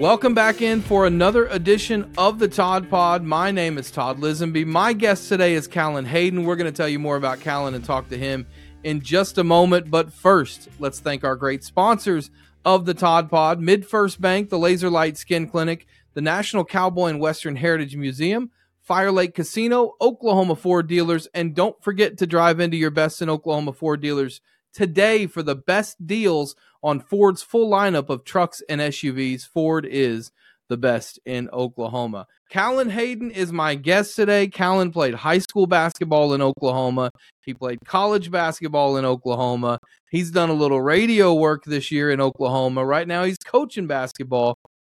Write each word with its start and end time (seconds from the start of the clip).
Welcome 0.00 0.32
back 0.32 0.62
in 0.62 0.80
for 0.80 1.04
another 1.04 1.44
edition 1.48 2.10
of 2.16 2.38
the 2.38 2.48
Todd 2.48 2.88
Pod. 2.88 3.22
My 3.22 3.50
name 3.50 3.76
is 3.76 3.90
Todd 3.90 4.18
Lisenbee. 4.18 4.64
My 4.64 4.94
guest 4.94 5.28
today 5.28 5.52
is 5.52 5.68
Callen 5.68 6.06
Haydon. 6.06 6.44
We're 6.44 6.56
going 6.56 6.72
to 6.72 6.74
tell 6.74 6.88
you 6.88 6.98
more 6.98 7.16
about 7.16 7.40
Callen 7.40 7.74
and 7.74 7.84
talk 7.84 8.08
to 8.08 8.16
him 8.16 8.46
in 8.82 9.02
just 9.02 9.36
a 9.36 9.44
moment. 9.44 9.90
But 9.90 10.10
first, 10.10 10.70
let's 10.78 11.00
thank 11.00 11.22
our 11.22 11.36
great 11.36 11.62
sponsors 11.62 12.30
of 12.64 12.86
the 12.86 12.94
Todd 12.94 13.28
Pod 13.28 13.60
MidFirst 13.60 14.18
Bank, 14.22 14.48
the 14.48 14.58
Laser 14.58 14.88
Light 14.88 15.18
Skin 15.18 15.46
Clinic, 15.46 15.86
the 16.14 16.22
National 16.22 16.64
Cowboy 16.64 17.08
and 17.08 17.20
Western 17.20 17.56
Heritage 17.56 17.94
Museum, 17.94 18.50
Fire 18.80 19.12
Lake 19.12 19.34
Casino, 19.34 19.96
Oklahoma 20.00 20.56
Ford 20.56 20.86
dealers, 20.86 21.28
and 21.34 21.54
don't 21.54 21.84
forget 21.84 22.16
to 22.16 22.26
drive 22.26 22.58
into 22.58 22.78
your 22.78 22.90
best 22.90 23.20
in 23.20 23.28
Oklahoma 23.28 23.74
Ford 23.74 24.00
dealers 24.00 24.40
today 24.72 25.26
for 25.26 25.42
the 25.42 25.56
best 25.56 26.06
deals 26.06 26.54
on 26.82 27.00
Ford's 27.00 27.42
full 27.42 27.70
lineup 27.70 28.08
of 28.08 28.24
trucks 28.24 28.62
and 28.68 28.80
SUVs. 28.80 29.46
Ford 29.46 29.86
is 29.86 30.32
the 30.68 30.76
best 30.76 31.18
in 31.26 31.50
Oklahoma. 31.52 32.26
Callen 32.50 32.90
Haydon 32.90 33.30
is 33.30 33.52
my 33.52 33.74
guest 33.74 34.16
today. 34.16 34.48
Callen 34.48 34.92
played 34.92 35.14
high 35.14 35.38
school 35.38 35.66
basketball 35.66 36.32
in 36.32 36.40
Oklahoma. 36.40 37.10
He 37.42 37.54
played 37.54 37.78
college 37.84 38.30
basketball 38.30 38.96
in 38.96 39.04
Oklahoma. 39.04 39.78
He's 40.10 40.30
done 40.30 40.48
a 40.48 40.54
little 40.54 40.80
radio 40.80 41.34
work 41.34 41.64
this 41.64 41.90
year 41.90 42.10
in 42.10 42.20
Oklahoma. 42.20 42.84
Right 42.84 43.06
now, 43.06 43.24
he's 43.24 43.38
coaching 43.38 43.86
basketball 43.86 44.56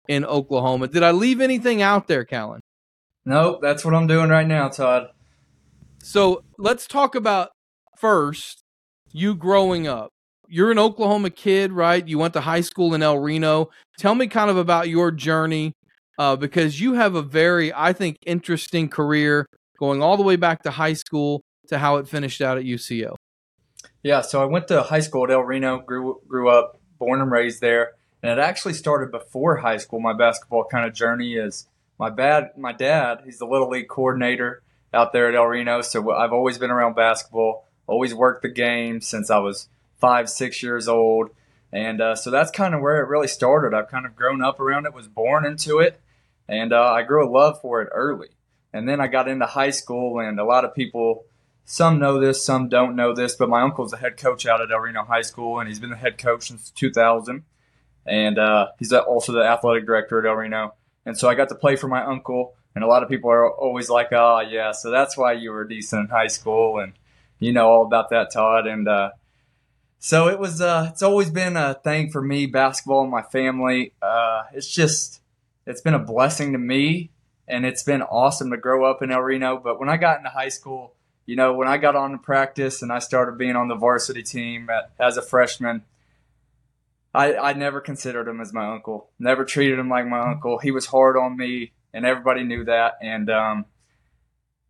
in 0.09 0.25
Oklahoma. 0.25 0.89
Did 0.89 1.03
I 1.03 1.11
leave 1.11 1.41
anything 1.41 1.83
out 1.83 2.07
there, 2.07 2.25
Callen? 2.25 2.61
Nope, 3.25 3.61
that's 3.63 3.85
what 3.85 3.95
I'm 3.95 4.07
doing 4.07 4.31
right 4.31 4.47
now, 4.47 4.69
Todd. 4.69 5.09
So 6.03 6.43
let's 6.59 6.87
talk 6.87 7.15
about 7.15 7.51
first 7.97 8.62
you 9.13 9.35
growing 9.35 9.87
up. 9.87 10.11
You're 10.49 10.71
an 10.71 10.79
Oklahoma 10.79 11.31
kid, 11.31 11.73
right? 11.73 12.07
You 12.07 12.19
went 12.19 12.35
to 12.35 12.41
high 12.41 12.61
school 12.61 12.95
in 12.95 13.03
El 13.03 13.19
Reno. 13.19 13.71
Tell 13.99 14.15
me 14.15 14.27
kind 14.27 14.51
of 14.51 14.57
about 14.57 14.89
your 14.89 15.11
journey 15.11 15.73
uh, 16.19 16.37
because 16.37 16.81
you 16.81 16.95
have 16.95 17.15
a 17.15 17.23
very, 17.23 17.73
I 17.75 17.93
think, 17.93 18.17
interesting 18.27 18.89
career 18.89 19.47
going 19.79 20.03
all 20.03 20.17
the 20.17 20.23
way 20.23 20.37
back 20.37 20.63
to 20.63 20.71
high 20.71 20.93
school 20.93 21.43
to 21.69 21.79
how 21.79 21.97
it 21.97 22.09
finished 22.09 22.41
out 22.41 22.59
at 22.59 22.65
UCO. 22.65 23.15
Yeah, 24.03 24.21
so 24.21 24.43
I 24.43 24.45
went 24.45 24.69
to 24.69 24.83
high 24.83 25.01
school 25.01 25.25
at 25.25 25.31
El 25.31 25.43
Reno, 25.43 25.79
grew 25.79 26.21
grew 26.27 26.51
up, 26.51 26.81
born 26.99 27.21
and 27.21 27.31
raised 27.31 27.61
there, 27.61 27.93
and 28.23 28.31
it 28.33 28.39
actually 28.39 28.75
started 28.75 29.11
before 29.11 29.57
high 29.57 29.77
school. 29.77 30.01
My 30.01 30.13
basketball 30.13 30.65
kind 30.65 30.87
of 30.87 30.93
journey 30.93 31.35
is 31.35 31.67
my 31.99 32.11
bad. 32.11 32.51
My 32.57 32.73
dad, 32.73 33.23
he's 33.25 33.39
the 33.39 33.47
little 33.47 33.69
league 33.69 33.89
coordinator 33.89 34.63
out 34.93 35.13
there 35.13 35.29
at 35.29 35.35
El 35.35 35.47
Reno, 35.47 35.81
so 35.81 36.13
I've 36.13 36.33
always 36.33 36.59
been 36.59 36.71
around 36.71 36.95
basketball 36.95 37.67
always 37.87 38.15
worked 38.15 38.43
the 38.43 38.49
game 38.49 39.01
since 39.01 39.31
I 39.31 39.39
was 39.39 39.69
five, 39.99 40.29
six 40.29 40.63
years 40.63 40.89
old. 40.89 41.31
And 41.73 42.01
uh, 42.01 42.15
so 42.17 42.31
that's 42.31 42.51
kind 42.51 42.75
of 42.75 42.81
where 42.81 43.03
it 43.03 43.09
really 43.09 43.29
started. 43.29 43.75
I've 43.75 43.89
kind 43.89 44.05
of 44.05 44.15
grown 44.15 44.43
up 44.43 44.61
around 44.61 44.85
it, 44.85 44.93
was 44.93 45.09
born 45.09 45.47
into 45.47 45.79
it, 45.79 46.01
and 46.47 46.73
uh, 46.73 46.93
I 46.93 47.03
grew 47.03 47.27
a 47.27 47.31
love 47.31 47.61
for 47.63 47.81
it 47.81 47.89
early. 47.93 48.29
And 48.75 48.89
then 48.89 49.01
I 49.01 49.07
got 49.07 49.29
into 49.29 49.47
high 49.47 49.71
school, 49.71 50.19
and 50.21 50.39
a 50.39 50.45
lot 50.45 50.65
of 50.65 50.75
people, 50.75 51.25
some 51.65 51.99
know 51.99 52.21
this, 52.21 52.45
some 52.45 52.69
don't 52.69 52.97
know 52.97 53.15
this, 53.15 53.35
but 53.37 53.49
my 53.49 53.63
uncle's 53.63 53.93
the 53.93 53.97
head 53.97 54.17
coach 54.17 54.47
out 54.47 54.61
at 54.61 54.71
El 54.71 54.81
Reno 54.81 55.05
High 55.05 55.23
School, 55.23 55.61
and 55.61 55.69
he's 55.69 55.79
been 55.79 55.91
the 55.91 55.97
head 55.97 56.19
coach 56.19 56.49
since 56.49 56.71
2000. 56.71 57.45
And 58.05 58.39
uh, 58.39 58.69
he's 58.79 58.93
also 58.93 59.33
the 59.33 59.45
athletic 59.45 59.87
director 59.87 60.19
at 60.19 60.27
El 60.27 60.35
Reno. 60.35 60.75
And 61.07 61.17
so 61.17 61.29
I 61.29 61.35
got 61.35 61.49
to 61.51 61.55
play 61.55 61.77
for 61.77 61.89
my 61.89 62.03
uncle, 62.03 62.55
and 62.75 62.85
a 62.85 62.87
lot 62.87 63.03
of 63.03 63.09
people 63.09 63.31
are 63.31 63.51
always 63.51 63.89
like, 63.89 64.09
oh, 64.13 64.41
yeah, 64.41 64.73
so 64.73 64.91
that's 64.91 65.17
why 65.17 65.33
you 65.33 65.53
were 65.53 65.65
decent 65.65 66.05
in 66.05 66.09
high 66.09 66.27
school. 66.27 66.79
And 66.79 66.95
you 67.43 67.53
know 67.53 67.69
all 67.69 67.85
about 67.85 68.11
that, 68.11 68.33
Todd. 68.33 68.67
And 68.67 68.89
uh, 68.89 69.11
so 69.99 70.29
it 70.29 70.39
was. 70.39 70.61
Uh, 70.61 70.89
it's 70.91 71.03
always 71.03 71.31
been 71.31 71.57
a 71.57 71.75
thing 71.75 72.11
for 72.11 72.23
me, 72.23 72.47
basketball 72.47 73.03
and 73.03 73.11
my 73.11 73.23
family. 73.23 73.93
Uh, 74.01 74.45
it's 74.53 74.69
just, 74.69 75.21
it's 75.67 75.81
been 75.81 75.95
a 75.95 75.99
blessing 75.99 76.53
to 76.53 76.59
me, 76.59 77.11
and 77.49 77.67
it's 77.67 77.83
been 77.83 78.03
awesome 78.03 78.51
to 78.51 78.57
grow 78.57 78.91
up 78.91 79.03
in 79.03 79.11
El 79.11 79.21
Reno. 79.21 79.59
But 79.59 79.81
when 79.81 79.89
I 79.89 79.97
got 79.97 80.19
into 80.19 80.31
high 80.31 80.49
school, 80.49 80.95
you 81.27 81.37
know, 81.37 81.53
when 81.53 81.69
I 81.69 81.77
got 81.77 81.97
on 81.97 82.13
to 82.13 82.19
practice 82.19 82.83
and 82.83 82.93
I 82.93 82.99
started 82.99 83.39
being 83.39 83.57
on 83.57 83.69
the 83.69 83.77
varsity 83.77 84.23
team 84.23 84.69
at, 84.71 84.91
as 84.99 85.17
a 85.17 85.23
freshman. 85.23 85.83
I, 87.15 87.37
I 87.37 87.53
never 87.53 87.83
considered 87.83 88.27
him 88.27 88.41
as 88.41 88.55
my 88.55 88.73
uncle. 88.73 89.11
Never 89.19 89.45
treated 89.45 89.79
him 89.79 89.91
like 89.91 90.07
my 90.07 90.21
uncle. 90.21 90.59
He 90.59 90.71
was 90.71 90.87
hard 90.87 91.17
on 91.17 91.37
me, 91.37 91.73
and 91.93 92.07
everybody 92.07 92.43
knew 92.43 92.65
that. 92.65 92.95
And 93.03 93.29
um, 93.29 93.67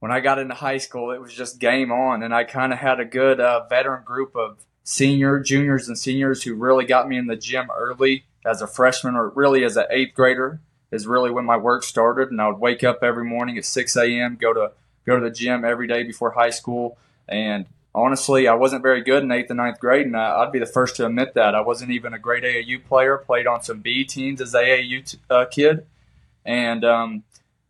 when 0.03 0.11
I 0.11 0.19
got 0.19 0.41
into 0.41 0.55
high 0.55 0.79
school, 0.79 1.13
it 1.13 1.21
was 1.21 1.33
just 1.33 1.61
game 1.61 1.93
on, 1.93 2.25
and 2.25 2.35
I 2.35 2.43
kind 2.43 2.73
of 2.73 2.81
had 2.81 2.99
a 2.99 3.05
good 3.05 3.39
uh, 3.39 3.69
veteran 3.69 4.03
group 4.03 4.35
of 4.35 4.59
senior, 4.83 5.39
juniors, 5.39 5.87
and 5.87 5.97
seniors 5.97 6.43
who 6.43 6.57
really 6.57 6.85
got 6.85 7.09
me 7.09 7.17
in 7.17 7.29
the 7.29 7.37
gym 7.37 7.69
early 7.73 8.25
as 8.45 8.61
a 8.61 8.67
freshman, 8.67 9.15
or 9.15 9.29
really 9.29 9.63
as 9.63 9.77
an 9.77 9.85
eighth 9.91 10.17
grader, 10.17 10.59
is 10.91 11.07
really 11.07 11.31
when 11.31 11.45
my 11.45 11.57
work 11.57 11.85
started. 11.85 12.33
And 12.33 12.43
I 12.43 12.49
would 12.49 12.59
wake 12.59 12.83
up 12.83 13.05
every 13.05 13.25
morning 13.25 13.57
at 13.59 13.65
6 13.65 13.95
a.m., 13.95 14.37
go 14.41 14.53
to 14.53 14.73
go 15.07 15.21
to 15.21 15.25
the 15.25 15.31
gym 15.31 15.65
every 15.65 15.87
day 15.87 16.03
before 16.03 16.33
high 16.33 16.51
school, 16.51 16.99
and 17.29 17.67
honestly, 17.95 18.49
I 18.49 18.55
wasn't 18.55 18.83
very 18.83 19.03
good 19.03 19.23
in 19.23 19.31
eighth 19.31 19.51
and 19.51 19.59
ninth 19.59 19.79
grade, 19.79 20.07
and 20.07 20.17
I'd 20.17 20.51
be 20.51 20.59
the 20.59 20.67
first 20.67 20.97
to 20.97 21.07
admit 21.07 21.35
that. 21.35 21.55
I 21.55 21.61
wasn't 21.61 21.93
even 21.93 22.13
a 22.13 22.19
great 22.19 22.43
AAU 22.43 22.85
player. 22.87 23.19
Played 23.19 23.47
on 23.47 23.63
some 23.63 23.79
B 23.79 24.05
teams 24.05 24.41
as 24.41 24.53
AAU 24.53 25.09
t- 25.09 25.19
uh, 25.31 25.45
kid, 25.45 25.87
and 26.45 26.85
um, 26.85 27.23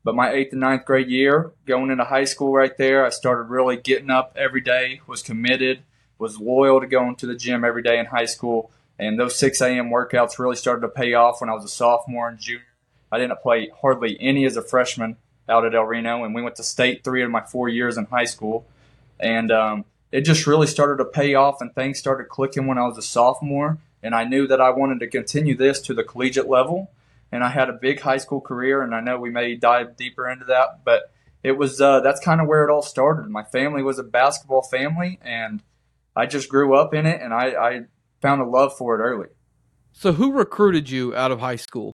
but 0.04 0.14
my 0.14 0.32
eighth 0.32 0.52
and 0.52 0.60
ninth 0.60 0.84
grade 0.84 1.08
year, 1.08 1.52
going 1.64 1.90
into 1.90 2.04
high 2.04 2.24
school 2.24 2.52
right 2.52 2.76
there, 2.76 3.04
I 3.06 3.10
started 3.10 3.44
really 3.44 3.76
getting 3.76 4.10
up 4.10 4.34
every 4.36 4.60
day, 4.60 5.00
was 5.06 5.22
committed, 5.22 5.82
was 6.18 6.40
loyal 6.40 6.80
to 6.80 6.86
going 6.86 7.16
to 7.16 7.26
the 7.26 7.36
gym 7.36 7.64
every 7.64 7.82
day 7.82 7.98
in 7.98 8.06
high 8.06 8.24
school. 8.24 8.70
And 8.98 9.18
those 9.18 9.36
6 9.38 9.60
a.m. 9.60 9.90
workouts 9.90 10.38
really 10.38 10.56
started 10.56 10.82
to 10.82 10.88
pay 10.88 11.14
off 11.14 11.40
when 11.40 11.50
I 11.50 11.54
was 11.54 11.64
a 11.64 11.68
sophomore 11.68 12.28
and 12.28 12.38
junior. 12.38 12.62
I 13.10 13.18
didn't 13.18 13.42
play 13.42 13.70
hardly 13.80 14.16
any 14.20 14.44
as 14.44 14.56
a 14.56 14.62
freshman 14.62 15.16
out 15.48 15.64
at 15.64 15.74
El 15.74 15.84
Reno, 15.84 16.24
and 16.24 16.34
we 16.34 16.42
went 16.42 16.56
to 16.56 16.62
state 16.62 17.04
three 17.04 17.22
of 17.22 17.30
my 17.30 17.42
four 17.42 17.68
years 17.68 17.96
in 17.96 18.06
high 18.06 18.24
school. 18.24 18.66
And 19.20 19.52
um, 19.52 19.84
it 20.10 20.22
just 20.22 20.46
really 20.46 20.66
started 20.66 21.02
to 21.02 21.04
pay 21.04 21.34
off, 21.34 21.60
and 21.60 21.74
things 21.74 21.98
started 21.98 22.28
clicking 22.28 22.66
when 22.66 22.78
I 22.78 22.86
was 22.86 22.98
a 22.98 23.02
sophomore. 23.02 23.78
And 24.02 24.14
I 24.14 24.24
knew 24.24 24.46
that 24.48 24.60
I 24.60 24.70
wanted 24.70 25.00
to 25.00 25.06
continue 25.06 25.56
this 25.56 25.80
to 25.82 25.94
the 25.94 26.02
collegiate 26.02 26.48
level 26.48 26.90
and 27.32 27.42
I 27.42 27.48
had 27.48 27.70
a 27.70 27.72
big 27.72 28.00
high 28.00 28.18
school 28.18 28.40
career, 28.40 28.82
and 28.82 28.94
I 28.94 29.00
know 29.00 29.18
we 29.18 29.30
may 29.30 29.56
dive 29.56 29.96
deeper 29.96 30.28
into 30.28 30.44
that, 30.44 30.84
but 30.84 31.10
it 31.42 31.52
was 31.52 31.80
uh, 31.80 32.00
that's 32.00 32.20
kind 32.20 32.40
of 32.40 32.46
where 32.46 32.68
it 32.68 32.70
all 32.70 32.82
started. 32.82 33.28
My 33.30 33.42
family 33.42 33.82
was 33.82 33.98
a 33.98 34.04
basketball 34.04 34.62
family, 34.62 35.18
and 35.22 35.62
I 36.14 36.26
just 36.26 36.48
grew 36.48 36.76
up 36.76 36.94
in 36.94 37.06
it, 37.06 37.20
and 37.20 37.32
I, 37.32 37.46
I 37.46 37.80
found 38.20 38.42
a 38.42 38.44
love 38.44 38.76
for 38.76 38.94
it 38.94 39.02
early. 39.02 39.28
So, 39.92 40.12
who 40.12 40.32
recruited 40.32 40.90
you 40.90 41.16
out 41.16 41.32
of 41.32 41.40
high 41.40 41.56
school? 41.56 41.92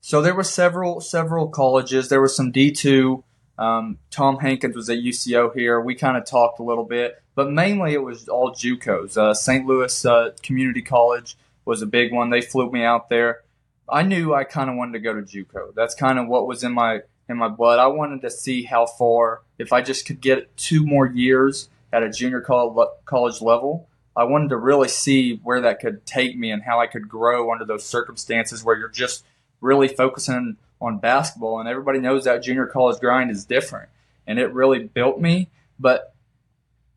So 0.00 0.20
there 0.20 0.34
were 0.34 0.44
several 0.44 1.00
several 1.00 1.48
colleges. 1.48 2.08
There 2.08 2.20
was 2.20 2.34
some 2.34 2.50
D 2.50 2.72
two. 2.72 3.24
Um, 3.58 3.98
Tom 4.10 4.38
Hankins 4.38 4.74
was 4.74 4.90
at 4.90 4.98
UCO 4.98 5.54
here. 5.54 5.80
We 5.80 5.94
kind 5.94 6.16
of 6.16 6.24
talked 6.24 6.58
a 6.58 6.64
little 6.64 6.84
bit, 6.84 7.22
but 7.34 7.50
mainly 7.50 7.92
it 7.92 8.02
was 8.02 8.28
all 8.28 8.52
JUCOs. 8.52 9.16
Uh, 9.16 9.34
St. 9.34 9.66
Louis 9.66 10.04
uh, 10.04 10.30
Community 10.42 10.82
College 10.82 11.36
was 11.64 11.82
a 11.82 11.86
big 11.86 12.12
one. 12.12 12.30
They 12.30 12.40
flew 12.40 12.70
me 12.70 12.82
out 12.82 13.08
there. 13.10 13.42
I 13.88 14.02
knew 14.02 14.34
I 14.34 14.44
kind 14.44 14.70
of 14.70 14.76
wanted 14.76 14.92
to 14.92 15.00
go 15.00 15.14
to 15.14 15.22
JUCO. 15.22 15.74
That's 15.74 15.94
kind 15.94 16.18
of 16.18 16.28
what 16.28 16.46
was 16.46 16.64
in 16.64 16.72
my 16.72 17.00
in 17.28 17.36
my 17.36 17.48
blood. 17.48 17.78
I 17.78 17.86
wanted 17.86 18.22
to 18.22 18.30
see 18.30 18.64
how 18.64 18.86
far, 18.86 19.42
if 19.58 19.72
I 19.72 19.80
just 19.80 20.06
could 20.06 20.20
get 20.20 20.56
two 20.56 20.84
more 20.84 21.06
years 21.06 21.68
at 21.92 22.02
a 22.02 22.10
junior 22.10 22.40
college 22.40 23.40
level, 23.40 23.88
I 24.16 24.24
wanted 24.24 24.50
to 24.50 24.56
really 24.56 24.88
see 24.88 25.36
where 25.42 25.60
that 25.62 25.80
could 25.80 26.04
take 26.04 26.36
me 26.36 26.50
and 26.50 26.62
how 26.62 26.80
I 26.80 26.86
could 26.86 27.08
grow 27.08 27.52
under 27.52 27.64
those 27.64 27.84
circumstances 27.84 28.64
where 28.64 28.76
you're 28.76 28.88
just 28.88 29.24
really 29.60 29.88
focusing 29.88 30.56
on 30.80 30.98
basketball. 30.98 31.60
And 31.60 31.68
everybody 31.68 31.98
knows 31.98 32.24
that 32.24 32.42
junior 32.42 32.66
college 32.66 33.00
grind 33.00 33.30
is 33.30 33.44
different, 33.44 33.88
and 34.26 34.38
it 34.38 34.52
really 34.52 34.80
built 34.84 35.20
me. 35.20 35.50
But 35.78 36.14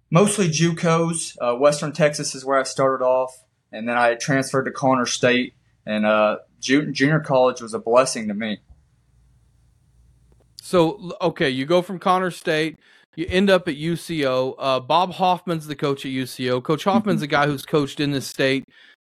mostly 0.09 0.47
JUCOs. 0.47 1.37
Uh, 1.39 1.55
Western 1.55 1.91
Texas 1.91 2.35
is 2.35 2.45
where 2.45 2.59
I 2.59 2.63
started 2.63 3.03
off, 3.03 3.43
and 3.71 3.87
then 3.87 3.97
I 3.97 4.15
transferred 4.15 4.65
to 4.65 4.71
Connor 4.71 5.05
State, 5.05 5.53
and 5.85 6.05
uh, 6.05 6.37
junior 6.59 7.19
college 7.19 7.61
was 7.61 7.73
a 7.73 7.79
blessing 7.79 8.27
to 8.27 8.33
me. 8.33 8.59
So 10.61 11.13
okay, 11.21 11.49
you 11.49 11.65
go 11.65 11.81
from 11.81 11.99
Connor 11.99 12.31
State, 12.31 12.77
you 13.15 13.25
end 13.29 13.49
up 13.49 13.67
at 13.67 13.75
UCO. 13.75 14.55
Uh, 14.57 14.79
Bob 14.79 15.11
Hoffman's 15.11 15.67
the 15.67 15.75
coach 15.75 16.05
at 16.05 16.11
UCO. 16.11 16.63
Coach 16.63 16.83
Hoffman's 16.83 17.21
a 17.21 17.27
guy 17.27 17.45
who's 17.45 17.65
coached 17.65 17.99
in 17.99 18.11
this 18.11 18.27
state, 18.27 18.65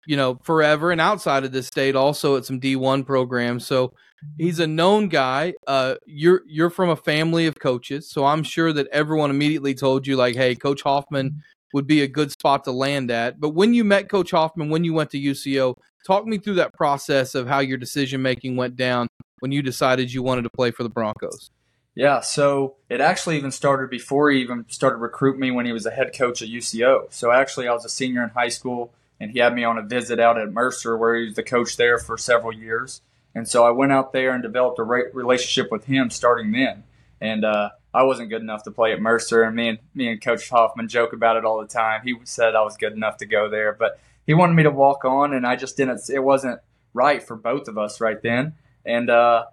you 0.05 0.17
know, 0.17 0.39
forever, 0.43 0.91
and 0.91 0.99
outside 0.99 1.43
of 1.43 1.51
this 1.51 1.67
state, 1.67 1.95
also 1.95 2.37
at 2.37 2.45
some 2.45 2.59
D 2.59 2.75
one 2.75 3.03
programs. 3.03 3.65
So 3.65 3.93
he's 4.37 4.59
a 4.59 4.67
known 4.67 5.09
guy. 5.09 5.53
Uh, 5.67 5.95
you're 6.05 6.41
you're 6.47 6.69
from 6.69 6.89
a 6.89 6.95
family 6.95 7.45
of 7.45 7.59
coaches, 7.59 8.09
so 8.09 8.25
I'm 8.25 8.43
sure 8.43 8.73
that 8.73 8.87
everyone 8.87 9.29
immediately 9.29 9.73
told 9.73 10.07
you 10.07 10.15
like, 10.15 10.35
"Hey, 10.35 10.55
Coach 10.55 10.81
Hoffman 10.81 11.43
would 11.73 11.87
be 11.87 12.01
a 12.01 12.07
good 12.07 12.31
spot 12.31 12.63
to 12.63 12.71
land 12.71 13.11
at." 13.11 13.39
But 13.39 13.49
when 13.49 13.73
you 13.73 13.83
met 13.83 14.09
Coach 14.09 14.31
Hoffman, 14.31 14.69
when 14.69 14.83
you 14.83 14.93
went 14.93 15.09
to 15.11 15.19
UCO, 15.19 15.75
Talk 16.03 16.25
me 16.25 16.37
through 16.37 16.55
that 16.55 16.73
process 16.73 17.33
of 17.33 17.47
how 17.47 17.59
your 17.59 17.77
decision 17.77 18.21
making 18.21 18.57
went 18.57 18.75
down 18.75 19.07
when 19.39 19.51
you 19.51 19.61
decided 19.61 20.11
you 20.11 20.21
wanted 20.21 20.41
to 20.43 20.49
play 20.49 20.71
for 20.71 20.83
the 20.83 20.89
Broncos. 20.89 21.49
Yeah, 21.95 22.19
so 22.21 22.75
it 22.89 22.99
actually 22.99 23.37
even 23.37 23.51
started 23.51 23.89
before 23.89 24.29
he 24.31 24.41
even 24.41 24.65
started 24.67 24.97
recruiting 24.97 25.39
me 25.39 25.51
when 25.51 25.65
he 25.65 25.71
was 25.71 25.85
a 25.85 25.91
head 25.91 26.13
coach 26.13 26.41
at 26.41 26.49
UCO. 26.49 27.05
So 27.09 27.31
actually, 27.31 27.67
I 27.67 27.73
was 27.73 27.85
a 27.85 27.89
senior 27.89 28.23
in 28.23 28.29
high 28.31 28.49
school, 28.49 28.93
and 29.19 29.31
he 29.31 29.39
had 29.39 29.53
me 29.53 29.63
on 29.63 29.77
a 29.77 29.81
visit 29.81 30.19
out 30.19 30.37
at 30.37 30.51
Mercer, 30.51 30.97
where 30.97 31.15
he 31.15 31.27
was 31.27 31.35
the 31.35 31.43
coach 31.43 31.77
there 31.77 31.97
for 31.97 32.17
several 32.17 32.51
years. 32.51 33.01
And 33.35 33.47
so 33.47 33.63
I 33.63 33.71
went 33.71 33.91
out 33.91 34.11
there 34.11 34.31
and 34.31 34.43
developed 34.43 34.79
a 34.79 34.83
re- 34.83 35.09
relationship 35.13 35.71
with 35.71 35.85
him 35.85 36.09
starting 36.09 36.51
then. 36.51 36.83
And 37.23 37.45
uh, 37.45 37.69
I 37.93 38.03
wasn't 38.03 38.29
good 38.29 38.41
enough 38.41 38.63
to 38.63 38.71
play 38.71 38.91
at 38.91 38.99
Mercer, 38.99 39.43
and 39.43 39.55
me 39.55 39.69
and 39.69 39.79
me 39.95 40.09
and 40.09 40.21
Coach 40.21 40.49
Hoffman 40.49 40.89
joke 40.89 41.13
about 41.13 41.37
it 41.37 41.45
all 41.45 41.61
the 41.61 41.67
time. 41.67 42.01
He 42.03 42.15
said 42.25 42.53
I 42.53 42.61
was 42.63 42.75
good 42.75 42.91
enough 42.91 43.15
to 43.17 43.25
go 43.25 43.49
there, 43.49 43.71
but 43.71 43.97
he 44.27 44.33
wanted 44.33 44.55
me 44.55 44.63
to 44.63 44.71
walk 44.71 45.05
on, 45.05 45.33
and 45.33 45.47
I 45.47 45.55
just 45.55 45.77
didn't. 45.77 46.01
It 46.09 46.19
wasn't 46.19 46.59
right 46.93 47.23
for 47.23 47.37
both 47.37 47.69
of 47.69 47.77
us 47.77 48.01
right 48.01 48.21
then. 48.21 48.55
And 48.85 49.09
uh, 49.09 49.45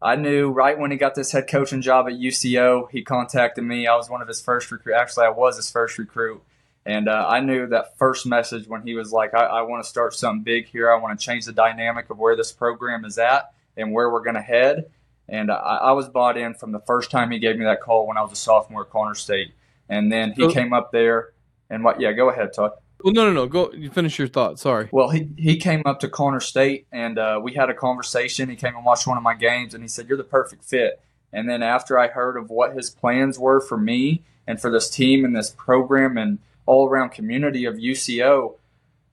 I 0.00 0.16
knew 0.16 0.50
right 0.50 0.78
when 0.78 0.90
he 0.90 0.96
got 0.96 1.14
this 1.14 1.32
head 1.32 1.46
coaching 1.46 1.82
job 1.82 2.06
at 2.06 2.14
UCO, 2.14 2.90
he 2.90 3.02
contacted 3.02 3.64
me. 3.64 3.86
I 3.86 3.96
was 3.96 4.08
one 4.08 4.22
of 4.22 4.28
his 4.28 4.40
first 4.40 4.70
recruit. 4.70 4.94
Actually, 4.94 5.26
I 5.26 5.30
was 5.30 5.56
his 5.56 5.70
first 5.70 5.98
recruit. 5.98 6.42
And 6.86 7.06
uh, 7.06 7.26
I 7.28 7.40
knew 7.40 7.66
that 7.66 7.98
first 7.98 8.26
message 8.26 8.66
when 8.66 8.82
he 8.82 8.94
was 8.94 9.12
like, 9.12 9.34
I, 9.34 9.44
I 9.44 9.62
want 9.62 9.84
to 9.84 9.88
start 9.88 10.14
something 10.14 10.42
big 10.42 10.68
here. 10.68 10.90
I 10.90 10.96
want 10.96 11.20
to 11.20 11.24
change 11.24 11.44
the 11.44 11.52
dynamic 11.52 12.08
of 12.08 12.18
where 12.18 12.34
this 12.34 12.50
program 12.50 13.04
is 13.04 13.18
at 13.18 13.52
and 13.76 13.92
where 13.92 14.08
we're 14.10 14.22
going 14.22 14.36
to 14.36 14.42
head. 14.42 14.86
And 15.30 15.50
I, 15.50 15.54
I, 15.54 15.92
was 15.92 16.08
bought 16.08 16.36
in 16.36 16.54
from 16.54 16.72
the 16.72 16.80
first 16.80 17.10
time 17.10 17.30
he 17.30 17.38
gave 17.38 17.56
me 17.56 17.64
that 17.64 17.80
call 17.80 18.06
when 18.06 18.16
I 18.16 18.22
was 18.22 18.32
a 18.32 18.36
sophomore 18.36 18.82
at 18.82 18.90
Connor 18.90 19.14
State. 19.14 19.52
And 19.88 20.10
then 20.10 20.32
he 20.32 20.42
so, 20.42 20.50
came 20.50 20.72
up 20.72 20.90
there 20.90 21.32
and 21.70 21.84
what? 21.84 22.00
Yeah, 22.00 22.12
go 22.12 22.30
ahead, 22.30 22.52
Todd. 22.52 22.72
Well, 23.02 23.14
no, 23.14 23.26
no, 23.26 23.32
no. 23.32 23.46
Go. 23.46 23.72
You 23.72 23.90
finish 23.90 24.18
your 24.18 24.28
thought. 24.28 24.58
Sorry. 24.58 24.88
Well, 24.92 25.08
he 25.10 25.30
he 25.36 25.56
came 25.56 25.82
up 25.86 26.00
to 26.00 26.08
Connor 26.08 26.40
State 26.40 26.86
and 26.92 27.18
uh, 27.18 27.40
we 27.42 27.54
had 27.54 27.70
a 27.70 27.74
conversation. 27.74 28.50
He 28.50 28.56
came 28.56 28.74
and 28.74 28.84
watched 28.84 29.06
one 29.06 29.16
of 29.16 29.22
my 29.22 29.34
games 29.34 29.72
and 29.72 29.82
he 29.82 29.88
said, 29.88 30.08
"You're 30.08 30.18
the 30.18 30.24
perfect 30.24 30.64
fit." 30.64 31.00
And 31.32 31.48
then 31.48 31.62
after 31.62 31.98
I 31.98 32.08
heard 32.08 32.36
of 32.36 32.50
what 32.50 32.74
his 32.74 32.90
plans 32.90 33.38
were 33.38 33.60
for 33.60 33.78
me 33.78 34.22
and 34.46 34.60
for 34.60 34.70
this 34.70 34.90
team 34.90 35.24
and 35.24 35.34
this 35.34 35.50
program 35.50 36.18
and 36.18 36.40
all 36.66 36.88
around 36.88 37.10
community 37.10 37.64
of 37.64 37.76
UCO, 37.76 38.56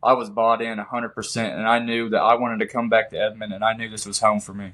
I 0.01 0.13
was 0.13 0.29
bought 0.29 0.61
in 0.61 0.79
100%. 0.79 1.37
And 1.37 1.67
I 1.67 1.79
knew 1.79 2.09
that 2.09 2.21
I 2.21 2.35
wanted 2.35 2.59
to 2.59 2.67
come 2.67 2.89
back 2.89 3.11
to 3.11 3.19
Edmond 3.19 3.53
and 3.53 3.63
I 3.63 3.73
knew 3.73 3.89
this 3.89 4.05
was 4.05 4.19
home 4.19 4.39
for 4.39 4.53
me. 4.53 4.73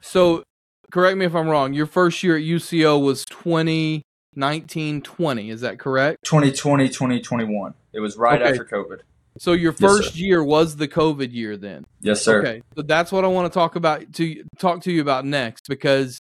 So, 0.00 0.44
correct 0.90 1.16
me 1.18 1.26
if 1.26 1.34
I'm 1.34 1.48
wrong. 1.48 1.72
Your 1.72 1.86
first 1.86 2.22
year 2.22 2.36
at 2.36 2.42
UCO 2.42 3.02
was 3.02 3.24
2019 3.26 5.02
20. 5.02 5.50
Is 5.50 5.60
that 5.60 5.78
correct? 5.78 6.24
2020 6.24 6.88
2021. 6.88 7.74
It 7.92 8.00
was 8.00 8.16
right 8.16 8.40
okay. 8.40 8.50
after 8.50 8.64
COVID. 8.64 9.00
So 9.38 9.52
your 9.52 9.72
first 9.72 10.14
yes, 10.14 10.20
year 10.20 10.44
was 10.44 10.76
the 10.76 10.88
COVID 10.88 11.32
year 11.32 11.56
then. 11.56 11.84
Yes, 12.00 12.22
sir. 12.22 12.40
Okay. 12.40 12.62
So 12.76 12.82
that's 12.82 13.12
what 13.12 13.24
I 13.24 13.28
want 13.28 13.52
to 13.52 13.56
talk 13.56 13.76
about 13.76 14.12
to 14.14 14.44
talk 14.58 14.82
to 14.82 14.92
you 14.92 15.00
about 15.00 15.24
next 15.24 15.68
because 15.68 16.18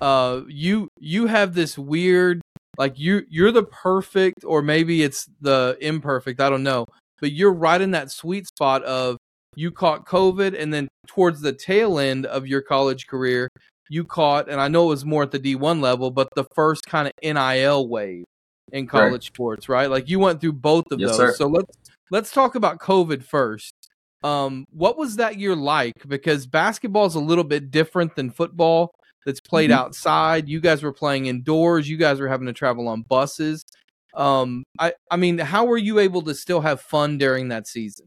uh 0.00 0.42
you 0.48 0.88
you 0.98 1.26
have 1.26 1.54
this 1.54 1.78
weird 1.78 2.42
like 2.76 2.98
you 2.98 3.22
you're 3.28 3.52
the 3.52 3.62
perfect 3.62 4.44
or 4.44 4.62
maybe 4.62 5.02
it's 5.02 5.26
the 5.40 5.76
imperfect, 5.80 6.40
I 6.40 6.50
don't 6.50 6.64
know. 6.64 6.86
But 7.20 7.32
you're 7.32 7.54
right 7.54 7.80
in 7.80 7.92
that 7.92 8.10
sweet 8.10 8.46
spot 8.46 8.82
of 8.82 9.16
you 9.54 9.70
caught 9.70 10.06
COVID 10.06 10.60
and 10.60 10.72
then 10.72 10.88
towards 11.06 11.40
the 11.40 11.52
tail 11.52 11.98
end 11.98 12.26
of 12.26 12.46
your 12.46 12.60
college 12.60 13.06
career, 13.06 13.48
you 13.88 14.04
caught 14.04 14.48
and 14.48 14.60
I 14.60 14.68
know 14.68 14.84
it 14.84 14.88
was 14.88 15.04
more 15.04 15.22
at 15.22 15.30
the 15.30 15.38
D1 15.38 15.80
level, 15.80 16.10
but 16.10 16.28
the 16.34 16.44
first 16.54 16.86
kind 16.86 17.08
of 17.08 17.12
NIL 17.22 17.88
wave 17.88 18.24
in 18.72 18.86
college 18.86 19.12
right. 19.12 19.22
sports, 19.22 19.68
right? 19.68 19.88
Like 19.88 20.08
you 20.08 20.18
went 20.18 20.40
through 20.40 20.54
both 20.54 20.86
of 20.90 21.00
yes, 21.00 21.10
those. 21.10 21.16
Sir. 21.16 21.34
So 21.34 21.46
let's 21.46 21.76
let's 22.10 22.30
talk 22.30 22.54
about 22.54 22.78
COVID 22.78 23.22
first. 23.22 23.72
Um, 24.22 24.66
what 24.70 24.98
was 24.98 25.16
that 25.16 25.38
year 25.38 25.54
like? 25.54 25.94
Because 26.06 26.46
basketball 26.46 27.06
is 27.06 27.14
a 27.14 27.20
little 27.20 27.44
bit 27.44 27.70
different 27.70 28.16
than 28.16 28.30
football 28.30 28.92
that's 29.24 29.40
played 29.40 29.70
mm-hmm. 29.70 29.78
outside. 29.78 30.48
You 30.48 30.60
guys 30.60 30.82
were 30.82 30.92
playing 30.92 31.26
indoors. 31.26 31.88
You 31.88 31.96
guys 31.96 32.18
were 32.18 32.28
having 32.28 32.46
to 32.46 32.52
travel 32.52 32.88
on 32.88 33.02
buses. 33.02 33.64
Um, 34.14 34.64
I, 34.78 34.94
I 35.10 35.16
mean, 35.16 35.38
how 35.38 35.66
were 35.66 35.76
you 35.76 35.98
able 35.98 36.22
to 36.22 36.34
still 36.34 36.62
have 36.62 36.80
fun 36.80 37.18
during 37.18 37.48
that 37.48 37.66
season? 37.66 38.06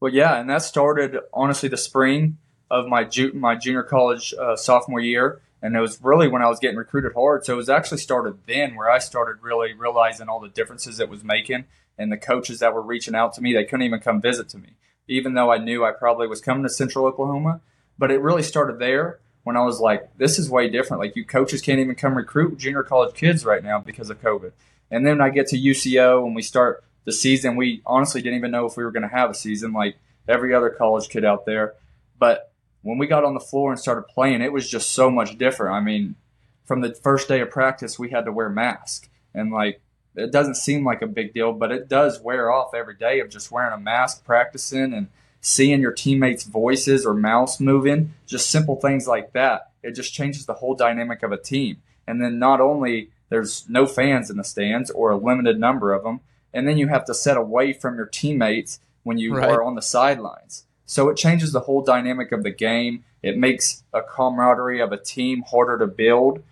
Well, 0.00 0.12
yeah, 0.12 0.40
and 0.40 0.48
that 0.50 0.62
started 0.62 1.16
honestly 1.32 1.68
the 1.68 1.76
spring 1.76 2.38
of 2.72 2.88
my 2.88 3.04
ju- 3.04 3.34
my 3.34 3.54
junior 3.54 3.82
college 3.82 4.32
uh, 4.40 4.56
sophomore 4.56 4.98
year, 4.98 5.42
and 5.60 5.76
it 5.76 5.80
was 5.80 6.00
really 6.02 6.26
when 6.26 6.40
I 6.40 6.48
was 6.48 6.58
getting 6.58 6.78
recruited 6.78 7.12
hard. 7.12 7.44
So 7.44 7.52
it 7.52 7.56
was 7.56 7.68
actually 7.68 7.98
started 7.98 8.38
then 8.46 8.74
where 8.74 8.90
I 8.90 8.98
started 8.98 9.42
really 9.42 9.74
realizing 9.74 10.28
all 10.28 10.40
the 10.40 10.48
differences 10.48 10.98
it 10.98 11.10
was 11.10 11.22
making, 11.22 11.66
and 11.98 12.10
the 12.10 12.16
coaches 12.16 12.60
that 12.60 12.72
were 12.72 12.80
reaching 12.80 13.14
out 13.14 13.34
to 13.34 13.42
me, 13.42 13.52
they 13.52 13.64
couldn't 13.64 13.84
even 13.84 14.00
come 14.00 14.22
visit 14.22 14.48
to 14.48 14.58
me, 14.58 14.70
even 15.06 15.34
though 15.34 15.52
I 15.52 15.58
knew 15.58 15.84
I 15.84 15.92
probably 15.92 16.26
was 16.26 16.40
coming 16.40 16.62
to 16.62 16.70
Central 16.70 17.04
Oklahoma. 17.04 17.60
But 17.98 18.10
it 18.10 18.22
really 18.22 18.42
started 18.42 18.78
there 18.78 19.20
when 19.44 19.58
I 19.58 19.64
was 19.64 19.78
like, 19.78 20.16
this 20.16 20.38
is 20.38 20.48
way 20.48 20.70
different. 20.70 21.02
Like 21.02 21.14
you 21.14 21.26
coaches 21.26 21.60
can't 21.60 21.78
even 21.78 21.94
come 21.94 22.14
recruit 22.14 22.56
junior 22.56 22.82
college 22.82 23.14
kids 23.14 23.44
right 23.44 23.62
now 23.62 23.80
because 23.80 24.08
of 24.08 24.22
COVID. 24.22 24.52
And 24.90 25.06
then 25.06 25.20
I 25.20 25.28
get 25.28 25.46
to 25.48 25.58
UCO 25.58 26.24
and 26.24 26.34
we 26.34 26.42
start 26.42 26.82
the 27.04 27.12
season. 27.12 27.56
We 27.56 27.82
honestly 27.84 28.22
didn't 28.22 28.38
even 28.38 28.50
know 28.50 28.64
if 28.64 28.78
we 28.78 28.84
were 28.84 28.92
going 28.92 29.08
to 29.08 29.14
have 29.14 29.28
a 29.28 29.34
season 29.34 29.74
like 29.74 29.96
every 30.26 30.54
other 30.54 30.70
college 30.70 31.10
kid 31.10 31.24
out 31.24 31.44
there. 31.44 31.74
But 32.18 32.51
when 32.82 32.98
we 32.98 33.06
got 33.06 33.24
on 33.24 33.34
the 33.34 33.40
floor 33.40 33.70
and 33.70 33.80
started 33.80 34.02
playing, 34.02 34.42
it 34.42 34.52
was 34.52 34.68
just 34.68 34.92
so 34.92 35.10
much 35.10 35.38
different. 35.38 35.74
I 35.74 35.80
mean, 35.80 36.16
from 36.64 36.80
the 36.80 36.94
first 36.94 37.28
day 37.28 37.40
of 37.40 37.50
practice, 37.50 37.98
we 37.98 38.10
had 38.10 38.24
to 38.26 38.32
wear 38.32 38.48
masks. 38.48 39.08
And 39.34 39.50
like, 39.52 39.80
it 40.14 40.30
doesn't 40.30 40.56
seem 40.56 40.84
like 40.84 41.02
a 41.02 41.06
big 41.06 41.32
deal, 41.32 41.52
but 41.52 41.72
it 41.72 41.88
does 41.88 42.20
wear 42.20 42.50
off 42.50 42.74
every 42.74 42.96
day 42.96 43.20
of 43.20 43.30
just 43.30 43.50
wearing 43.50 43.72
a 43.72 43.78
mask, 43.78 44.24
practicing, 44.24 44.92
and– 44.92 45.08
seeing 45.42 45.80
your 45.80 45.92
teammates' 45.92 46.44
voices 46.44 47.04
or 47.04 47.12
mouths 47.12 47.60
moving, 47.60 48.14
just 48.26 48.48
simple 48.48 48.76
things 48.76 49.06
like 49.06 49.32
that. 49.32 49.72
It 49.82 49.90
just 49.92 50.14
changes 50.14 50.46
the 50.46 50.54
whole 50.54 50.74
dynamic 50.74 51.22
of 51.22 51.32
a 51.32 51.36
team. 51.36 51.82
And 52.06 52.22
then 52.22 52.38
not 52.38 52.60
only 52.60 53.10
there's 53.28 53.68
no 53.68 53.84
fans 53.84 54.30
in 54.30 54.36
the 54.36 54.44
stands 54.44 54.88
or 54.90 55.10
a 55.10 55.16
limited 55.16 55.58
number 55.58 55.92
of 55.92 56.04
them, 56.04 56.20
and 56.54 56.66
then 56.66 56.78
you 56.78 56.88
have 56.88 57.04
to 57.06 57.14
set 57.14 57.36
away 57.36 57.72
from 57.72 57.96
your 57.96 58.06
teammates 58.06 58.78
when 59.02 59.18
you 59.18 59.34
right. 59.34 59.50
are 59.50 59.64
on 59.64 59.74
the 59.74 59.82
sidelines. 59.82 60.64
So 60.92 61.08
it 61.08 61.16
changes 61.16 61.52
the 61.52 61.60
whole 61.60 61.80
dynamic 61.80 62.32
of 62.32 62.42
the 62.42 62.50
game. 62.50 63.02
It 63.22 63.38
makes 63.38 63.82
a 63.94 64.02
camaraderie 64.02 64.82
of 64.82 64.92
a 64.92 64.98
team 64.98 65.40
harder 65.40 65.78
to 65.78 65.86
build, 65.86 66.42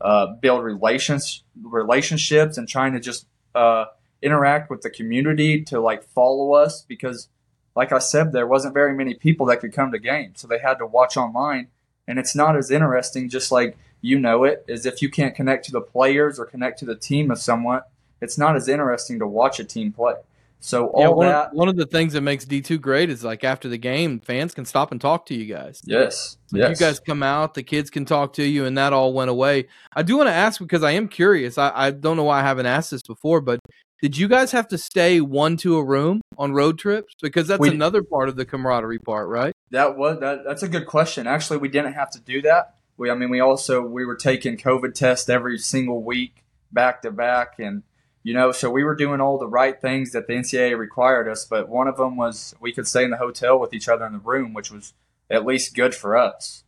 uh, 0.00 0.28
build 0.40 0.64
relations, 0.64 1.42
relationships, 1.62 2.56
and 2.56 2.66
trying 2.66 2.94
to 2.94 3.00
just 3.00 3.26
uh, 3.54 3.84
interact 4.22 4.70
with 4.70 4.80
the 4.80 4.88
community 4.88 5.60
to 5.64 5.80
like 5.80 6.02
follow 6.02 6.54
us 6.54 6.80
because 6.80 7.28
like 7.76 7.92
I 7.92 7.98
said, 7.98 8.32
there 8.32 8.46
wasn't 8.46 8.72
very 8.72 8.94
many 8.94 9.12
people 9.12 9.44
that 9.46 9.60
could 9.60 9.74
come 9.74 9.92
to 9.92 9.98
games, 9.98 10.40
so 10.40 10.48
they 10.48 10.60
had 10.60 10.78
to 10.78 10.86
watch 10.86 11.18
online. 11.18 11.68
And 12.08 12.18
it's 12.18 12.34
not 12.34 12.56
as 12.56 12.70
interesting, 12.70 13.28
just 13.28 13.52
like 13.52 13.76
you 14.00 14.18
know 14.18 14.44
it, 14.44 14.64
as 14.66 14.86
if 14.86 15.02
you 15.02 15.10
can't 15.10 15.34
connect 15.34 15.66
to 15.66 15.72
the 15.72 15.82
players 15.82 16.40
or 16.40 16.46
connect 16.46 16.78
to 16.78 16.86
the 16.86 16.96
team 16.96 17.30
of 17.30 17.38
someone. 17.38 17.82
It's 18.22 18.38
not 18.38 18.56
as 18.56 18.66
interesting 18.66 19.18
to 19.18 19.26
watch 19.26 19.60
a 19.60 19.64
team 19.64 19.92
play. 19.92 20.14
So 20.62 20.88
all 20.88 21.00
yeah, 21.00 21.08
one 21.08 21.26
that. 21.26 21.46
Of, 21.46 21.52
one 21.54 21.68
of 21.68 21.76
the 21.76 21.86
things 21.86 22.12
that 22.12 22.20
makes 22.20 22.44
D 22.44 22.60
two 22.60 22.78
great 22.78 23.08
is 23.08 23.24
like 23.24 23.44
after 23.44 23.68
the 23.68 23.78
game, 23.78 24.20
fans 24.20 24.52
can 24.52 24.66
stop 24.66 24.92
and 24.92 25.00
talk 25.00 25.24
to 25.26 25.34
you 25.34 25.46
guys. 25.46 25.80
Yes, 25.84 26.36
yes. 26.52 26.78
You 26.78 26.86
guys 26.86 27.00
come 27.00 27.22
out, 27.22 27.54
the 27.54 27.62
kids 27.62 27.88
can 27.88 28.04
talk 28.04 28.34
to 28.34 28.44
you, 28.44 28.66
and 28.66 28.76
that 28.76 28.92
all 28.92 29.14
went 29.14 29.30
away. 29.30 29.68
I 29.94 30.02
do 30.02 30.18
want 30.18 30.28
to 30.28 30.34
ask 30.34 30.60
because 30.60 30.82
I 30.82 30.92
am 30.92 31.08
curious. 31.08 31.56
I, 31.56 31.72
I 31.74 31.90
don't 31.90 32.16
know 32.16 32.24
why 32.24 32.40
I 32.40 32.42
haven't 32.42 32.66
asked 32.66 32.90
this 32.90 33.02
before, 33.02 33.40
but 33.40 33.58
did 34.02 34.18
you 34.18 34.28
guys 34.28 34.52
have 34.52 34.68
to 34.68 34.78
stay 34.78 35.20
one 35.20 35.56
to 35.58 35.78
a 35.78 35.84
room 35.84 36.20
on 36.36 36.52
road 36.52 36.78
trips? 36.78 37.14
Because 37.22 37.48
that's 37.48 37.60
we, 37.60 37.70
another 37.70 38.02
part 38.02 38.28
of 38.28 38.36
the 38.36 38.44
camaraderie 38.44 38.98
part, 38.98 39.28
right? 39.28 39.54
That 39.70 39.96
was 39.96 40.20
that, 40.20 40.44
that's 40.44 40.62
a 40.62 40.68
good 40.68 40.86
question. 40.86 41.26
Actually, 41.26 41.58
we 41.58 41.68
didn't 41.68 41.94
have 41.94 42.10
to 42.10 42.20
do 42.20 42.42
that. 42.42 42.74
We, 42.98 43.10
I 43.10 43.14
mean, 43.14 43.30
we 43.30 43.40
also 43.40 43.80
we 43.80 44.04
were 44.04 44.16
taking 44.16 44.58
COVID 44.58 44.92
tests 44.92 45.30
every 45.30 45.56
single 45.56 46.02
week, 46.02 46.44
back 46.70 47.00
to 47.02 47.10
back, 47.10 47.58
and 47.58 47.82
you 48.22 48.34
know, 48.34 48.52
so 48.52 48.70
we 48.70 48.84
were 48.84 48.94
doing 48.94 49.20
all 49.20 49.38
the 49.38 49.46
right 49.46 49.80
things 49.80 50.12
that 50.12 50.26
the 50.26 50.34
NCAA 50.34 50.76
required 50.76 51.28
us. 51.28 51.44
But 51.44 51.68
one 51.68 51.88
of 51.88 51.96
them 51.96 52.16
was 52.16 52.54
we 52.60 52.72
could 52.72 52.86
stay 52.86 53.04
in 53.04 53.10
the 53.10 53.16
hotel 53.16 53.58
with 53.58 53.72
each 53.72 53.88
other 53.88 54.04
in 54.06 54.12
the 54.12 54.18
room, 54.18 54.52
which 54.52 54.70
was 54.70 54.92
at 55.30 55.46
least 55.46 55.74
good 55.74 55.94
for 55.94 56.16
us. 56.16 56.64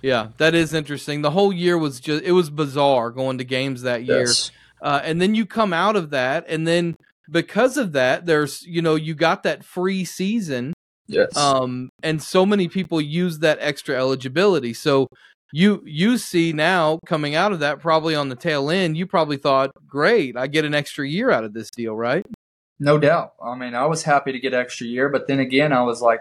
Yeah, 0.00 0.28
that 0.38 0.54
is 0.54 0.72
interesting. 0.72 1.22
The 1.22 1.32
whole 1.32 1.52
year 1.52 1.76
was 1.76 2.00
just 2.00 2.24
it 2.24 2.32
was 2.32 2.48
bizarre 2.48 3.10
going 3.10 3.38
to 3.38 3.44
games 3.44 3.82
that 3.82 4.04
year. 4.04 4.20
Yes. 4.20 4.50
Uh, 4.80 5.00
and 5.02 5.20
then 5.20 5.34
you 5.34 5.46
come 5.46 5.72
out 5.72 5.96
of 5.96 6.10
that, 6.10 6.44
and 6.48 6.66
then 6.66 6.96
because 7.30 7.76
of 7.76 7.92
that, 7.92 8.26
there's 8.26 8.62
you 8.62 8.82
know 8.82 8.94
you 8.94 9.14
got 9.14 9.42
that 9.42 9.64
free 9.64 10.04
season. 10.04 10.72
Yes. 11.08 11.36
Um, 11.36 11.90
and 12.02 12.22
so 12.22 12.44
many 12.44 12.68
people 12.68 13.00
use 13.00 13.38
that 13.38 13.58
extra 13.60 13.96
eligibility. 13.96 14.74
So 14.74 15.08
you 15.56 15.82
you 15.86 16.18
see 16.18 16.52
now 16.52 16.98
coming 17.06 17.34
out 17.34 17.50
of 17.50 17.60
that, 17.60 17.80
probably 17.80 18.14
on 18.14 18.28
the 18.28 18.36
tail 18.36 18.68
end, 18.68 18.94
you 18.94 19.06
probably 19.06 19.38
thought, 19.38 19.70
great, 19.88 20.36
I 20.36 20.48
get 20.48 20.66
an 20.66 20.74
extra 20.74 21.08
year 21.08 21.30
out 21.30 21.44
of 21.44 21.54
this 21.54 21.70
deal, 21.70 21.96
right? 21.96 22.26
No 22.78 22.98
doubt. 22.98 23.32
I 23.42 23.56
mean, 23.56 23.74
I 23.74 23.86
was 23.86 24.02
happy 24.02 24.32
to 24.32 24.38
get 24.38 24.52
extra 24.52 24.86
year, 24.86 25.08
but 25.08 25.28
then 25.28 25.40
again, 25.40 25.72
I 25.72 25.82
was 25.82 26.02
like, 26.02 26.20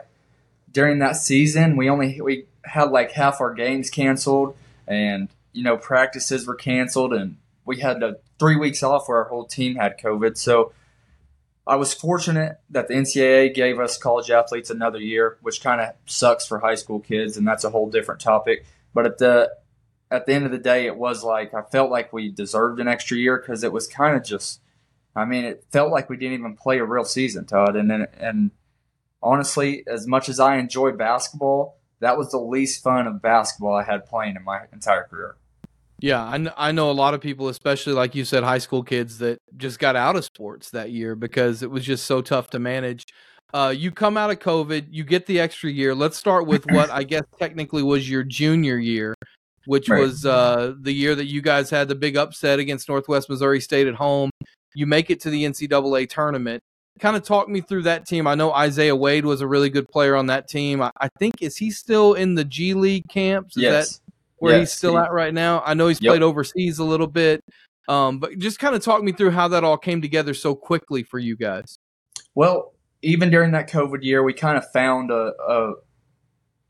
during 0.72 1.00
that 1.00 1.18
season, 1.18 1.76
we 1.76 1.90
only 1.90 2.22
we 2.22 2.46
had 2.64 2.92
like 2.92 3.12
half 3.12 3.42
our 3.42 3.54
games 3.54 3.90
canceled, 3.90 4.56
and 4.88 5.28
you 5.52 5.64
know 5.64 5.76
practices 5.76 6.48
were 6.48 6.56
canceled, 6.56 7.12
and 7.12 7.36
we 7.66 7.82
had 7.82 8.02
a, 8.04 8.16
three 8.40 8.56
weeks 8.56 8.84
off 8.84 9.10
where 9.10 9.18
our 9.18 9.28
whole 9.28 9.46
team 9.46 9.76
had 9.76 10.00
COVID. 10.00 10.38
So 10.38 10.72
I 11.68 11.76
was 11.76 11.94
fortunate 11.94 12.62
that 12.70 12.88
the 12.88 12.94
NCAA 12.94 13.54
gave 13.54 13.82
us 13.82 13.98
college 13.98 14.32
athletes 14.32 14.70
another 14.70 15.00
year, 15.00 15.38
which 15.42 15.62
kind 15.62 15.82
of 15.82 15.90
sucks 16.06 16.48
for 16.48 16.60
high 16.60 16.76
school 16.76 17.02
kids, 17.02 17.36
and 17.36 17.46
that's 17.46 17.66
a 17.66 17.70
whole 17.70 17.90
different 17.90 18.22
topic. 18.22 18.66
But 18.96 19.06
at 19.06 19.18
the 19.20 19.52
at 20.10 20.26
the 20.26 20.34
end 20.34 20.46
of 20.46 20.52
the 20.52 20.58
day, 20.58 20.88
it 20.88 20.98
was 20.98 21.24
like 21.24 21.54
I 21.54 21.62
felt 21.62 21.92
like 21.92 22.12
we 22.12 22.32
deserved 22.32 22.80
an 22.80 22.88
extra 22.88 23.18
year 23.18 23.38
because 23.38 23.64
it 23.64 23.72
was 23.72 23.86
kind 23.86 24.16
of 24.16 24.24
just. 24.24 24.62
I 25.18 25.24
mean, 25.24 25.46
it 25.46 25.64
felt 25.72 25.92
like 25.92 26.10
we 26.10 26.18
didn't 26.18 26.40
even 26.40 26.58
play 26.58 26.80
a 26.80 26.84
real 26.84 27.06
season, 27.06 27.46
Todd. 27.46 27.78
And 27.78 27.90
then, 27.90 28.08
and 28.20 28.52
honestly, 29.24 29.86
as 29.88 30.06
much 30.06 30.28
as 30.28 30.42
I 30.42 30.58
enjoy 30.58 30.92
basketball, 30.92 31.78
that 32.02 32.18
was 32.18 32.32
the 32.32 32.38
least 32.38 32.84
fun 32.84 33.08
of 33.08 33.22
basketball 33.22 33.76
I 33.76 33.84
had 33.84 34.06
playing 34.06 34.36
in 34.36 34.44
my 34.44 34.64
entire 34.74 35.06
career. 35.06 35.38
Yeah, 36.00 36.22
I, 36.22 36.48
I 36.58 36.72
know 36.74 36.92
a 36.92 36.94
lot 36.94 37.14
of 37.14 37.22
people, 37.22 37.48
especially 37.48 37.94
like 37.94 38.14
you 38.14 38.26
said, 38.26 38.44
high 38.44 38.58
school 38.58 38.84
kids 38.84 39.20
that 39.20 39.40
just 39.56 39.80
got 39.80 39.96
out 39.96 40.18
of 40.18 40.26
sports 40.26 40.70
that 40.72 40.92
year 40.92 41.16
because 41.16 41.64
it 41.64 41.72
was 41.72 41.86
just 41.86 42.06
so 42.06 42.22
tough 42.22 42.50
to 42.50 42.60
manage. 42.60 43.06
Uh, 43.56 43.70
you 43.70 43.90
come 43.90 44.18
out 44.18 44.30
of 44.30 44.38
COVID, 44.40 44.88
you 44.90 45.06
get 45.06 45.26
the 45.28 45.40
extra 45.40 45.70
year. 45.72 45.96
Let's 45.96 46.18
start 46.18 46.46
with 46.46 46.66
what 46.72 46.90
I 46.90 47.04
guess 47.04 47.24
technically 47.40 47.84
was 47.84 48.10
your 48.10 48.22
junior 48.22 48.78
year, 48.78 49.16
which 49.66 49.88
Right. 49.88 50.02
was 50.02 50.26
uh, 50.26 50.74
the 50.82 50.92
year 50.92 51.16
that 51.16 51.28
you 51.28 51.42
guys 51.42 51.70
had 51.70 51.88
the 51.88 51.96
big 51.96 52.18
upset 52.18 52.60
against 52.60 52.90
Northwest 52.90 53.30
Missouri 53.30 53.62
State 53.62 53.88
at 53.88 53.96
home. 53.96 54.30
You 54.74 54.86
make 54.86 55.10
it 55.10 55.22
to 55.22 55.30
the 55.30 55.46
NCAA 55.46 56.10
tournament. 56.10 56.62
Kind 57.00 57.16
of 57.16 57.24
talk 57.24 57.48
me 57.48 57.62
through 57.62 57.84
that 57.84 58.06
team. 58.06 58.28
I 58.28 58.36
know 58.36 58.52
Isaiah 58.52 58.96
Wade 58.96 59.24
was 59.26 59.40
a 59.40 59.48
really 59.48 59.70
good 59.70 59.88
player 59.88 60.18
on 60.18 60.26
that 60.26 60.50
team. 60.50 60.82
I, 60.82 60.92
I 61.00 61.08
think 61.18 61.36
is 61.42 61.56
he 61.56 61.72
still 61.72 62.14
in 62.16 62.36
the 62.36 62.44
G 62.44 62.74
League 62.74 63.08
camps? 63.08 63.56
Is 63.56 63.64
that 63.64 63.70
yes. 63.70 64.02
where 64.40 64.60
he's 64.60 64.74
still 64.74 64.94
he- 64.98 65.00
at 65.00 65.14
right 65.14 65.34
now. 65.34 65.64
I 65.66 65.76
know 65.76 65.88
he's 65.88 66.02
Yep. 66.02 66.12
played 66.12 66.24
overseas 66.24 66.80
a 66.80 66.84
little 66.84 67.08
bit, 67.08 67.42
um, 67.88 68.20
but 68.20 68.38
just 68.38 68.60
kind 68.60 68.76
of 68.76 68.84
talk 68.84 69.02
me 69.02 69.14
through 69.14 69.32
how 69.32 69.48
that 69.48 69.64
all 69.64 69.78
came 69.78 70.02
together 70.02 70.34
so 70.34 70.56
quickly 70.56 71.04
for 71.04 71.20
you 71.20 71.38
guys. 71.38 71.78
Well, 72.34 72.74
even 73.06 73.30
during 73.30 73.52
that 73.52 73.70
COVID 73.70 74.04
year, 74.04 74.24
we 74.24 74.34
kind 74.34 74.58
of 74.58 74.70
found 74.72 75.12
a, 75.12 75.34
a, 75.40 75.74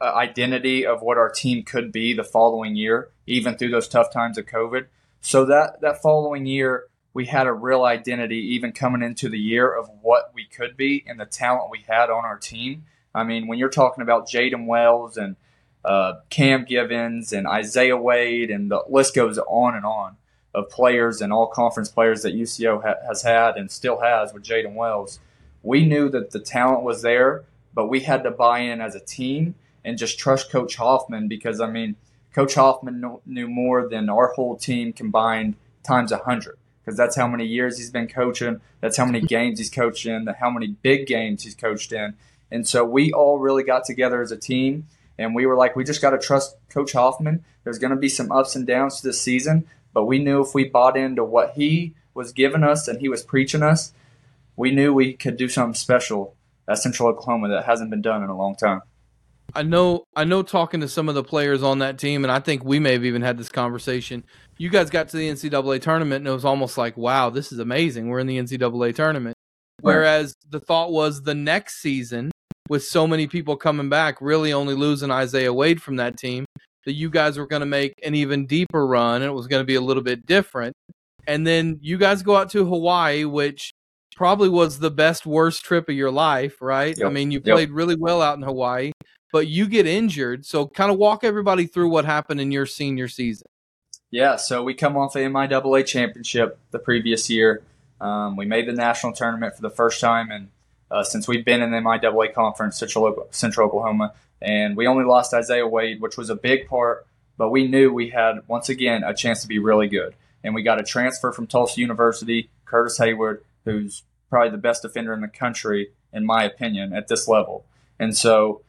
a 0.01 0.15
identity 0.15 0.85
of 0.85 1.01
what 1.01 1.17
our 1.17 1.29
team 1.29 1.63
could 1.63 1.93
be 1.93 2.13
the 2.13 2.25
following 2.25 2.75
year, 2.75 3.09
even 3.25 3.55
through 3.55 3.69
those 3.69 3.87
tough 3.87 4.11
times 4.11 4.37
of 4.37 4.45
COVID. 4.45 4.87
So 5.21 5.45
that 5.45 5.79
that 5.79 6.01
following 6.01 6.45
year, 6.45 6.87
we 7.13 7.25
had 7.25 7.47
a 7.47 7.53
real 7.53 7.85
identity, 7.85 8.53
even 8.53 8.73
coming 8.73 9.01
into 9.01 9.29
the 9.29 9.39
year 9.39 9.73
of 9.73 9.89
what 10.01 10.31
we 10.33 10.45
could 10.45 10.75
be 10.75 11.05
and 11.07 11.17
the 11.17 11.25
talent 11.25 11.71
we 11.71 11.85
had 11.87 12.09
on 12.09 12.25
our 12.25 12.37
team. 12.37 12.83
I 13.13 13.23
mean, 13.23 13.47
when 13.47 13.57
you're 13.57 13.69
talking 13.69 14.01
about 14.01 14.27
Jaden 14.27 14.67
Wells 14.67 15.15
and 15.15 15.37
uh, 15.85 16.15
Cam 16.29 16.65
Givens 16.65 17.31
and 17.31 17.47
Isaiah 17.47 17.95
Wade, 17.95 18.51
and 18.51 18.69
the 18.69 18.83
list 18.89 19.15
goes 19.15 19.37
on 19.37 19.73
and 19.73 19.85
on 19.85 20.17
of 20.53 20.69
players 20.69 21.21
and 21.21 21.31
all 21.31 21.47
conference 21.47 21.87
players 21.87 22.23
that 22.23 22.35
UCO 22.35 22.83
ha- 22.83 23.07
has 23.07 23.21
had 23.21 23.55
and 23.55 23.71
still 23.71 24.01
has 24.01 24.33
with 24.33 24.43
Jaden 24.43 24.75
Wells 24.75 25.19
we 25.65 25.85
knew 25.85 26.09
that 26.09 26.31
the 26.31 26.39
talent 26.39 26.83
was 26.83 27.01
there, 27.01 27.43
but 27.73 27.89
we 27.89 28.01
had 28.01 28.23
to 28.23 28.31
buy 28.31 28.59
in 28.59 28.81
as 28.81 28.95
a 28.95 28.99
team 28.99 29.55
and 29.83 29.97
just 29.97 30.19
trust 30.19 30.51
Coach 30.51 30.75
Hoffman 30.75 31.27
because, 31.27 31.59
I 31.59 31.69
mean, 31.69 31.95
Coach 32.33 32.55
Hoffman 32.55 33.19
knew 33.25 33.47
more 33.47 33.87
than 33.87 34.09
our 34.09 34.27
whole 34.33 34.55
team 34.55 34.93
combined 34.93 35.55
times 35.83 36.11
a 36.11 36.17
100 36.17 36.57
because 36.83 36.97
that's 36.97 37.15
how 37.15 37.27
many 37.27 37.45
years 37.45 37.77
he's 37.77 37.89
been 37.89 38.07
coaching, 38.07 38.61
that's 38.79 38.97
how 38.97 39.05
many 39.05 39.21
games 39.27 39.57
he's 39.57 39.69
coached 39.69 40.05
in, 40.05 40.27
how 40.39 40.51
many 40.51 40.67
big 40.67 41.07
games 41.07 41.43
he's 41.43 41.55
coached 41.55 41.91
in. 41.91 42.13
And 42.51 42.67
so 42.67 42.85
we 42.85 43.11
all 43.11 43.39
really 43.39 43.63
got 43.63 43.85
together 43.85 44.21
as 44.21 44.31
a 44.31 44.37
team 44.37 44.87
and 45.17 45.33
we 45.33 45.45
were 45.45 45.55
like, 45.55 45.75
we 45.75 45.83
just 45.83 46.01
got 46.01 46.11
to 46.11 46.19
trust 46.19 46.57
Coach 46.69 46.91
Hoffman. 46.91 47.43
There's 47.63 47.79
going 47.79 47.91
to 47.91 47.97
be 47.97 48.09
some 48.09 48.31
ups 48.31 48.55
and 48.55 48.67
downs 48.67 48.99
to 48.99 49.07
this 49.07 49.19
season, 49.19 49.67
but 49.93 50.05
we 50.05 50.19
knew 50.19 50.41
if 50.41 50.53
we 50.53 50.65
bought 50.65 50.97
into 50.97 51.23
what 51.23 51.53
he 51.55 51.95
was 52.13 52.33
giving 52.33 52.63
us 52.63 52.87
and 52.87 52.99
he 52.99 53.09
was 53.09 53.23
preaching 53.23 53.63
us, 53.63 53.93
we 54.55 54.71
knew 54.71 54.93
we 54.93 55.13
could 55.13 55.37
do 55.37 55.47
something 55.47 55.73
special 55.73 56.35
at 56.67 56.77
Central 56.77 57.09
Oklahoma 57.09 57.49
that 57.49 57.65
hasn't 57.65 57.89
been 57.89 58.01
done 58.01 58.23
in 58.23 58.29
a 58.29 58.37
long 58.37 58.55
time. 58.55 58.81
I 59.53 59.61
know, 59.61 60.03
I 60.15 60.23
know. 60.23 60.41
Talking 60.41 60.81
to 60.81 60.87
some 60.87 61.07
of 61.07 61.15
the 61.15 61.23
players 61.23 61.63
on 61.63 61.79
that 61.79 61.97
team, 61.97 62.25
and 62.25 62.31
I 62.31 62.39
think 62.39 62.65
we 62.65 62.79
may 62.79 62.93
have 62.93 63.05
even 63.05 63.21
had 63.21 63.37
this 63.37 63.47
conversation. 63.47 64.25
You 64.57 64.69
guys 64.69 64.89
got 64.89 65.07
to 65.09 65.17
the 65.17 65.29
NCAA 65.29 65.81
tournament, 65.81 66.21
and 66.21 66.27
it 66.27 66.31
was 66.31 66.43
almost 66.43 66.77
like, 66.77 66.97
"Wow, 66.97 67.29
this 67.29 67.51
is 67.51 67.59
amazing. 67.59 68.09
We're 68.09 68.19
in 68.19 68.27
the 68.27 68.37
NCAA 68.37 68.91
tournament." 68.91 69.35
Whereas 69.81 70.35
the 70.49 70.59
thought 70.59 70.91
was 70.91 71.21
the 71.21 71.35
next 71.35 71.81
season, 71.81 72.31
with 72.69 72.83
so 72.83 73.05
many 73.05 73.27
people 73.27 73.55
coming 73.55 73.87
back, 73.87 74.19
really 74.19 74.51
only 74.51 74.73
losing 74.73 75.11
Isaiah 75.11 75.53
Wade 75.53 75.81
from 75.81 75.97
that 75.97 76.17
team, 76.17 76.45
that 76.85 76.93
you 76.93 77.09
guys 77.09 77.37
were 77.37 77.47
going 77.47 77.59
to 77.59 77.65
make 77.67 77.93
an 78.03 78.15
even 78.15 78.47
deeper 78.47 78.85
run, 78.85 79.21
and 79.21 79.25
it 79.25 79.33
was 79.33 79.47
going 79.47 79.61
to 79.61 79.65
be 79.65 79.75
a 79.75 79.81
little 79.81 80.03
bit 80.03 80.25
different. 80.25 80.73
And 81.27 81.45
then 81.45 81.79
you 81.81 81.97
guys 81.97 82.23
go 82.23 82.35
out 82.35 82.49
to 82.51 82.65
Hawaii, 82.65 83.25
which 83.25 83.71
probably 84.15 84.49
was 84.49 84.79
the 84.79 84.91
best 84.91 85.25
worst 85.25 85.63
trip 85.63 85.89
of 85.89 85.95
your 85.95 86.11
life, 86.11 86.61
right? 86.61 86.97
I 87.03 87.09
mean, 87.09 87.31
you 87.31 87.41
Yep. 87.43 87.55
played 87.55 87.71
really 87.71 87.95
well 87.95 88.21
out 88.21 88.37
in 88.37 88.43
Hawaii, 88.43 88.91
but 89.31 89.47
you 89.47 89.67
get 89.67 89.85
injured. 89.85 90.45
So, 90.45 90.67
kind 90.67 90.91
of 90.91 90.97
walk 90.97 91.23
everybody 91.23 91.65
through 91.67 91.89
what 91.89 92.05
happened 92.05 92.39
in 92.41 92.51
your 92.51 92.65
senior 92.65 93.07
season. 93.07 93.47
Yeah, 94.11 94.37
so 94.37 94.63
we 94.63 94.73
come 94.73 94.95
off 94.95 95.13
the 95.13 95.19
MIAA 95.19 95.85
championship 95.85 96.57
the 96.71 96.79
previous 96.79 97.29
year. 97.29 97.61
Um, 97.99 98.37
we 98.37 98.45
made 98.45 98.67
the 98.67 98.73
national 98.73 99.13
tournament 99.13 99.55
for 99.55 99.61
the 99.61 99.69
first 99.69 99.99
time, 99.99 100.31
and 100.31 100.49
uh, 100.89 101.03
since 101.03 101.27
we've 101.27 101.43
been 101.43 101.61
in 101.61 101.71
the 101.71 101.77
MIAA 101.77 102.33
conference, 102.33 102.77
Central, 102.77 103.27
Central 103.31 103.67
Oklahoma, 103.67 104.13
and 104.41 104.77
we 104.77 104.87
only 104.87 105.03
lost 105.03 105.33
Isaiah 105.33 105.67
Wade, 105.67 105.99
which 106.01 106.17
was 106.17 106.29
a 106.29 106.35
big 106.35 106.67
part. 106.67 107.05
But 107.37 107.49
we 107.49 107.67
knew 107.67 107.91
we 107.91 108.09
had 108.09 108.43
once 108.47 108.69
again 108.69 109.03
a 109.03 109.13
chance 109.13 109.41
to 109.41 109.47
be 109.47 109.59
really 109.59 109.89
good, 109.89 110.15
and 110.43 110.55
we 110.55 110.63
got 110.63 110.79
a 110.79 110.83
transfer 110.83 111.33
from 111.33 111.47
Tulsa 111.47 111.81
University, 111.81 112.49
Curtis 112.63 112.97
Hayward, 112.97 113.43
who's 113.65 114.03
probably 114.29 114.51
the 114.51 114.57
best 114.57 114.81
defender 114.81 115.13
in 115.13 115.21
the 115.21 115.27
country, 115.27 115.89
in 116.13 116.25
my 116.25 116.43
opinion, 116.43 116.93
at 116.93 117.07
this 117.07 117.27
level. 117.27 117.65
And 117.99 118.15
so 118.15 118.61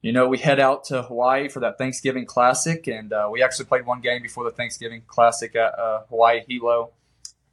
you 0.00 0.12
know, 0.12 0.28
we 0.28 0.38
head 0.38 0.60
out 0.60 0.84
to 0.84 1.02
Hawaii 1.02 1.48
for 1.48 1.60
that 1.60 1.76
Thanksgiving 1.76 2.24
Classic, 2.24 2.86
and 2.86 3.12
uh, 3.12 3.28
we 3.30 3.42
actually 3.42 3.64
played 3.66 3.84
one 3.84 4.00
game 4.00 4.22
before 4.22 4.44
the 4.44 4.50
Thanksgiving 4.50 5.02
Classic 5.06 5.54
at 5.56 5.76
uh, 5.78 6.02
Hawaii 6.08 6.42
Hilo, 6.46 6.92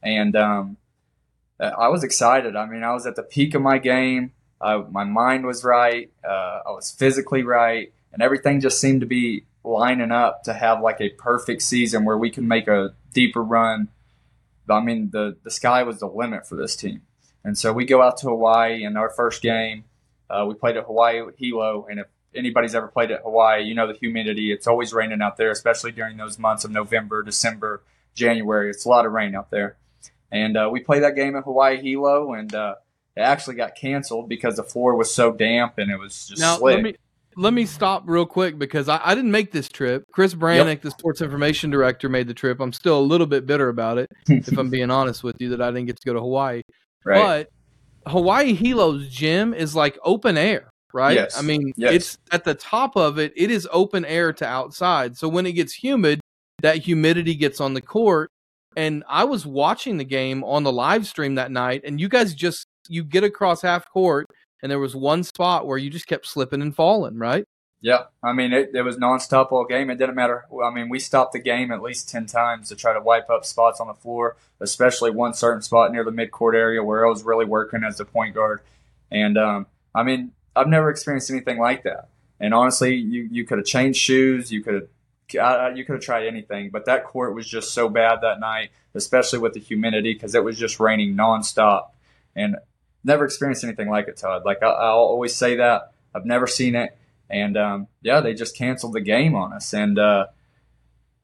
and 0.02 0.36
um, 0.36 0.76
uh, 1.58 1.72
I 1.76 1.88
was 1.88 2.04
excited. 2.04 2.54
I 2.54 2.66
mean, 2.66 2.84
I 2.84 2.92
was 2.92 3.06
at 3.06 3.16
the 3.16 3.24
peak 3.24 3.54
of 3.54 3.62
my 3.62 3.78
game. 3.78 4.32
Uh, 4.60 4.84
my 4.90 5.04
mind 5.04 5.44
was 5.44 5.64
right. 5.64 6.10
Uh, 6.24 6.60
I 6.66 6.70
was 6.70 6.92
physically 6.92 7.42
right, 7.42 7.92
and 8.12 8.22
everything 8.22 8.60
just 8.60 8.80
seemed 8.80 9.00
to 9.00 9.06
be 9.06 9.44
lining 9.64 10.12
up 10.12 10.44
to 10.44 10.52
have 10.52 10.80
like 10.80 11.00
a 11.00 11.08
perfect 11.10 11.62
season 11.62 12.04
where 12.04 12.16
we 12.16 12.30
can 12.30 12.46
make 12.46 12.68
a 12.68 12.94
deeper 13.12 13.42
run. 13.42 13.88
I 14.68 14.80
mean, 14.80 15.10
the 15.10 15.36
the 15.42 15.50
sky 15.50 15.82
was 15.82 16.00
the 16.00 16.06
limit 16.06 16.46
for 16.46 16.56
this 16.56 16.76
team, 16.76 17.02
and 17.44 17.56
so 17.56 17.72
we 17.72 17.84
go 17.84 18.02
out 18.02 18.16
to 18.18 18.28
Hawaii, 18.28 18.84
and 18.84 18.96
our 18.98 19.10
first 19.10 19.42
game, 19.42 19.84
uh, 20.28 20.44
we 20.48 20.54
played 20.54 20.76
at 20.76 20.84
Hawaii 20.84 21.22
Hilo, 21.36 21.86
and 21.90 22.00
if 22.00 22.06
anybody's 22.34 22.74
ever 22.74 22.88
played 22.88 23.10
at 23.10 23.22
Hawaii, 23.22 23.62
you 23.64 23.74
know 23.74 23.86
the 23.86 23.98
humidity. 23.98 24.52
It's 24.52 24.66
always 24.66 24.92
raining 24.92 25.22
out 25.22 25.36
there, 25.36 25.50
especially 25.50 25.92
during 25.92 26.16
those 26.16 26.38
months 26.38 26.64
of 26.64 26.70
November, 26.70 27.22
December, 27.22 27.82
January. 28.14 28.70
It's 28.70 28.84
a 28.84 28.88
lot 28.88 29.06
of 29.06 29.12
rain 29.12 29.34
out 29.34 29.50
there. 29.50 29.76
And 30.32 30.56
uh, 30.56 30.68
we 30.70 30.80
played 30.80 31.02
that 31.04 31.14
game 31.14 31.36
at 31.36 31.44
Hawaii 31.44 31.80
Hilo, 31.80 32.32
and 32.34 32.52
uh, 32.54 32.74
it 33.16 33.20
actually 33.20 33.56
got 33.56 33.76
canceled 33.76 34.28
because 34.28 34.56
the 34.56 34.64
floor 34.64 34.94
was 34.96 35.14
so 35.14 35.32
damp 35.32 35.78
and 35.78 35.90
it 35.90 35.96
was 35.98 36.26
just 36.26 36.40
Now, 36.40 36.56
slick. 36.58 36.74
let 36.74 36.82
me 36.82 36.96
let 37.36 37.52
me 37.52 37.66
stop 37.66 38.02
real 38.06 38.26
quick 38.26 38.58
because 38.58 38.88
I, 38.88 39.00
I 39.04 39.14
didn't 39.14 39.30
make 39.30 39.52
this 39.52 39.68
trip. 39.68 40.04
Chris 40.12 40.34
Brannick, 40.34 40.80
the 40.80 40.90
sports 40.90 41.20
information 41.20 41.70
director, 41.70 42.08
made 42.08 42.28
the 42.28 42.34
trip. 42.34 42.60
I'm 42.60 42.72
still 42.72 42.98
a 42.98 43.02
little 43.02 43.26
bit 43.26 43.46
bitter 43.46 43.68
about 43.68 43.98
it, 43.98 44.08
if 44.28 44.56
I'm 44.58 44.70
being 44.70 44.90
honest 44.90 45.22
with 45.22 45.36
you, 45.40 45.50
that 45.50 45.60
I 45.60 45.70
didn't 45.70 45.86
get 45.86 45.96
to 46.00 46.06
go 46.06 46.14
to 46.14 46.20
Hawaii. 46.20 46.62
right. 47.04 47.46
But 48.04 48.10
Hawaii 48.12 48.54
Hilo's 48.54 49.08
gym 49.08 49.52
is 49.52 49.74
like 49.74 49.98
open 50.04 50.38
air, 50.38 50.70
right? 50.92 51.16
Yes. 51.16 51.36
I 51.36 51.42
mean, 51.42 51.72
Yes. 51.76 51.92
it's 51.92 52.18
at 52.32 52.44
the 52.44 52.54
top 52.54 52.96
of 52.96 53.18
it, 53.18 53.32
it 53.36 53.50
is 53.50 53.68
open 53.72 54.04
air 54.04 54.32
to 54.34 54.46
outside. 54.46 55.16
So 55.16 55.28
when 55.28 55.44
it 55.44 55.52
gets 55.52 55.74
humid, 55.74 56.20
that 56.62 56.78
humidity 56.78 57.34
gets 57.34 57.60
on 57.60 57.74
the 57.74 57.82
court. 57.82 58.30
And 58.76 59.02
I 59.08 59.24
was 59.24 59.44
watching 59.46 59.96
the 59.96 60.04
game 60.04 60.44
on 60.44 60.62
the 60.62 60.70
live 60.72 61.06
stream 61.06 61.34
that 61.36 61.50
night, 61.50 61.80
and 61.84 61.98
you 62.00 62.08
guys 62.08 62.34
just 62.34 62.66
you 62.88 63.02
get 63.02 63.24
across 63.24 63.62
half 63.62 63.90
court, 63.90 64.26
and 64.62 64.70
there 64.70 64.78
was 64.78 64.96
one 64.96 65.22
spot 65.22 65.66
where 65.66 65.78
you 65.78 65.90
just 65.90 66.06
kept 66.06 66.26
slipping 66.26 66.62
and 66.62 66.74
falling, 66.74 67.18
right? 67.18 67.44
Yeah, 67.80 68.04
I 68.22 68.32
mean 68.32 68.52
it, 68.52 68.70
it 68.74 68.82
was 68.82 68.96
nonstop 68.96 69.52
all 69.52 69.64
game. 69.64 69.90
It 69.90 69.98
didn't 69.98 70.14
matter. 70.14 70.46
I 70.64 70.70
mean, 70.70 70.88
we 70.88 70.98
stopped 70.98 71.32
the 71.32 71.38
game 71.38 71.70
at 71.70 71.82
least 71.82 72.08
ten 72.08 72.26
times 72.26 72.68
to 72.68 72.76
try 72.76 72.92
to 72.92 73.00
wipe 73.00 73.28
up 73.30 73.44
spots 73.44 73.80
on 73.80 73.86
the 73.86 73.94
floor, 73.94 74.36
especially 74.60 75.10
one 75.10 75.34
certain 75.34 75.62
spot 75.62 75.92
near 75.92 76.02
the 76.02 76.10
midcourt 76.10 76.54
area 76.54 76.82
where 76.82 77.06
I 77.06 77.08
was 77.08 77.22
really 77.22 77.44
working 77.44 77.84
as 77.84 77.98
the 77.98 78.04
point 78.04 78.34
guard. 78.34 78.60
And 79.10 79.36
um, 79.36 79.66
I 79.94 80.02
mean, 80.02 80.32
I've 80.54 80.68
never 80.68 80.90
experienced 80.90 81.30
anything 81.30 81.58
like 81.58 81.82
that. 81.84 82.08
And 82.40 82.54
honestly, 82.54 82.94
you 82.96 83.28
you 83.30 83.44
could 83.44 83.58
have 83.58 83.66
changed 83.66 84.00
shoes, 84.00 84.50
you 84.50 84.62
could 84.62 84.88
uh, 85.38 85.70
you 85.74 85.84
could 85.84 85.94
have 85.94 86.02
tried 86.02 86.26
anything, 86.26 86.70
but 86.70 86.86
that 86.86 87.04
court 87.04 87.34
was 87.34 87.48
just 87.48 87.72
so 87.72 87.88
bad 87.88 88.20
that 88.22 88.40
night, 88.40 88.70
especially 88.94 89.38
with 89.38 89.54
the 89.54 89.60
humidity 89.60 90.14
because 90.14 90.34
it 90.34 90.44
was 90.44 90.58
just 90.58 90.80
raining 90.80 91.14
nonstop. 91.14 91.90
And 92.34 92.56
never 93.06 93.24
experienced 93.24 93.64
anything 93.64 93.88
like 93.88 94.08
it, 94.08 94.16
Todd. 94.16 94.44
Like 94.44 94.62
I, 94.62 94.66
I'll 94.66 94.98
always 94.98 95.34
say 95.34 95.56
that 95.56 95.92
I've 96.14 96.26
never 96.26 96.46
seen 96.46 96.74
it. 96.74 96.96
And 97.28 97.56
um, 97.56 97.88
yeah, 98.02 98.20
they 98.20 98.34
just 98.34 98.56
canceled 98.56 98.92
the 98.92 99.00
game 99.00 99.34
on 99.34 99.52
us, 99.52 99.74
and 99.74 99.98
uh, 99.98 100.26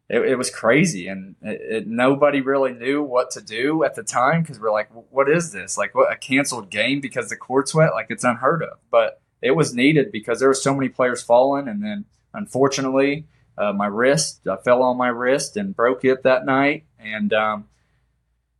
it, 0.08 0.20
it 0.20 0.36
was 0.36 0.50
crazy. 0.50 1.06
And 1.06 1.36
it, 1.42 1.60
it, 1.60 1.86
nobody 1.86 2.40
really 2.40 2.72
knew 2.72 3.02
what 3.02 3.30
to 3.32 3.40
do 3.40 3.84
at 3.84 3.94
the 3.94 4.02
time 4.02 4.42
because 4.42 4.58
we're 4.58 4.72
like, 4.72 4.90
"What 5.10 5.28
is 5.28 5.52
this? 5.52 5.78
Like, 5.78 5.94
what 5.94 6.12
a 6.12 6.16
canceled 6.16 6.70
game 6.70 7.00
because 7.00 7.28
the 7.28 7.36
court's 7.36 7.72
wet? 7.72 7.92
Like, 7.92 8.06
it's 8.10 8.24
unheard 8.24 8.64
of." 8.64 8.78
But 8.90 9.20
it 9.40 9.52
was 9.52 9.74
needed 9.74 10.10
because 10.10 10.40
there 10.40 10.48
were 10.48 10.54
so 10.54 10.74
many 10.74 10.88
players 10.88 11.22
falling, 11.22 11.68
and 11.68 11.84
then 11.84 12.04
unfortunately, 12.34 13.26
uh, 13.56 13.72
my 13.72 13.86
wrist, 13.86 14.46
I 14.48 14.56
fell 14.56 14.82
on 14.82 14.96
my 14.96 15.08
wrist 15.08 15.56
and 15.56 15.76
broke 15.76 16.04
it 16.04 16.24
that 16.24 16.44
night, 16.44 16.84
and 16.98 17.32
um, 17.32 17.68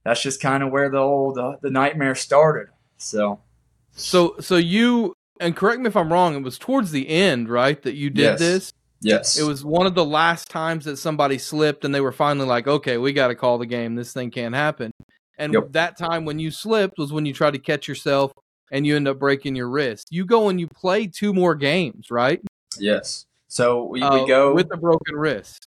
that's 0.05 0.23
just 0.23 0.41
kind 0.41 0.63
of 0.63 0.71
where 0.71 0.91
the 0.91 0.99
old 0.99 1.39
uh, 1.39 1.57
the 1.61 1.71
nightmare 1.71 2.15
started. 2.15 2.69
So 3.03 3.41
So 3.93 4.37
so 4.41 4.57
you 4.57 5.15
and 5.41 5.57
correct 5.57 5.81
me 5.81 5.89
if 5.89 5.97
I'm 5.97 6.13
wrong, 6.13 6.37
it 6.37 6.43
was 6.43 6.59
towards 6.59 6.93
the 6.93 7.09
end, 7.09 7.49
right, 7.49 7.81
that 7.83 7.95
you 7.95 8.11
did 8.11 8.23
Yes. 8.23 8.39
this. 8.39 8.73
Yes. 9.01 9.39
It 9.39 9.43
was 9.43 9.65
one 9.65 9.87
of 9.87 9.95
the 9.97 10.05
last 10.05 10.49
times 10.49 10.85
that 10.85 10.97
somebody 10.97 11.37
slipped, 11.39 11.85
and 11.85 11.93
they 11.95 12.01
were 12.01 12.13
finally 12.13 12.47
like, 12.47 12.69
"Okay, 12.69 12.99
we 12.99 13.13
got 13.13 13.29
to 13.29 13.35
call 13.35 13.59
the 13.59 13.67
game. 13.67 13.97
This 13.97 14.13
thing 14.13 14.31
can't 14.31 14.55
happen." 14.55 14.93
And 15.39 15.53
Yep. 15.53 15.73
that 15.73 15.99
time 15.99 16.25
when 16.25 16.39
you 16.39 16.51
slipped 16.53 16.99
was 16.99 17.13
when 17.13 17.27
you 17.27 17.33
tried 17.35 17.55
to 17.55 17.59
catch 17.59 17.89
yourself, 17.89 18.31
and 18.71 18.87
you 18.87 18.95
end 18.95 19.09
up 19.09 19.19
breaking 19.19 19.57
your 19.57 19.69
wrist. 19.69 20.07
You 20.11 20.25
go 20.25 20.49
and 20.49 20.61
you 20.61 20.69
play 20.69 21.09
two 21.09 21.35
more 21.35 21.55
games, 21.57 22.11
right? 22.11 22.41
Yes. 22.79 23.27
So 23.49 23.85
we, 23.85 24.01
Uh, 24.03 24.21
we 24.23 24.27
go 24.29 24.55
with 24.55 24.69
the 24.69 24.77
broken 24.77 25.17
wrist. 25.17 25.67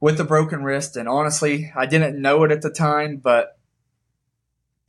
with 0.00 0.18
the 0.18 0.24
broken 0.24 0.62
wrist, 0.62 0.96
and 0.96 1.08
honestly, 1.08 1.72
I 1.74 1.86
didn't 1.86 2.20
know 2.20 2.44
it 2.44 2.52
at 2.52 2.62
the 2.62 2.70
time, 2.70 3.16
but 3.16 3.58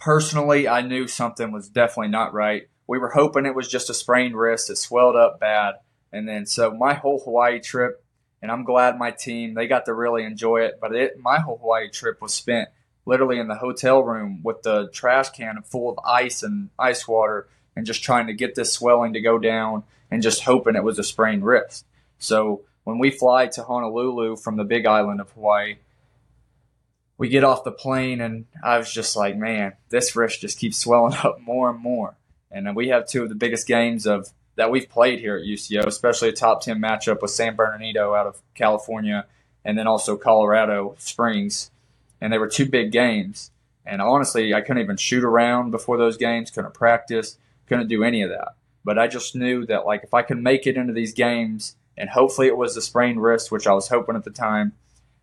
personally, 0.01 0.67
I 0.67 0.81
knew 0.81 1.08
something 1.08 1.51
was 1.51 1.70
definitely 1.70 2.10
not 2.10 2.34
right. 2.34 2.67
We 2.88 2.98
were 2.98 3.12
hoping 3.12 3.46
it 3.46 3.55
was 3.55 3.70
just 3.70 3.89
a 3.89 3.93
sprained 3.93 4.36
wrist. 4.36 4.70
It 4.70 4.75
swelled 4.75 5.15
up 5.15 5.39
bad, 5.39 5.75
and 6.12 6.27
then 6.27 6.46
so 6.46 6.72
my 6.72 6.96
whole 6.96 7.22
Hawaii 7.24 7.62
trip, 7.62 8.03
and 8.41 8.51
I'm 8.51 8.65
glad 8.65 8.98
my 8.98 9.12
team 9.12 9.53
they 9.53 9.67
got 9.67 9.86
to 9.86 9.93
really 9.93 10.24
enjoy 10.24 10.62
it. 10.62 10.79
But 10.81 10.93
it 10.93 11.20
my 11.20 11.39
whole 11.39 11.58
Hawaii 11.58 11.89
trip 11.89 12.22
was 12.22 12.34
spent 12.34 12.67
literally 13.05 13.39
in 13.39 13.48
the 13.48 13.55
hotel 13.55 14.03
room 14.03 14.41
with 14.43 14.63
the 14.63 14.89
trash 14.89 15.29
can 15.29 15.62
full 15.63 15.89
of 15.89 16.00
ice 16.03 16.43
and 16.43 16.70
ice 16.77 17.08
water, 17.08 17.48
and 17.75 17.86
just 17.86 18.03
trying 18.03 18.27
to 18.27 18.34
get 18.34 18.55
this 18.55 18.74
swelling 18.74 19.13
to 19.13 19.22
go 19.22 19.39
down, 19.39 19.84
and 20.10 20.22
just 20.22 20.43
hoping 20.43 20.75
it 20.75 20.84
was 20.84 21.00
a 21.00 21.03
sprained 21.03 21.46
wrist. 21.46 21.86
So 22.20 22.63
when 22.84 22.98
we 22.98 23.12
fly 23.12 23.48
to 23.48 23.63
Honolulu 23.63 24.36
from 24.38 24.58
the 24.58 24.63
big 24.63 24.86
island 24.86 25.22
of 25.22 25.29
Hawaii, 25.31 25.75
we 27.22 27.30
get 27.30 27.44
off 27.44 27.63
the 27.63 27.72
plane 27.72 28.20
and 28.20 28.46
I 28.63 28.80
was 28.80 28.92
just 28.92 29.16
like, 29.16 29.38
man, 29.38 29.74
this 29.90 30.16
wrist 30.16 30.42
just 30.42 30.58
keeps 30.58 30.78
swelling 30.78 31.13
up 31.24 31.40
more 31.40 31.70
and 31.70 31.80
more. 31.80 32.16
And 32.50 32.68
uh, 32.68 32.74
we 32.75 32.88
have 32.88 33.08
two 33.08 33.22
of 33.22 33.30
the 33.30 33.36
biggest 33.36 33.68
games 33.68 34.08
of 34.08 34.30
that 34.56 34.72
we've 34.72 34.90
played 34.90 35.20
here 35.20 35.38
at 35.38 35.44
UCO, 35.44 35.86
especially 35.86 36.30
a 36.30 36.34
top 36.34 36.63
10 36.63 36.82
matchup 36.82 37.22
with 37.22 37.30
San 37.30 37.56
Bernardino 37.56 38.16
out 38.16 38.25
of 38.25 38.42
California 38.56 39.28
and 39.63 39.78
then 39.78 39.86
also 39.86 40.18
Colorado 40.18 40.96
Springs. 40.98 41.70
And 42.20 42.34
they 42.34 42.40
were 42.40 42.48
two 42.48 42.66
big 42.66 42.92
games. 42.92 43.51
And 43.86 44.01
honestly, 44.01 44.56
I 44.56 44.62
couldn't 44.62 44.82
even 44.82 44.98
shoot 44.98 45.24
around 45.24 45.70
before 45.70 45.98
those 46.00 46.18
games, 46.18 46.50
couldn't 46.50 46.74
practice, 46.74 47.38
couldn't 47.68 47.88
do 47.88 48.04
any 48.04 48.24
of 48.24 48.32
that. 48.32 48.56
But 48.84 48.98
I 48.98 49.08
just 49.08 49.36
knew 49.36 49.68
that 49.68 49.86
like 49.86 50.04
if 50.04 50.16
I 50.16 50.24
could 50.24 50.42
make 50.42 50.66
it 50.66 50.75
into 50.75 50.94
these 50.94 51.13
games 51.13 51.75
and 51.96 52.10
hopefully 52.10 52.48
it 52.48 52.58
was 52.58 52.74
the 52.74 52.82
sprained 52.82 53.22
wrist, 53.22 53.51
which 53.51 53.68
I 53.68 53.74
was 53.74 53.90
hoping 53.90 54.16
at 54.16 54.24
the 54.24 54.32
time, 54.32 54.74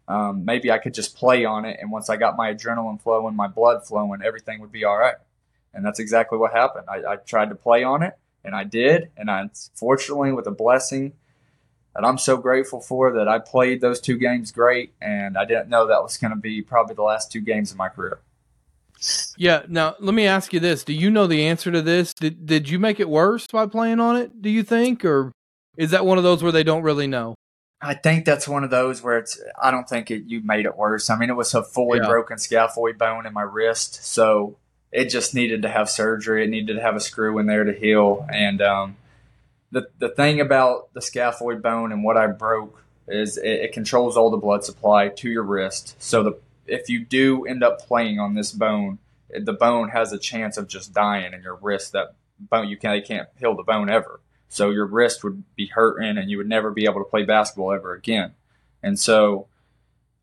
um, 0.08 0.44
maybe 0.44 0.72
I 0.72 0.78
could 0.78 0.94
just 0.94 1.14
play 1.14 1.44
on 1.44 1.66
it. 1.66 1.78
And 1.80 1.92
once 1.92 2.08
I 2.08 2.16
got 2.16 2.36
my 2.36 2.52
adrenaline 2.52 3.00
flowing, 3.00 3.36
my 3.36 3.46
blood 3.46 3.86
flowing, 3.86 4.22
everything 4.22 4.60
would 4.60 4.72
be 4.72 4.84
all 4.84 4.96
right. 4.96 5.16
And 5.74 5.84
that's 5.84 5.98
exactly 5.98 6.38
what 6.38 6.52
happened. 6.52 6.86
I, 6.88 7.12
I 7.12 7.16
tried 7.16 7.50
to 7.50 7.54
play 7.54 7.84
on 7.84 8.02
it, 8.02 8.14
and 8.42 8.56
I 8.56 8.64
did. 8.64 9.10
And 9.18 9.30
I, 9.30 9.50
fortunately, 9.74 10.32
with 10.32 10.46
a 10.46 10.50
blessing 10.50 11.12
that 11.94 12.06
I'm 12.06 12.16
so 12.16 12.38
grateful 12.38 12.80
for, 12.80 13.12
that 13.12 13.28
I 13.28 13.38
played 13.38 13.82
those 13.82 14.00
two 14.00 14.16
games 14.16 14.50
great. 14.50 14.94
And 15.00 15.36
I 15.36 15.44
didn't 15.44 15.68
know 15.68 15.86
that 15.86 16.02
was 16.02 16.16
going 16.16 16.30
to 16.30 16.40
be 16.40 16.62
probably 16.62 16.94
the 16.94 17.02
last 17.02 17.30
two 17.30 17.42
games 17.42 17.70
of 17.70 17.76
my 17.76 17.90
career. 17.90 18.18
Yeah. 19.36 19.62
Now 19.68 19.94
let 20.00 20.14
me 20.14 20.26
ask 20.26 20.52
you 20.52 20.58
this: 20.58 20.82
Do 20.82 20.92
you 20.92 21.10
know 21.10 21.28
the 21.28 21.44
answer 21.46 21.70
to 21.70 21.82
this? 21.82 22.12
Did 22.14 22.46
Did 22.46 22.68
you 22.68 22.80
make 22.80 22.98
it 22.98 23.08
worse 23.08 23.46
by 23.46 23.66
playing 23.66 24.00
on 24.00 24.16
it? 24.16 24.42
Do 24.42 24.50
you 24.50 24.64
think, 24.64 25.04
or 25.04 25.30
is 25.76 25.92
that 25.92 26.04
one 26.04 26.18
of 26.18 26.24
those 26.24 26.42
where 26.42 26.50
they 26.50 26.64
don't 26.64 26.82
really 26.82 27.06
know? 27.06 27.36
I 27.80 27.94
think 27.94 28.24
that's 28.24 28.48
one 28.48 28.64
of 28.64 28.70
those 28.70 29.02
where 29.02 29.18
it's. 29.18 29.40
I 29.60 29.70
don't 29.70 29.88
think 29.88 30.10
it, 30.10 30.24
you 30.26 30.40
made 30.42 30.66
it 30.66 30.76
worse. 30.76 31.10
I 31.10 31.16
mean, 31.16 31.30
it 31.30 31.36
was 31.36 31.54
a 31.54 31.62
fully 31.62 32.00
Yeah. 32.00 32.06
broken 32.08 32.36
scaphoid 32.36 32.98
bone 32.98 33.24
in 33.26 33.32
my 33.32 33.42
wrist, 33.42 34.04
so 34.04 34.56
it 34.90 35.06
just 35.10 35.34
needed 35.34 35.62
to 35.62 35.68
have 35.68 35.88
surgery. 35.88 36.44
It 36.44 36.50
needed 36.50 36.74
to 36.74 36.82
have 36.82 36.96
a 36.96 37.00
screw 37.00 37.38
in 37.38 37.46
there 37.46 37.64
to 37.64 37.72
heal. 37.72 38.26
And 38.32 38.60
um, 38.60 38.96
the 39.70 39.88
the 39.98 40.08
thing 40.08 40.40
about 40.40 40.92
the 40.94 41.00
scaphoid 41.00 41.62
bone 41.62 41.92
and 41.92 42.02
what 42.02 42.16
I 42.16 42.26
broke 42.26 42.82
is 43.06 43.36
it, 43.36 43.48
it 43.48 43.72
controls 43.72 44.16
all 44.16 44.30
the 44.30 44.36
blood 44.36 44.64
supply 44.64 45.08
to 45.08 45.30
your 45.30 45.44
wrist. 45.44 45.94
So 46.02 46.22
the 46.22 46.38
if 46.66 46.88
you 46.88 47.04
do 47.04 47.46
end 47.46 47.62
up 47.62 47.80
playing 47.86 48.18
on 48.18 48.34
this 48.34 48.50
bone, 48.50 48.98
the 49.30 49.52
bone 49.52 49.90
has 49.90 50.12
a 50.12 50.18
chance 50.18 50.56
of 50.56 50.68
just 50.68 50.92
dying 50.92 51.32
in 51.32 51.42
your 51.42 51.54
wrist. 51.54 51.92
That 51.92 52.14
bone 52.40 52.68
you 52.68 52.76
can't 52.76 53.00
they 53.02 53.06
can't 53.06 53.28
heal 53.38 53.54
the 53.54 53.62
bone 53.62 53.88
ever. 53.88 54.20
So 54.48 54.70
your 54.70 54.86
wrist 54.86 55.22
would 55.24 55.44
be 55.54 55.66
hurting 55.66 56.16
and 56.18 56.30
you 56.30 56.38
would 56.38 56.48
never 56.48 56.70
be 56.70 56.84
able 56.84 57.04
to 57.04 57.10
play 57.10 57.24
basketball 57.24 57.72
ever 57.72 57.94
again. 57.94 58.32
And 58.82 58.98
so 58.98 59.48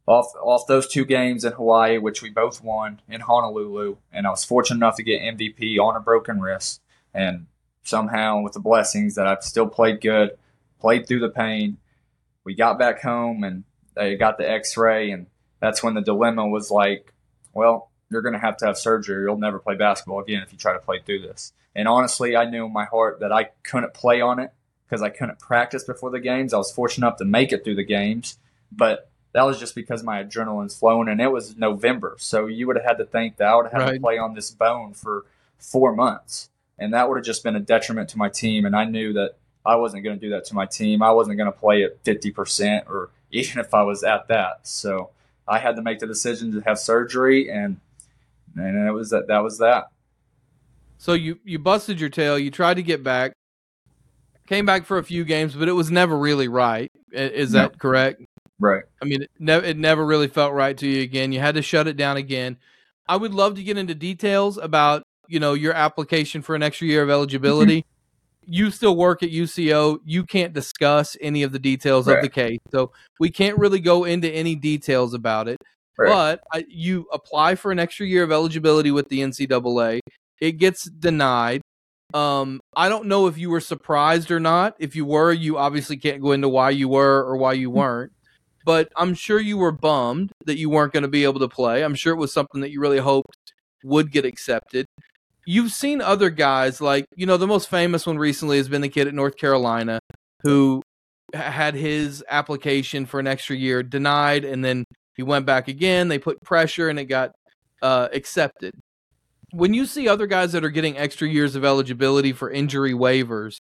off 0.07 0.33
off 0.41 0.67
those 0.67 0.87
two 0.87 1.05
games 1.05 1.43
in 1.43 1.53
Hawaii, 1.53 1.97
which 1.97 2.21
we 2.21 2.29
both 2.29 2.63
won 2.63 3.01
in 3.07 3.21
Honolulu, 3.21 3.97
and 4.11 4.27
I 4.27 4.29
was 4.29 4.43
fortunate 4.43 4.77
enough 4.77 4.97
to 4.97 5.03
get 5.03 5.21
MVP 5.21 5.79
on 5.79 5.95
a 5.95 5.99
broken 5.99 6.39
wrist, 6.39 6.81
and 7.13 7.47
somehow 7.83 8.41
with 8.41 8.53
the 8.53 8.59
blessings 8.59 9.15
that 9.15 9.27
I've 9.27 9.43
still 9.43 9.67
played 9.67 10.01
good, 10.01 10.37
played 10.79 11.07
through 11.07 11.21
the 11.21 11.29
pain. 11.29 11.77
We 12.43 12.53
got 12.53 12.77
back 12.77 13.01
home 13.01 13.43
and 13.43 13.63
they 13.95 14.15
got 14.15 14.37
the 14.37 14.49
X-ray, 14.49 15.11
and 15.11 15.27
that's 15.59 15.81
when 15.81 15.95
the 15.95 16.01
dilemma 16.01 16.47
was 16.47 16.69
like, 16.69 17.13
well, 17.53 17.89
you're 18.09 18.21
going 18.21 18.33
to 18.33 18.39
have 18.39 18.57
to 18.57 18.65
have 18.65 18.77
surgery. 18.77 19.23
You'll 19.23 19.37
never 19.37 19.59
play 19.59 19.75
basketball 19.75 20.19
again 20.19 20.41
if 20.43 20.51
you 20.51 20.57
try 20.57 20.73
to 20.73 20.79
play 20.79 20.99
through 21.05 21.21
this. 21.21 21.53
And 21.75 21.87
honestly, 21.87 22.35
I 22.35 22.49
knew 22.49 22.65
in 22.65 22.73
my 22.73 22.85
heart 22.85 23.19
that 23.19 23.31
I 23.31 23.49
couldn't 23.63 23.93
play 23.93 24.21
on 24.21 24.39
it 24.39 24.51
because 24.87 25.01
I 25.01 25.09
couldn't 25.09 25.39
practice 25.39 25.83
before 25.83 26.11
the 26.11 26.19
games. 26.19 26.53
I 26.53 26.57
was 26.57 26.71
fortunate 26.71 27.05
enough 27.07 27.17
to 27.17 27.25
make 27.25 27.51
it 27.51 27.63
through 27.63 27.75
the 27.75 27.83
games, 27.83 28.37
but 28.71 29.09
that 29.33 29.43
was 29.43 29.59
just 29.59 29.75
because 29.75 30.01
my 30.03 30.23
adrenaline's 30.23 30.77
flowing 30.77 31.09
and 31.09 31.19
it 31.19 31.31
was 31.31 31.57
November. 31.57 32.15
So 32.19 32.45
you 32.45 32.67
would 32.67 32.77
have 32.77 32.85
had 32.85 32.97
to 32.99 33.05
think 33.05 33.37
that 33.37 33.47
I 33.47 33.55
would 33.55 33.65
have 33.65 33.73
had 33.73 33.81
Right. 33.81 33.93
to 33.95 33.99
play 33.99 34.17
on 34.17 34.33
this 34.35 34.51
bone 34.51 34.93
for 34.93 35.25
four 35.57 35.93
months. 35.93 36.49
And 36.79 36.93
that 36.93 37.09
would 37.09 37.17
have 37.17 37.25
just 37.25 37.43
been 37.43 37.55
a 37.55 37.59
detriment 37.59 38.09
to 38.09 38.17
my 38.17 38.29
team. 38.29 38.65
And 38.65 38.75
I 38.75 38.85
knew 38.85 39.11
that 39.13 39.35
I 39.65 39.75
wasn't 39.75 40.03
going 40.03 40.17
to 40.17 40.21
do 40.25 40.29
that 40.29 40.45
to 40.45 40.55
my 40.55 40.65
team. 40.65 41.01
I 41.01 41.11
wasn't 41.11 41.37
going 41.37 41.51
to 41.51 41.57
play 41.57 41.83
at 41.83 42.01
50% 42.03 42.87
or 42.87 43.09
even 43.31 43.59
if 43.59 43.73
I 43.73 43.83
was 43.83 44.03
at 44.03 44.27
that. 44.29 44.59
So 44.67 45.09
I 45.47 45.59
had 45.59 45.75
to 45.75 45.81
make 45.81 45.99
the 45.99 46.07
decision 46.07 46.53
to 46.53 46.61
have 46.61 46.79
surgery 46.79 47.49
and 47.51 47.79
and 48.55 48.87
it 48.87 48.91
was 48.91 49.09
that 49.09 49.27
that 49.27 49.39
was 49.39 49.57
that. 49.59 49.85
So 50.97 51.13
you 51.13 51.39
you 51.43 51.59
busted 51.59 51.99
your 51.99 52.09
tail. 52.09 52.39
You 52.39 52.51
tried 52.51 52.75
to 52.75 52.83
get 52.83 53.03
back, 53.03 53.33
came 54.47 54.65
back 54.65 54.85
for 54.85 54.97
a 54.97 55.03
few 55.03 55.23
games, 55.25 55.55
but 55.55 55.67
it 55.67 55.73
was 55.73 55.91
never 55.91 56.17
really 56.17 56.47
right. 56.47 56.91
Is 57.11 57.53
No. 57.53 57.63
that 57.63 57.79
correct? 57.79 58.21
Right. 58.59 58.83
I 59.01 59.05
mean, 59.05 59.23
it, 59.23 59.31
ne- 59.37 59.69
it 59.69 59.77
never 59.77 60.05
really 60.05 60.27
felt 60.27 60.53
right 60.53 60.77
to 60.77 60.87
you 60.87 61.01
again. 61.01 61.31
You 61.31 61.39
had 61.39 61.55
to 61.55 61.61
shut 61.61 61.87
it 61.87 61.97
down 61.97 62.17
again. 62.17 62.57
I 63.07 63.17
would 63.17 63.33
love 63.33 63.55
to 63.55 63.63
get 63.63 63.77
into 63.77 63.93
details 63.93 64.57
about 64.57 65.03
you 65.27 65.39
know 65.39 65.53
your 65.53 65.73
application 65.73 66.41
for 66.41 66.55
an 66.55 66.63
extra 66.63 66.87
year 66.87 67.01
of 67.01 67.07
mm-hmm. 67.07 67.13
eligibility. 67.13 67.85
You 68.47 68.69
still 68.69 68.95
work 68.95 69.23
at 69.23 69.31
UCO. 69.31 69.99
You 70.05 70.23
can't 70.23 70.53
discuss 70.53 71.17
any 71.19 71.41
of 71.41 71.51
the 71.51 71.57
details 71.57 72.07
of 72.07 72.21
the 72.21 72.29
case, 72.29 72.59
so 72.71 72.91
we 73.19 73.31
can't 73.31 73.57
really 73.57 73.79
go 73.79 74.03
into 74.03 74.29
any 74.29 74.55
details 74.55 75.15
about 75.15 75.47
it. 75.47 75.57
Right. 75.97 76.09
But 76.09 76.41
I, 76.51 76.65
you 76.67 77.07
apply 77.11 77.55
for 77.55 77.71
an 77.71 77.79
extra 77.79 78.05
year 78.05 78.23
of 78.23 78.31
eligibility 78.31 78.91
with 78.91 79.09
the 79.09 79.19
NCAA. 79.19 79.99
It 80.41 80.53
gets 80.53 80.89
denied. 80.89 81.61
Um, 82.13 82.59
I 82.75 82.89
don't 82.89 83.07
know 83.07 83.27
if 83.27 83.37
you 83.37 83.49
were 83.49 83.61
surprised 83.61 84.31
or 84.31 84.39
not. 84.39 84.75
If 84.79 84.95
you 84.95 85.05
were, 85.05 85.31
you 85.31 85.57
obviously 85.57 85.97
can't 85.97 86.21
go 86.21 86.31
into 86.31 86.49
why 86.49 86.69
you 86.69 86.87
were 86.87 87.23
or 87.23 87.37
why 87.37 87.53
you 87.53 87.69
weren't. 87.69 88.11
But 88.65 88.89
I'm 88.95 89.13
sure 89.13 89.39
you 89.39 89.57
were 89.57 89.71
bummed 89.71 90.31
that 90.45 90.57
you 90.57 90.69
weren't 90.69 90.93
going 90.93 91.03
to 91.03 91.09
be 91.09 91.23
able 91.23 91.39
to 91.39 91.47
play. 91.47 91.83
I'm 91.83 91.95
sure 91.95 92.13
it 92.13 92.17
was 92.17 92.33
something 92.33 92.61
that 92.61 92.71
you 92.71 92.81
really 92.81 92.99
hoped 92.99 93.53
would 93.83 94.11
get 94.11 94.25
accepted. 94.25 94.85
You've 95.45 95.71
seen 95.71 96.01
other 96.01 96.31
guys 96.31 96.81
like, 96.81 97.05
you 97.15 97.27
know, 97.27 97.37
the 97.37 97.47
most 97.47 97.69
famous 97.69 98.07
one 98.07 98.17
recently 98.17 98.57
has 98.57 98.67
been 98.67 98.81
the 98.81 98.89
kid 98.89 99.07
at 99.07 99.13
North 99.13 99.37
Carolina 99.37 99.99
who 100.41 100.81
had 101.33 101.75
his 101.75 102.23
application 102.29 103.05
for 103.05 103.19
an 103.19 103.27
extra 103.27 103.55
year 103.55 103.83
denied 103.83 104.45
and 104.45 104.65
then 104.65 104.85
he 105.15 105.23
went 105.23 105.45
back 105.45 105.67
again. 105.67 106.07
They 106.07 106.19
put 106.19 106.41
pressure 106.41 106.89
and 106.89 106.99
it 106.99 107.05
got 107.05 107.31
uh, 107.81 108.09
accepted. 108.13 108.73
When 109.51 109.73
you 109.73 109.85
see 109.85 110.07
other 110.07 110.27
guys 110.27 110.51
that 110.51 110.65
are 110.65 110.69
getting 110.69 110.97
extra 110.97 111.27
years 111.27 111.55
of 111.55 111.63
eligibility 111.63 112.33
for 112.33 112.49
injury 112.49 112.93
waivers, 112.93 113.57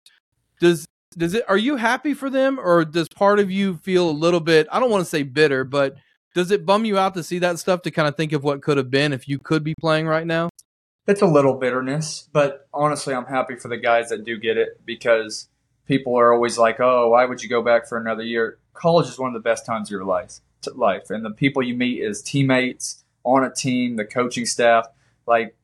does 0.61 0.87
does 1.17 1.35
it 1.35 1.45
are 1.49 1.57
you 1.57 1.77
happy 1.77 2.13
for 2.15 2.29
them 2.29 2.59
or 2.59 2.85
does 2.85 3.09
part 3.09 3.39
of 3.39 3.51
you 3.51 3.77
feel 3.77 4.11
a 4.11 4.13
little 4.13 4.41
bit 4.41 4.67
I 4.73 4.81
don't 4.81 4.91
want 4.91 5.03
to 5.03 5.11
say 5.11 5.23
bitter, 5.23 5.63
but 5.63 5.97
does 6.35 6.51
it 6.51 6.67
bum 6.67 6.85
you 6.85 6.99
out 6.99 7.15
to 7.15 7.23
see 7.23 7.39
that 7.39 7.59
stuff 7.61 7.83
to 7.83 7.91
kind 7.91 8.09
of 8.09 8.17
think 8.17 8.33
of 8.33 8.43
what 8.43 8.61
could 8.61 8.77
have 8.77 8.91
been 8.91 9.13
if 9.13 9.29
you 9.29 9.39
could 9.39 9.63
be 9.63 9.75
playing 9.81 10.09
right 10.09 10.27
now? 10.27 10.51
It's 11.07 11.23
a 11.23 11.27
little 11.27 11.55
bitterness, 11.55 12.29
but 12.33 12.67
honestly, 12.73 13.15
I'm 13.15 13.27
happy 13.27 13.57
for 13.57 13.69
the 13.69 13.77
guys 13.77 14.09
that 14.09 14.25
do 14.25 14.39
get 14.39 14.57
it 14.57 14.81
because 14.85 15.49
people 15.87 16.17
are 16.19 16.33
always 16.33 16.59
like, 16.59 16.81
"Oh, 16.81 17.11
why 17.11 17.27
would 17.27 17.43
you 17.43 17.49
go 17.49 17.63
back 17.63 17.87
for 17.87 17.99
another 17.99 18.23
year?" 18.23 18.59
College 18.73 19.07
is 19.07 19.19
one 19.19 19.29
of 19.29 19.35
the 19.35 19.49
best 19.49 19.67
times 19.67 19.89
of 19.89 19.91
your 19.93 20.05
life, 20.05 20.41
life, 20.73 21.11
and 21.11 21.25
the 21.25 21.31
people 21.31 21.63
you 21.63 21.75
meet 21.75 22.03
as 22.03 22.23
teammates 22.23 23.05
on 23.25 23.45
a 23.45 23.53
team, 23.53 23.97
the 23.97 24.05
coaching 24.05 24.47
staff, 24.47 24.87
like 25.27 25.57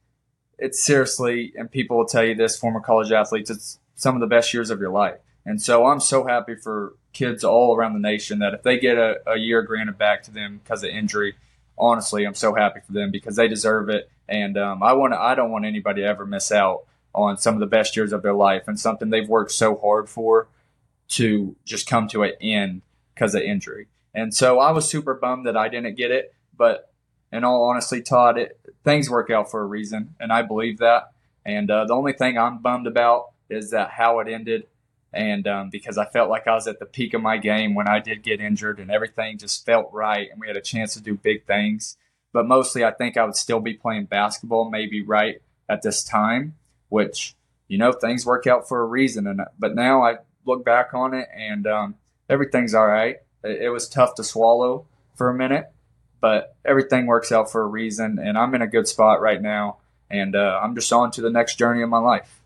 it's 0.59 0.83
seriously, 0.83 1.53
and 1.57 1.71
people 1.71 1.97
will 1.97 2.07
tell 2.07 2.25
you 2.25 2.35
this, 2.35 2.59
former 2.59 2.81
college 2.81 3.13
athletes, 3.13 3.51
it's 3.51 3.79
some 3.95 4.15
of 4.15 4.21
the 4.21 4.27
best 4.27 4.53
years 4.53 4.71
of 4.71 4.81
your 4.81 4.91
life. 4.91 5.19
And 5.45 5.61
so 5.61 5.87
I'm 5.87 6.01
so 6.01 6.27
happy 6.27 6.55
for 6.55 6.95
kids 7.13 7.45
all 7.45 7.75
around 7.75 7.95
the 7.95 7.99
nation 7.99 8.39
that 8.41 8.55
if 8.55 8.63
they 8.63 8.79
get 8.79 8.99
a, 8.99 9.17
a 9.27 9.39
year 9.39 9.63
granted 9.63 9.99
back 9.99 10.23
to 10.25 10.31
them 10.31 10.61
because 10.63 10.85
of 10.85 10.91
injury, 10.91 11.35
honestly, 11.79 12.25
I'm 12.25 12.35
so 12.35 12.55
happy 12.55 12.81
for 12.87 12.93
them 12.93 13.11
because 13.11 13.37
they 13.37 13.49
deserve 13.49 13.89
it. 13.89 14.11
And 14.29 14.57
um, 14.57 14.83
I 14.83 14.93
want 14.93 15.15
I 15.15 15.35
don't 15.35 15.51
want 15.51 15.65
anybody 15.65 16.03
to 16.03 16.07
ever 16.07 16.25
miss 16.25 16.53
out 16.53 16.85
on 17.15 17.37
some 17.39 17.55
of 17.55 17.61
the 17.61 17.67
best 17.67 17.97
years 17.97 18.13
of 18.13 18.23
their 18.23 18.35
life 18.35 18.69
and 18.69 18.79
something 18.79 19.11
they've 19.11 19.29
worked 19.29 19.51
so 19.51 19.77
hard 19.77 20.09
for 20.09 20.49
to 21.09 21.57
just 21.65 21.89
come 21.89 22.07
to 22.09 22.23
an 22.23 22.33
end 22.41 22.83
because 23.15 23.35
of 23.35 23.43
injury. 23.43 23.89
And 24.15 24.35
so 24.35 24.59
I 24.59 24.73
was 24.73 24.89
super 24.89 25.15
bummed 25.15 25.47
that 25.47 25.57
I 25.57 25.69
didn't 25.69 25.97
get 25.97 26.11
it. 26.11 26.35
But 26.57 26.91
in 27.33 27.45
all 27.45 27.65
honesty, 27.65 28.03
Todd, 28.03 28.39
it, 28.39 28.59
things 28.85 29.09
work 29.09 29.31
out 29.31 29.51
for 29.51 29.61
a 29.61 29.67
reason, 29.67 30.15
and 30.19 30.33
I 30.33 30.43
believe 30.43 30.79
that. 30.79 31.13
And 31.45 31.71
uh, 31.71 31.87
the 31.87 31.95
only 31.95 32.13
thing 32.13 32.37
I'm 32.37 32.59
bummed 32.59 32.87
about 32.87 33.31
is 33.49 33.71
that 33.71 33.91
how 33.91 34.21
it 34.21 34.29
ended. 34.29 34.67
And 35.13 35.47
um, 35.49 35.71
because 35.71 35.99
I 35.99 36.05
felt 36.05 36.31
like 36.31 36.47
I 36.47 36.55
was 36.55 36.69
at 36.69 36.79
the 36.79 36.87
peak 36.87 37.15
of 37.15 37.23
my 37.23 37.37
game 37.37 37.75
when 37.75 37.89
I 37.89 37.99
did 37.99 38.23
get 38.23 38.41
injured, 38.41 38.79
and 38.79 38.91
everything 38.91 39.39
just 39.39 39.67
felt 39.67 39.91
right, 39.93 40.29
and 40.31 40.41
we 40.41 40.47
had 40.47 40.57
a 40.57 40.61
chance 40.61 40.95
to 40.95 41.01
do 41.01 41.15
big 41.15 41.47
things. 41.47 41.97
But 42.33 42.47
mostly, 42.47 42.85
I 42.85 42.93
think 42.93 43.17
I 43.17 43.25
would 43.25 43.35
still 43.35 43.59
be 43.59 43.75
playing 43.75 44.05
basketball, 44.05 44.71
maybe 44.71 45.03
right 45.03 45.43
at 45.69 45.83
this 45.83 46.05
time, 46.05 46.55
which 46.89 47.35
you 47.67 47.77
know 47.77 47.93
things 47.93 48.25
work 48.25 48.47
out 48.47 48.69
for 48.69 48.83
a 48.83 48.87
reason. 48.87 49.27
And 49.27 49.41
but 49.59 49.75
now 49.75 50.05
I 50.05 50.19
look 50.47 50.65
back 50.65 50.95
on 50.95 51.13
it, 51.13 51.29
and 51.37 51.67
um, 51.67 51.95
everything's 52.29 52.75
all 52.75 52.87
right. 52.87 53.17
It, 53.45 53.63
it 53.63 53.69
was 53.71 53.89
tough 53.89 54.15
to 54.17 54.25
swallow 54.25 54.87
for 55.15 55.29
a 55.29 55.35
minute, 55.35 55.67
but 56.21 56.57
everything 56.65 57.07
works 57.07 57.33
out 57.33 57.51
for 57.51 57.63
a 57.63 57.67
reason, 57.67 58.19
and 58.19 58.39
I'm 58.39 58.55
in 58.55 58.63
a 58.63 58.67
good 58.67 58.89
spot 58.89 59.21
right 59.21 59.41
now, 59.41 59.79
and 60.11 60.35
uh, 60.35 60.61
I'm 60.63 60.75
just 60.75 60.93
on 60.93 61.11
to 61.13 61.21
the 61.21 61.31
next 61.31 61.57
journey 61.57 61.83
of 61.83 61.89
my 61.89 61.99
life. 61.99 62.41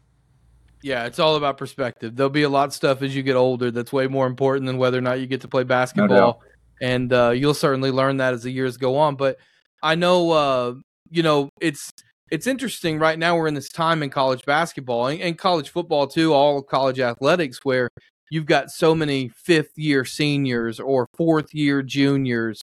Yeah, 0.83 1.07
it's 1.07 1.19
all 1.19 1.37
about 1.37 1.57
perspective. 1.57 2.15
There'll 2.15 2.29
be 2.29 2.43
a 2.43 2.49
lot 2.49 2.69
of 2.69 2.75
stuff 2.75 3.01
as 3.01 3.17
you 3.17 3.23
get 3.23 3.37
older 3.37 3.71
that's 3.71 3.91
way 3.91 4.07
more 4.07 4.27
important 4.27 4.67
than 4.67 4.77
whether 4.77 4.99
or 4.99 5.01
not 5.01 5.19
you 5.19 5.27
get 5.27 5.41
to 5.41 5.49
play 5.49 5.65
basketball, 5.65 6.09
no 6.09 6.39
and 6.81 7.13
uh, 7.13 7.31
you'll 7.31 7.55
certainly 7.55 7.91
learn 7.91 8.19
that 8.19 8.35
as 8.35 8.43
the 8.43 8.51
years 8.51 8.77
go 8.77 8.97
on. 8.97 9.17
But 9.17 9.39
I 9.83 9.95
know, 9.95 10.31
uh, 10.31 10.75
you 11.11 11.23
know, 11.23 11.51
it's 11.61 11.91
it's 12.31 12.47
interesting 12.47 12.99
right 12.99 13.19
now. 13.19 13.37
We're 13.37 13.49
in 13.49 13.55
this 13.55 13.69
time 13.69 14.03
in 14.03 14.11
college 14.11 14.45
basketball 14.45 15.07
and, 15.07 15.21
and 15.21 15.39
college 15.39 15.71
football 15.71 16.07
too, 16.07 16.33
all 16.33 16.63
college 16.63 17.01
athletics, 17.01 17.61
where 17.63 17.91
you've 18.35 18.47
got 18.47 18.71
so 18.71 18.95
many 18.95 19.29
fifth 19.29 19.79
year 19.79 20.05
seniors 20.05 20.81
or 20.81 21.09
fourth 21.15 21.55
year 21.55 21.83
juniors 21.83 22.63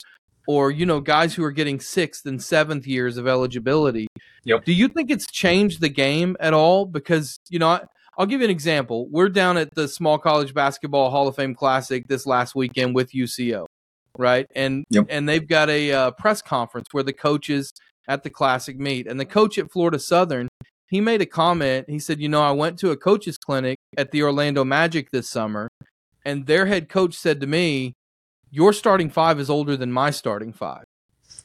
or 0.46 0.70
you 0.70 0.85
know 0.85 1.00
guys 1.00 1.35
who 1.35 1.42
are 1.42 1.50
getting 1.50 1.81
sixth 1.81 2.27
and 2.27 2.42
seventh 2.42 2.87
years 2.87 3.16
of 3.16 3.27
eligibility. 3.27 4.07
Yep. 4.44 4.66
do 4.66 4.74
you 4.74 4.88
think 4.88 5.11
it's 5.11 5.27
changed 5.27 5.81
the 5.81 5.88
game 5.88 6.37
at 6.38 6.53
all? 6.53 6.85
Because 6.85 7.38
you 7.48 7.59
know 7.59 7.68
I, 7.68 7.81
will 8.18 8.27
give 8.27 8.40
you 8.40 8.44
an 8.44 8.50
example. 8.50 9.09
We're 9.11 9.31
down 9.31 9.57
at 9.57 9.74
the 9.74 9.88
small 9.88 10.18
college 10.18 10.53
basketball 10.53 11.11
hall 11.11 11.29
of 11.29 11.37
fame 11.37 11.55
classic 11.55 12.07
this 12.09 12.27
last 12.27 12.55
weekend 12.55 12.94
with 12.94 13.12
uco 13.12 13.66
right? 14.18 14.46
And 14.55 14.85
yep. 14.90 15.07
and 15.09 15.29
they've 15.29 15.46
got 15.46 15.68
a 15.70 15.92
uh, 15.92 16.11
press 16.12 16.40
conference 16.42 16.88
where 16.92 17.03
the 17.03 17.12
coaches 17.12 17.72
at 18.07 18.22
the 18.22 18.31
classic 18.31 18.79
meet. 18.79 19.07
And 19.07 19.18
the 19.18 19.24
coach 19.24 19.59
at 19.59 19.72
florida 19.72 19.98
southern 19.98 20.48
he 20.94 21.00
made 21.00 21.20
a 21.20 21.26
comment 21.26 21.85
he 21.88 21.98
said 21.98 22.20
you 22.20 22.28
know 22.28 22.42
i 22.42 22.50
went 22.50 22.78
to 22.78 22.90
a 22.90 22.96
coach's 22.96 23.37
clinic 23.37 23.78
at 23.96 24.11
the 24.11 24.22
orlando 24.22 24.64
magic 24.64 25.11
this 25.11 25.28
summer 25.28 25.68
and 26.24 26.46
their 26.46 26.66
head 26.66 26.88
coach 26.88 27.14
said 27.14 27.40
to 27.40 27.46
me 27.46 27.94
your 28.54 28.72
starting 28.72 29.11
five 29.11 29.40
is 29.40 29.50
older 29.50 29.76
than 29.76 29.90
my 29.90 30.12
starting 30.12 30.52
five. 30.52 30.85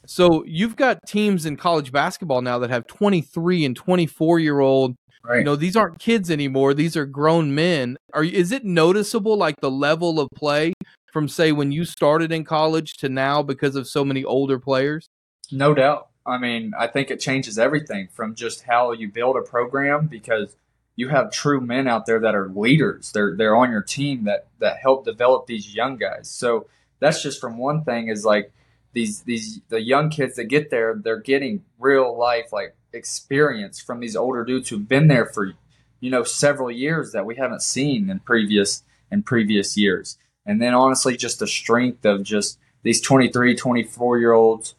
So 0.05 0.43
you've 0.45 0.75
got 0.75 0.99
teams 1.07 1.47
in 1.47 1.57
college 1.57 1.91
basketball 1.91 2.43
now 2.43 2.59
that 2.59 2.69
have 2.69 2.85
23 2.85 3.65
and 3.65 3.75
24 3.75 4.37
year 4.37 4.59
old. 4.59 4.95
Right. 5.23 5.39
You 5.39 5.43
know, 5.43 5.55
these 5.55 5.75
aren't 5.75 5.97
kids 5.97 6.29
anymore. 6.29 6.75
These 6.75 6.95
are 6.95 7.07
grown 7.07 7.55
men. 7.55 7.97
Are 8.13 8.23
is 8.23 8.51
it 8.51 8.63
noticeable 8.63 9.37
like 9.37 9.55
the 9.59 9.71
level 9.71 10.19
of 10.19 10.29
play 10.35 10.73
from 11.11 11.27
say 11.27 11.51
when 11.51 11.71
you 11.71 11.83
started 11.83 12.31
in 12.31 12.43
college 12.43 12.93
to 12.97 13.09
now 13.09 13.41
because 13.41 13.75
of 13.75 13.87
so 13.87 14.05
many 14.05 14.23
older 14.23 14.59
players? 14.59 15.07
No 15.51 15.73
doubt. 15.73 16.08
I 16.29 16.37
mean, 16.37 16.73
I 16.77 16.87
think 16.87 17.11
it 17.11 17.19
changes 17.19 17.57
everything 17.57 18.09
from 18.13 18.35
just 18.35 18.63
how 18.63 18.91
you 18.91 19.09
build 19.09 19.35
a 19.35 19.41
program 19.41 20.07
because 20.07 20.55
you 20.95 21.09
have 21.09 21.31
true 21.31 21.61
men 21.61 21.87
out 21.87 22.05
there 22.05 22.19
that 22.19 22.35
are 22.35 22.49
leaders. 22.49 23.11
They're 23.11 23.35
they're 23.35 23.55
on 23.55 23.71
your 23.71 23.81
team 23.81 24.25
that 24.25 24.47
that 24.59 24.77
help 24.77 25.05
develop 25.05 25.47
these 25.47 25.73
young 25.73 25.97
guys. 25.97 26.29
So 26.29 26.67
that's 26.99 27.23
just 27.23 27.41
from 27.41 27.57
one 27.57 27.83
thing 27.83 28.07
is 28.07 28.25
like 28.25 28.51
these 28.93 29.21
these 29.21 29.61
the 29.69 29.81
young 29.81 30.09
kids 30.09 30.35
that 30.35 30.45
get 30.45 30.69
there 30.69 30.99
they're 31.03 31.19
getting 31.19 31.63
real 31.77 32.17
life 32.17 32.51
like 32.51 32.75
experience 32.93 33.79
from 33.79 33.99
these 33.99 34.15
older 34.15 34.43
dudes 34.43 34.69
who've 34.69 34.87
been 34.87 35.07
there 35.07 35.25
for 35.25 35.53
you 35.99 36.09
know 36.09 36.23
several 36.23 36.71
years 36.71 37.11
that 37.11 37.25
we 37.25 37.35
haven't 37.35 37.61
seen 37.61 38.09
in 38.09 38.19
previous 38.19 38.83
in 39.11 39.21
previous 39.21 39.77
years 39.77 40.17
and 40.45 40.61
then 40.61 40.73
honestly 40.73 41.15
just 41.15 41.39
the 41.39 41.47
strength 41.47 42.05
of 42.05 42.23
just 42.23 42.57
these 42.83 43.01
23 43.01 43.55
24 43.55 44.17
year 44.17 44.33
olds 44.33 44.75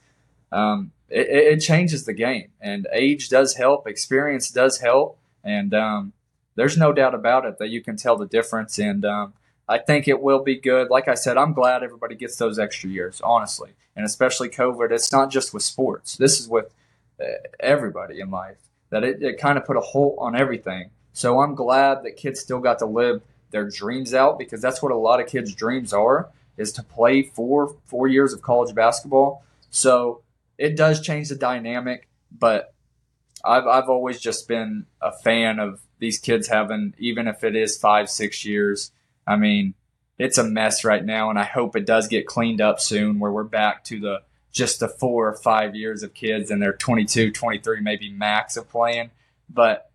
um, 0.52 0.90
it, 1.10 1.28
it, 1.28 1.58
changes 1.58 2.04
the 2.04 2.12
game 2.12 2.48
and 2.60 2.86
age 2.92 3.28
does 3.28 3.54
help 3.54 3.86
experience 3.86 4.50
does 4.50 4.78
help 4.78 5.18
and 5.42 5.74
um, 5.74 6.12
there's 6.54 6.76
no 6.76 6.92
doubt 6.92 7.14
about 7.14 7.44
it 7.44 7.58
that 7.58 7.68
you 7.68 7.82
can 7.82 7.96
tell 7.96 8.16
the 8.16 8.26
difference 8.26 8.78
and 8.78 9.04
um, 9.04 9.34
I 9.70 9.78
think 9.78 10.08
it 10.08 10.20
will 10.20 10.42
be 10.42 10.56
good. 10.56 10.90
Like 10.90 11.06
I 11.06 11.14
said, 11.14 11.36
I'm 11.36 11.52
glad 11.52 11.84
everybody 11.84 12.16
gets 12.16 12.34
those 12.34 12.58
extra 12.58 12.90
years, 12.90 13.20
honestly, 13.22 13.70
and 13.94 14.04
especially 14.04 14.48
COVID. 14.48 14.90
It's 14.90 15.12
not 15.12 15.30
just 15.30 15.54
with 15.54 15.62
sports. 15.62 16.16
This 16.16 16.40
is 16.40 16.48
with 16.48 16.74
uh, 17.20 17.26
everybody 17.60 18.18
in 18.18 18.32
life 18.32 18.56
that 18.90 19.04
it, 19.04 19.22
it 19.22 19.38
kind 19.38 19.56
of 19.56 19.64
put 19.64 19.76
a 19.76 19.80
halt 19.80 20.16
on 20.18 20.34
everything. 20.34 20.90
So 21.12 21.40
I'm 21.40 21.54
glad 21.54 22.02
that 22.02 22.16
kids 22.16 22.40
still 22.40 22.58
got 22.58 22.80
to 22.80 22.86
live 22.86 23.22
their 23.52 23.70
dreams 23.70 24.12
out 24.12 24.40
because 24.40 24.60
that's 24.60 24.82
what 24.82 24.90
a 24.90 24.96
lot 24.96 25.20
of 25.20 25.28
kids' 25.28 25.54
dreams 25.54 25.92
are 25.92 26.30
is 26.56 26.72
to 26.72 26.82
play 26.82 27.22
four 27.22 27.76
four 27.84 28.08
years 28.08 28.32
of 28.32 28.42
college 28.42 28.74
basketball. 28.74 29.44
So 29.70 30.22
it 30.60 30.76
does 30.76 31.00
change 31.00 31.28
the 31.28 31.36
dynamic, 31.36 32.08
but 32.30 32.74
I've 33.44 33.66
I've 33.66 33.88
always 33.88 34.20
just 34.20 34.46
been 34.46 34.86
a 35.00 35.10
fan 35.10 35.58
of 35.58 35.80
these 35.98 36.18
kids 36.18 36.48
having 36.48 36.94
even 36.98 37.26
if 37.26 37.42
it 37.42 37.56
is 37.56 37.76
five 37.76 38.08
six 38.08 38.44
years 38.44 38.92
I 39.26 39.36
mean, 39.36 39.74
it's 40.18 40.38
a 40.38 40.44
mess 40.44 40.84
right 40.84 41.04
now, 41.04 41.30
and 41.30 41.38
I 41.38 41.44
hope 41.44 41.76
it 41.76 41.86
does 41.86 42.08
get 42.08 42.26
cleaned 42.26 42.60
up 42.60 42.80
soon 42.80 43.18
where 43.18 43.32
we're 43.32 43.44
back 43.44 43.84
to 43.84 44.00
the 44.00 44.22
just 44.52 44.80
the 44.80 44.88
four 44.88 45.28
or 45.28 45.36
five 45.36 45.76
years 45.76 46.02
of 46.02 46.12
kids 46.12 46.50
and 46.50 46.60
they're 46.60 46.72
22, 46.72 47.30
23, 47.30 47.80
maybe 47.80 48.10
max 48.10 48.56
of 48.56 48.68
playing. 48.68 49.12
But 49.48 49.89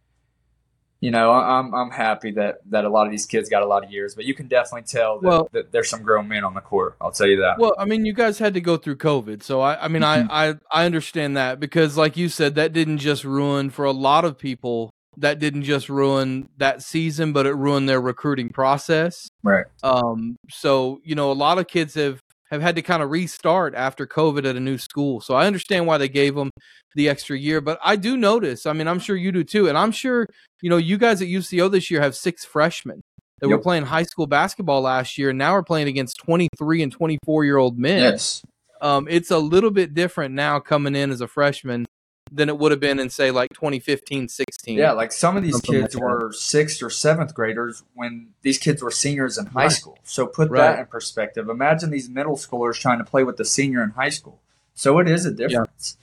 you 1.06 1.12
know, 1.12 1.32
I'm 1.32 1.72
I'm 1.76 1.92
happy 1.92 2.32
that 2.32 2.62
that 2.72 2.84
a 2.84 2.90
lot 2.90 3.06
of 3.06 3.12
these 3.12 3.28
kids 3.28 3.48
got 3.48 3.62
a 3.62 3.68
lot 3.68 3.84
of 3.84 3.92
years, 3.92 4.16
but 4.16 4.26
you 4.26 4.34
can 4.34 4.48
definitely 4.48 4.88
tell 4.88 5.20
that, 5.20 5.28
well, 5.28 5.50
that 5.52 5.72
there's 5.72 5.88
some 5.88 6.02
grown 6.02 6.28
men 6.28 6.44
on 6.44 6.56
the 6.56 6.62
court. 6.62 6.96
I'll 7.00 7.12
tell 7.12 7.28
you 7.28 7.42
that. 7.42 7.60
Well, 7.60 7.76
I 7.78 7.86
mean, 7.86 8.06
you 8.06 8.14
guys 8.14 8.40
had 8.40 8.56
to 8.56 8.62
go 8.62 8.76
through 8.76 8.96
COVID, 8.96 9.44
so 9.44 9.62
I 9.62 9.86
I 9.86 9.88
mean, 9.88 10.02
mm-hmm. 10.02 10.32
I, 10.32 10.48
I 10.48 10.56
I 10.72 10.86
understand 10.88 11.38
that 11.38 11.60
because, 11.60 11.96
like 11.96 12.18
you 12.18 12.28
said, 12.28 12.56
that 12.56 12.74
didn't 12.74 12.98
just 12.98 13.24
ruin 13.24 13.70
for 13.70 13.86
a 13.86 13.92
lot 13.92 14.26
of 14.26 14.40
people 14.40 14.90
that 15.18 15.38
didn't 15.38 15.62
just 15.62 15.90
ruin 15.90 16.50
that 16.58 16.82
season, 16.82 17.34
but 17.34 17.46
it 17.46 17.54
ruined 17.54 17.88
their 17.88 18.02
recruiting 18.02 18.50
process. 18.50 19.30
Right. 19.44 19.66
Um. 19.84 20.38
So 20.50 21.02
you 21.04 21.14
know, 21.14 21.32
a 21.32 21.34
lot 21.34 21.60
of 21.60 21.68
kids 21.68 21.94
have 21.94 22.20
have 22.52 22.62
had 22.62 22.76
to 22.76 22.82
kind 22.82 23.02
of 23.02 23.10
restart 23.10 23.74
after 23.76 24.06
COVID 24.06 24.46
at 24.48 24.56
a 24.56 24.60
new 24.60 24.78
school. 24.78 25.20
So 25.22 25.34
I 25.36 25.48
understand 25.48 25.88
why 25.88 25.98
they 25.98 26.10
gave 26.10 26.36
them 26.36 26.52
the 26.96 27.10
extra 27.10 27.38
year, 27.38 27.62
but 27.62 27.80
I 27.84 27.96
do 27.96 28.18
notice. 28.18 28.66
I 28.66 28.74
mean, 28.74 28.88
I'm 28.88 29.00
sure 29.00 29.16
you 29.16 29.32
do 29.32 29.44
too, 29.44 29.68
and 29.68 29.78
I'm 29.78 29.92
sure 29.92 30.28
you 30.62 30.70
know 30.70 30.78
you 30.78 30.98
guys 30.98 31.22
at 31.22 31.28
UCO 31.28 31.70
this 31.72 31.90
year 31.90 32.02
have 32.02 32.16
six 32.16 32.46
freshmen 32.46 33.02
that 33.40 33.50
yep. 33.50 33.58
were 33.58 33.64
playing 33.64 33.84
high 33.84 34.04
school 34.04 34.28
basketball 34.28 34.82
last 34.82 35.18
year, 35.18 35.30
and 35.30 35.40
now 35.40 35.54
we're 35.54 35.64
playing 35.64 35.88
against 35.88 36.18
23 36.18 36.84
and 36.84 36.92
24 36.92 37.46
year 37.46 37.58
old 37.58 37.78
men. 37.78 38.02
Yes. 38.02 38.44
Um, 38.82 39.08
it's 39.10 39.32
a 39.32 39.38
little 39.40 39.72
bit 39.72 39.94
different 39.94 40.36
now 40.36 40.60
coming 40.60 40.96
in 40.96 41.10
as 41.10 41.22
a 41.22 41.28
freshman 41.28 41.86
than 42.32 42.50
it 42.50 42.58
would 42.58 42.72
have 42.72 42.80
been 42.80 43.00
in 43.00 43.10
say 43.10 43.30
like 43.32 43.52
2015 43.54 44.28
16 44.28 44.78
yeah 44.78 44.92
like 44.92 45.12
some 45.12 45.38
of 45.38 45.44
these 45.44 45.54
Something 45.54 45.82
kids 45.82 45.96
like 45.96 46.04
were 46.04 46.32
sixth 46.34 46.82
or 46.82 46.90
seventh 46.90 47.34
graders 47.34 47.84
when 47.94 48.30
these 48.42 48.58
kids 48.58 48.82
were 48.82 48.92
seniors 48.92 49.38
in 49.38 49.46
high 49.48 49.64
right. 49.64 49.72
school. 49.72 50.00
So 50.04 50.26
put 50.26 50.50
right. 50.50 50.72
that 50.72 50.80
in 50.80 50.86
perspective. 50.88 51.50
Imagine 51.50 51.92
these 51.92 52.10
middle 52.10 52.36
schoolers 52.36 52.80
trying 52.80 52.98
to 53.00 53.04
play 53.04 53.24
with 53.24 53.38
the 53.38 53.46
senior 53.46 53.84
in 53.84 53.92
high 53.92 54.10
school. 54.10 54.42
So 54.74 55.00
it 55.00 55.08
is 55.08 55.26
a 55.26 55.32
difference. 55.32 55.98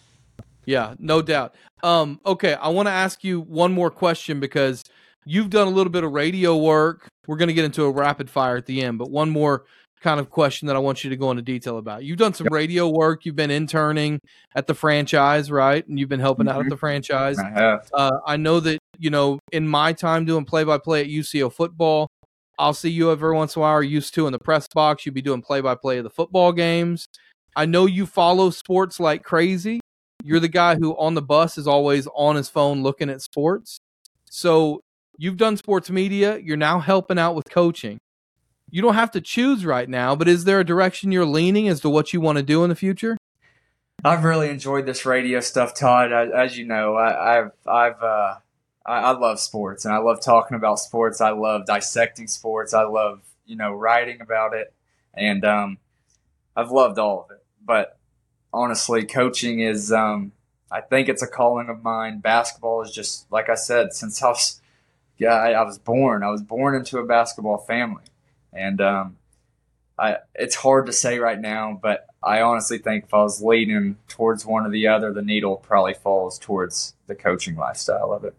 Yeah, 0.65 0.91
yeah 0.91 0.95
no 0.99 1.23
doubt. 1.23 1.55
Um 1.83 2.21
okay 2.25 2.55
i 2.55 2.69
want 2.69 2.87
to 2.87 2.93
ask 2.93 3.25
you 3.25 3.41
one 3.41 3.73
more 3.73 3.91
question 3.91 4.39
because 4.39 4.85
you've 5.25 5.51
done 5.51 5.67
a 5.67 5.71
little 5.71 5.93
bit 5.93 6.05
of 6.05 6.13
radio 6.13 6.57
work. 6.57 7.09
We're 7.27 7.37
going 7.37 7.49
to 7.49 7.55
get 7.55 7.65
into 7.65 7.85
a 7.85 7.91
rapid 7.91 8.29
fire 8.31 8.57
at 8.57 8.67
the 8.67 8.83
end 8.83 8.99
but 8.99 9.11
one 9.11 9.31
more 9.31 9.65
kind 10.03 10.21
of 10.21 10.31
question 10.31 10.67
that 10.67 10.77
I 10.77 10.81
want 10.81 11.05
you 11.05 11.11
to 11.11 11.17
go 11.17 11.31
into 11.31 11.43
detail 11.43 11.79
about. 11.79 12.05
You've 12.05 12.19
done 12.19 12.35
some 12.35 12.47
yep. 12.47 12.53
radio 12.53 12.88
work. 12.88 13.25
You've 13.25 13.37
been 13.37 13.51
interning 13.51 14.21
at 14.55 14.67
the 14.67 14.75
franchise, 14.75 15.51
right? 15.51 15.87
And 15.87 15.99
you've 15.99 16.09
been 16.09 16.21
helping 16.21 16.47
mm-hmm. 16.47 16.51
out 16.51 16.57
at 16.57 16.62
mm-hmm. 16.62 16.71
the 16.71 16.77
franchise. 16.77 17.38
I 17.38 17.51
have. 17.51 17.88
Uh, 17.93 18.19
I 18.27 18.37
know 18.37 18.61
that 18.61 18.79
you 18.99 19.11
know 19.11 19.38
in 19.53 19.67
my 19.67 19.93
time 19.93 20.25
doing 20.25 20.45
play 20.45 20.65
by 20.65 20.79
play 20.79 21.03
at 21.03 21.07
UCO 21.07 21.53
football, 21.53 22.09
I'll 22.59 22.75
see 22.75 22.91
you 22.91 23.11
every 23.11 23.35
once 23.35 23.57
in 23.57 23.61
a 23.61 23.62
while. 23.62 23.77
Or 23.77 23.83
used 23.83 24.15
to 24.15 24.27
in 24.27 24.33
the 24.33 24.38
press 24.38 24.67
box, 24.75 25.07
you'd 25.07 25.15
be 25.15 25.23
doing 25.23 25.43
play 25.43 25.61
by 25.61 25.75
play 25.75 25.99
of 25.99 26.05
the 26.05 26.11
football 26.11 26.53
games. 26.53 27.07
I 27.55 27.67
know 27.67 27.87
you 27.87 28.07
follow 28.07 28.51
sports 28.51 28.99
like 28.99 29.23
crazy. 29.23 29.81
You're 30.25 30.41
the 30.41 30.49
guy 30.49 30.77
who 30.77 30.97
on 30.97 31.15
the 31.15 31.23
bus 31.23 31.59
is 31.59 31.67
always 31.67 32.07
on 32.15 32.37
his 32.37 32.49
phone 32.49 32.83
looking 32.83 33.11
at 33.11 33.21
sports. 33.21 33.79
So 34.31 34.81
you've 35.19 35.37
done 35.37 35.57
sports 35.57 35.91
media. 35.91 36.38
You're 36.38 36.57
now 36.57 36.81
helping 36.81 37.19
out 37.19 37.35
with 37.35 37.51
coaching 37.51 37.99
you 38.73 38.83
don't 38.83 38.95
have 38.95 39.11
to 39.13 39.21
choose 39.21 39.65
right 39.65 39.89
now, 39.89 40.17
but 40.17 40.27
is 40.27 40.45
there 40.45 40.59
a 40.59 40.65
direction 40.65 41.13
you're 41.13 41.27
leaning 41.27 41.69
as 41.69 41.79
to 41.81 41.91
what 41.91 42.13
you 42.13 42.21
want 42.21 42.39
to 42.39 42.43
do 42.43 42.65
in 42.65 42.71
the 42.71 42.75
future? 42.75 43.17
I've 44.03 44.25
really 44.25 44.49
enjoyed 44.49 44.87
this 44.87 45.07
radio 45.07 45.39
stuff, 45.41 45.75
Todd. 45.75 46.11
As, 46.11 46.59
you 46.59 46.65
know, 46.65 46.97
I, 46.97 47.35
have 47.35 47.53
I've 47.67 48.03
uh, 48.03 48.35
I, 48.85 48.99
I 48.99 49.11
love 49.13 49.39
sports 49.39 49.85
and 49.85 49.95
I 49.95 49.99
love 49.99 50.21
talking 50.21 50.57
about 50.57 50.81
sports. 50.81 51.21
I 51.21 51.31
love 51.31 51.67
dissecting 51.67 52.27
sports. 52.27 52.75
I 52.75 52.83
love 52.83 53.21
you 53.47 53.57
know 53.57 53.73
writing 53.73 54.21
about 54.21 54.55
it, 54.55 54.73
and 55.15 55.45
um, 55.45 55.79
I've 56.57 56.71
loved 56.71 56.99
all 56.99 57.25
of 57.25 57.31
it. 57.31 57.45
But 57.65 57.99
honestly, 58.53 59.05
coaching 59.05 59.61
is 59.61 59.93
um, 59.93 60.33
I 60.71 60.81
think 60.81 61.09
it's 61.09 61.23
a 61.23 61.29
calling 61.29 61.69
of 61.69 61.83
mine. 61.83 62.21
Basketball 62.21 62.83
is 62.83 62.91
just 62.91 63.31
like 63.31 63.49
I 63.49 63.55
said 63.55 63.93
since 63.93 64.23
I 64.23 64.29
was 64.29 64.61
yeah 65.19 65.35
I, 65.35 65.51
I 65.53 65.63
was 65.63 65.79
born. 65.79 66.23
I 66.23 66.31
was 66.31 66.43
born 66.43 66.75
into 66.75 66.99
a 66.99 67.07
basketball 67.07 67.59
family, 67.59 68.05
and 68.53 68.81
um, 68.81 69.17
I 69.99 70.19
it's 70.35 70.55
hard 70.55 70.87
to 70.87 70.93
say 70.93 71.19
right 71.19 71.41
now, 71.41 71.79
but 71.83 72.07
I 72.23 72.41
honestly 72.43 72.79
think 72.79 73.05
if 73.05 73.15
I 73.15 73.23
was 73.23 73.43
leaning 73.43 73.97
towards 74.09 74.47
one 74.47 74.67
or 74.67 74.71
the 74.71 74.88
other, 74.88 75.12
the 75.12 75.23
needle 75.23 75.57
probably 75.57 75.95
falls 75.95 76.38
towards 76.38 76.95
the 77.07 77.15
coaching 77.15 77.57
lifestyle 77.57 78.12
of 78.12 78.25
it. 78.25 78.35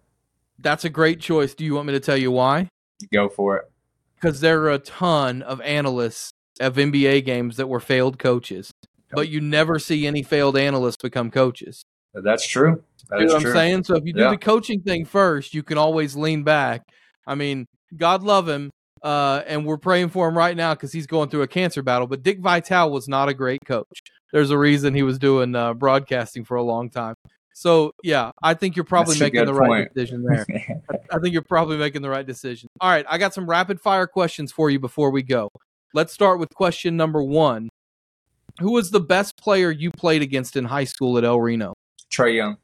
That's 0.60 0.86
a 0.86 0.89
great 0.89 1.19
choice. 1.19 1.54
Do 1.54 1.65
you 1.65 1.76
want 1.76 1.88
me 1.88 1.93
to 1.93 1.99
tell 1.99 2.17
you 2.17 2.32
why? 2.32 2.69
Go 3.12 3.28
for 3.28 3.58
it. 3.58 3.71
Because 4.15 4.39
there 4.39 4.62
are 4.63 4.71
a 4.71 4.80
ton 4.80 5.41
of 5.41 5.60
analysts 5.62 6.32
of 6.62 6.76
NBA 6.76 7.26
games 7.26 7.58
that 7.58 7.67
were 7.67 7.82
failed 7.82 8.17
coaches, 8.19 8.71
but 9.12 9.28
you 9.28 9.41
never 9.41 9.80
see 9.80 10.08
any 10.08 10.23
failed 10.23 10.56
analysts 10.58 10.97
become 10.97 11.30
coaches. 11.30 11.84
That's 12.13 12.47
true. 12.47 12.84
That 13.10 13.19
you 13.19 13.26
know 13.26 13.34
what 13.34 13.41
true. 13.41 13.52
I'm 13.52 13.58
saying? 13.58 13.84
So 13.84 13.95
if 13.95 14.06
you 14.06 14.13
do 14.13 14.21
Yeah. 14.21 14.30
the 14.30 14.38
coaching 14.38 14.82
thing 14.82 15.04
first, 15.04 15.54
you 15.54 15.63
can 15.63 15.78
always 15.78 16.15
lean 16.15 16.43
back. 16.43 16.84
I 17.28 17.36
mean, 17.36 17.65
God 17.97 18.23
love 18.23 18.47
him, 18.47 18.69
uh, 19.04 19.44
and 19.46 19.66
we're 19.66 19.78
praying 19.78 20.10
for 20.10 20.28
him 20.28 20.38
right 20.38 20.56
now 20.56 20.74
because 20.74 20.92
he's 20.92 21.08
going 21.08 21.30
through 21.30 21.42
a 21.42 21.48
cancer 21.48 21.82
battle. 21.82 22.08
But 22.08 22.24
Dick 22.24 22.39
Vitale 22.39 22.89
was 22.89 23.08
not 23.08 23.30
a 23.30 23.34
great 23.34 23.63
coach. 23.66 24.02
There's 24.32 24.50
a 24.50 24.58
reason 24.58 24.94
he 24.94 25.04
was 25.04 25.20
doing 25.20 25.56
uh, 25.56 25.74
broadcasting 25.74 26.46
for 26.46 26.58
a 26.58 26.63
long 26.63 26.89
time. 26.89 27.16
So 27.54 27.94
yeah, 28.02 28.32
I 28.42 28.56
think 28.56 28.76
you're 28.76 28.86
probably 28.86 29.13
That's 29.13 29.34
making 29.34 29.46
the 29.46 29.54
right 29.54 29.88
decision 29.94 30.24
there. 30.24 30.46
I 31.12 31.20
think 31.20 31.34
you're 31.34 31.44
probably 31.44 31.78
making 31.78 32.02
the 32.02 32.10
right 32.10 32.26
decision. 32.26 32.68
All 32.82 32.89
right, 32.89 33.06
I 33.08 33.20
got 33.20 33.34
some 33.34 33.48
rapid 33.48 33.80
fire 33.80 34.08
questions 34.08 34.52
for 34.52 34.70
you 34.70 34.80
before 34.80 35.12
we 35.12 35.22
go. 35.22 35.50
Let's 35.94 36.12
start 36.12 36.39
with 36.39 36.50
question 36.56 36.98
number 36.98 37.22
one. 37.22 37.70
Who 38.60 38.72
was 38.72 38.89
the 38.89 39.00
best 39.00 39.38
player 39.38 39.70
you 39.70 39.92
played 39.92 40.22
against 40.22 40.56
in 40.56 40.66
high 40.66 40.84
school 40.84 41.18
at 41.18 41.24
El 41.24 41.39
Reno? 41.39 41.74
Trae 42.12 42.36
Young. 42.36 42.58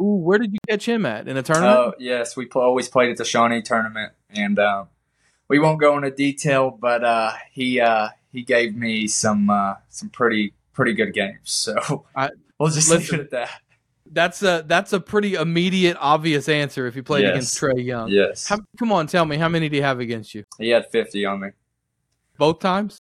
Ooh, 0.00 0.16
where 0.16 0.38
did 0.38 0.52
you 0.52 0.58
catch 0.68 0.88
him 0.88 1.06
at? 1.06 1.28
In 1.28 1.36
a 1.36 1.42
tournament? 1.42 1.76
Oh 1.76 1.94
yes, 1.98 2.36
we 2.36 2.46
pl- 2.46 2.62
always 2.62 2.88
played 2.88 3.10
at 3.10 3.16
the 3.16 3.24
Shawnee 3.24 3.62
tournament, 3.62 4.12
and 4.34 4.58
um, 4.58 4.88
we 5.48 5.58
won't 5.58 5.80
go 5.80 5.96
into 5.96 6.10
detail, 6.10 6.70
but 6.70 7.04
uh, 7.04 7.32
he 7.52 7.80
uh, 7.80 8.08
he 8.32 8.42
gave 8.42 8.74
me 8.74 9.06
some 9.06 9.50
uh, 9.50 9.74
some 9.88 10.08
pretty 10.10 10.54
pretty 10.72 10.92
good 10.92 11.12
games. 11.14 11.50
So 11.50 12.04
I- 12.16 12.30
we'll 12.58 12.70
just 12.70 12.90
listen, 12.90 13.18
leave 13.18 13.20
it 13.20 13.24
at 13.24 13.30
that. 13.30 13.50
That's 14.10 14.42
a 14.42 14.64
that's 14.66 14.92
a 14.92 15.00
pretty 15.00 15.34
immediate, 15.34 15.96
obvious 15.98 16.48
answer 16.48 16.86
if 16.86 16.94
you 16.94 17.02
played 17.02 17.22
Yes. 17.22 17.30
against 17.30 17.60
Trae 17.60 17.84
Young. 17.84 18.08
Yes, 18.10 18.46
How, 18.48 18.58
come 18.78 18.92
on, 18.92 19.06
tell 19.06 19.24
me 19.24 19.36
how 19.38 19.48
many 19.48 19.68
do 19.68 19.76
you 19.76 19.82
have 19.82 19.98
against 20.00 20.34
you? 20.34 20.44
he 20.58 20.68
had 20.68 20.90
fifty 20.90 21.24
on 21.24 21.40
me. 21.40 21.48
Both 22.38 22.60
times? 22.60 22.98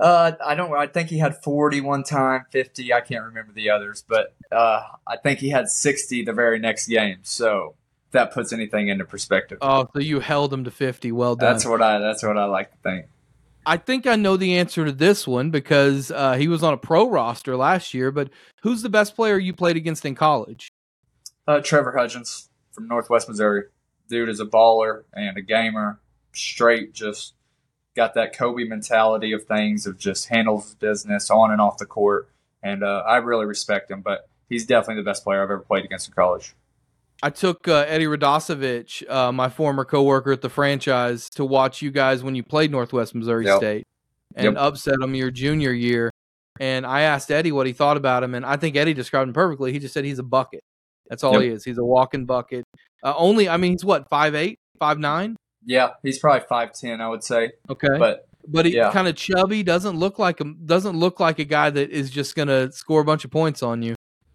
Uh, 0.00 0.32
I 0.44 0.54
don't. 0.56 0.72
I 0.76 0.88
think 0.88 1.10
he 1.10 1.18
had 1.18 1.40
forty 1.44 1.80
one 1.80 2.02
time, 2.02 2.44
fifty. 2.50 2.92
I 2.92 3.00
can't 3.02 3.24
remember 3.24 3.52
the 3.52 3.70
others, 3.70 4.04
but 4.06 4.34
uh, 4.50 4.82
I 5.06 5.16
think 5.16 5.38
he 5.38 5.48
had 5.50 5.68
sixty 5.68 6.24
the 6.24 6.32
very 6.32 6.58
next 6.58 6.88
game. 6.88 7.18
So 7.22 7.76
that 8.12 8.32
puts 8.32 8.52
anything 8.52 8.88
into 8.88 9.04
perspective. 9.04 9.58
Oh, 9.60 9.88
so 9.92 9.98
you 9.98 10.20
held 10.20 10.52
him 10.52 10.64
to 10.64 10.70
fifty. 10.70 11.12
Well 11.12 11.36
done. 11.36 11.52
that's 11.52 11.66
what 11.66 11.82
I. 11.82 11.98
That's 11.98 12.22
what 12.22 12.38
I 12.38 12.44
like 12.44 12.70
to 12.70 12.78
think. 12.78 13.06
I 13.64 13.76
think 13.76 14.06
I 14.06 14.16
know 14.16 14.36
the 14.36 14.58
answer 14.58 14.84
to 14.84 14.92
this 14.92 15.26
one 15.26 15.50
because 15.50 16.10
uh, 16.10 16.34
he 16.34 16.48
was 16.48 16.62
on 16.62 16.74
a 16.74 16.76
pro 16.76 17.08
roster 17.08 17.56
last 17.56 17.94
year. 17.94 18.10
But 18.10 18.30
who's 18.62 18.82
the 18.82 18.88
best 18.88 19.14
player 19.14 19.38
you 19.38 19.52
played 19.52 19.76
against 19.76 20.04
in 20.04 20.14
college? 20.14 20.72
Uh, 21.46 21.60
Trevor 21.60 21.92
Hudgins 21.96 22.48
from 22.72 22.88
Northwest 22.88 23.28
Missouri. 23.28 23.64
Dude 24.08 24.28
is 24.28 24.40
a 24.40 24.46
baller 24.46 25.04
and 25.14 25.36
a 25.36 25.42
gamer. 25.42 26.00
Straight, 26.32 26.92
just 26.92 27.34
got 27.94 28.14
that 28.14 28.36
Kobe 28.36 28.64
mentality 28.64 29.32
of 29.32 29.44
things 29.44 29.86
of 29.86 29.98
just 29.98 30.28
handles 30.28 30.74
business 30.76 31.30
on 31.30 31.50
and 31.50 31.60
off 31.60 31.78
the 31.78 31.86
court. 31.86 32.28
And 32.62 32.82
uh, 32.82 33.02
I 33.06 33.18
really 33.18 33.44
respect 33.44 33.90
him, 33.90 34.00
but 34.00 34.28
he's 34.48 34.66
definitely 34.66 35.02
the 35.02 35.10
best 35.10 35.24
player 35.24 35.40
I've 35.42 35.50
ever 35.50 35.60
played 35.60 35.84
against 35.84 36.08
in 36.08 36.14
college. 36.14 36.54
I 37.22 37.30
took 37.30 37.68
uh, 37.68 37.84
Eddie 37.88 38.06
Radosevich, 38.06 39.08
uh, 39.08 39.30
my 39.32 39.48
former 39.48 39.84
coworker 39.84 40.32
at 40.32 40.40
the 40.40 40.48
franchise, 40.48 41.28
to 41.30 41.44
watch 41.44 41.80
you 41.80 41.90
guys 41.90 42.22
when 42.24 42.34
you 42.34 42.42
played 42.42 42.70
Northwest 42.72 43.14
Missouri 43.14 43.44
Yep. 43.46 43.56
State 43.58 43.86
and 44.34 44.44
Yep. 44.44 44.54
upset 44.56 44.94
him 45.00 45.14
your 45.14 45.30
junior 45.30 45.72
year. 45.72 46.10
And 46.60 46.84
I 46.84 47.02
asked 47.02 47.30
Eddie 47.30 47.52
what 47.52 47.66
he 47.66 47.72
thought 47.72 47.96
about 47.96 48.22
him, 48.22 48.34
and 48.34 48.44
I 48.44 48.56
think 48.56 48.76
Eddie 48.76 48.92
described 48.94 49.28
him 49.28 49.34
perfectly. 49.34 49.72
He 49.72 49.78
just 49.78 49.94
said 49.94 50.04
he's 50.04 50.18
a 50.18 50.22
bucket. 50.24 50.60
That's 51.08 51.22
all 51.24 51.34
Yep. 51.34 51.42
he 51.42 51.48
is. 51.48 51.64
He's 51.64 51.78
a 51.78 51.84
walking 51.84 52.24
bucket. 52.26 52.64
Uh, 53.02 53.14
only, 53.16 53.48
I 53.48 53.56
mean, 53.56 53.72
he's 53.72 53.84
what 53.84 54.08
five 54.10 54.34
eight, 54.34 54.58
five 54.78 54.98
nine. 54.98 55.36
Yeah, 55.64 55.90
he's 56.02 56.18
probably 56.18 56.44
five 56.48 56.72
ten, 56.72 57.00
I 57.00 57.08
would 57.08 57.22
say. 57.22 57.52
Okay, 57.70 57.96
But 57.98 58.26
but 58.48 58.66
he 58.66 58.74
yeah. 58.74 58.90
kind 58.90 59.06
of 59.06 59.14
chubby. 59.14 59.62
Doesn't 59.62 59.96
look 59.96 60.18
like 60.18 60.40
a 60.40 60.44
doesn't 60.44 60.98
look 60.98 61.20
like 61.20 61.38
a 61.38 61.44
guy 61.44 61.70
that 61.70 61.90
is 61.90 62.10
just 62.10 62.34
gonna 62.34 62.72
score 62.72 63.00
a 63.00 63.04
bunch 63.04 63.24
of 63.24 63.30
points 63.30 63.62
on 63.62 63.80
you. 63.82 63.94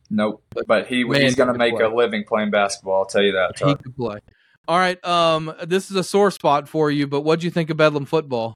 Nope. 0.10 0.44
But 0.68 0.88
he 0.88 1.04
Man, 1.04 1.22
he's 1.22 1.36
going 1.36 1.52
to 1.52 1.58
make 1.58 1.76
could 1.76 1.86
a 1.86 1.96
living 1.96 2.24
playing 2.28 2.52
basketball. 2.52 3.00
I'll 3.00 3.06
tell 3.06 3.24
you 3.24 3.34
that. 3.34 3.58
He 3.58 3.76
could 3.76 3.96
play. 3.96 4.20
All 4.68 4.78
right. 4.78 5.04
Um, 5.06 5.54
this 5.66 5.90
is 5.90 5.96
a 5.98 6.04
sore 6.04 6.32
spot 6.32 6.68
for 6.68 6.92
you, 6.92 7.08
but 7.08 7.22
what 7.22 7.40
do 7.40 7.46
you 7.46 7.52
think 7.52 7.70
of 7.70 7.78
Bedlam 7.78 8.06
football? 8.06 8.56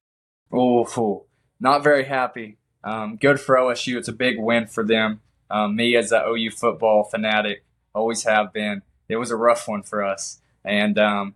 Oh, 0.52 0.84
fool. 0.86 1.28
not 1.60 1.84
very 1.84 2.04
happy. 2.04 2.58
Um, 2.84 3.16
good 3.18 3.40
for 3.40 3.56
OSU. 3.56 3.96
It's 3.98 4.08
a 4.08 4.14
big 4.14 4.38
win 4.40 4.68
for 4.68 4.84
them. 4.86 5.22
Um, 5.50 5.76
me 5.76 5.96
as 5.96 6.12
an 6.12 6.24
OU 6.28 6.52
football 6.52 7.04
fanatic, 7.04 7.64
always 7.94 8.24
have 8.24 8.52
been. 8.52 8.82
It 9.08 9.18
was 9.18 9.32
a 9.32 9.36
rough 9.36 9.68
one 9.68 9.84
for 9.84 10.04
us, 10.04 10.42
and 10.66 10.98
um, 10.98 11.36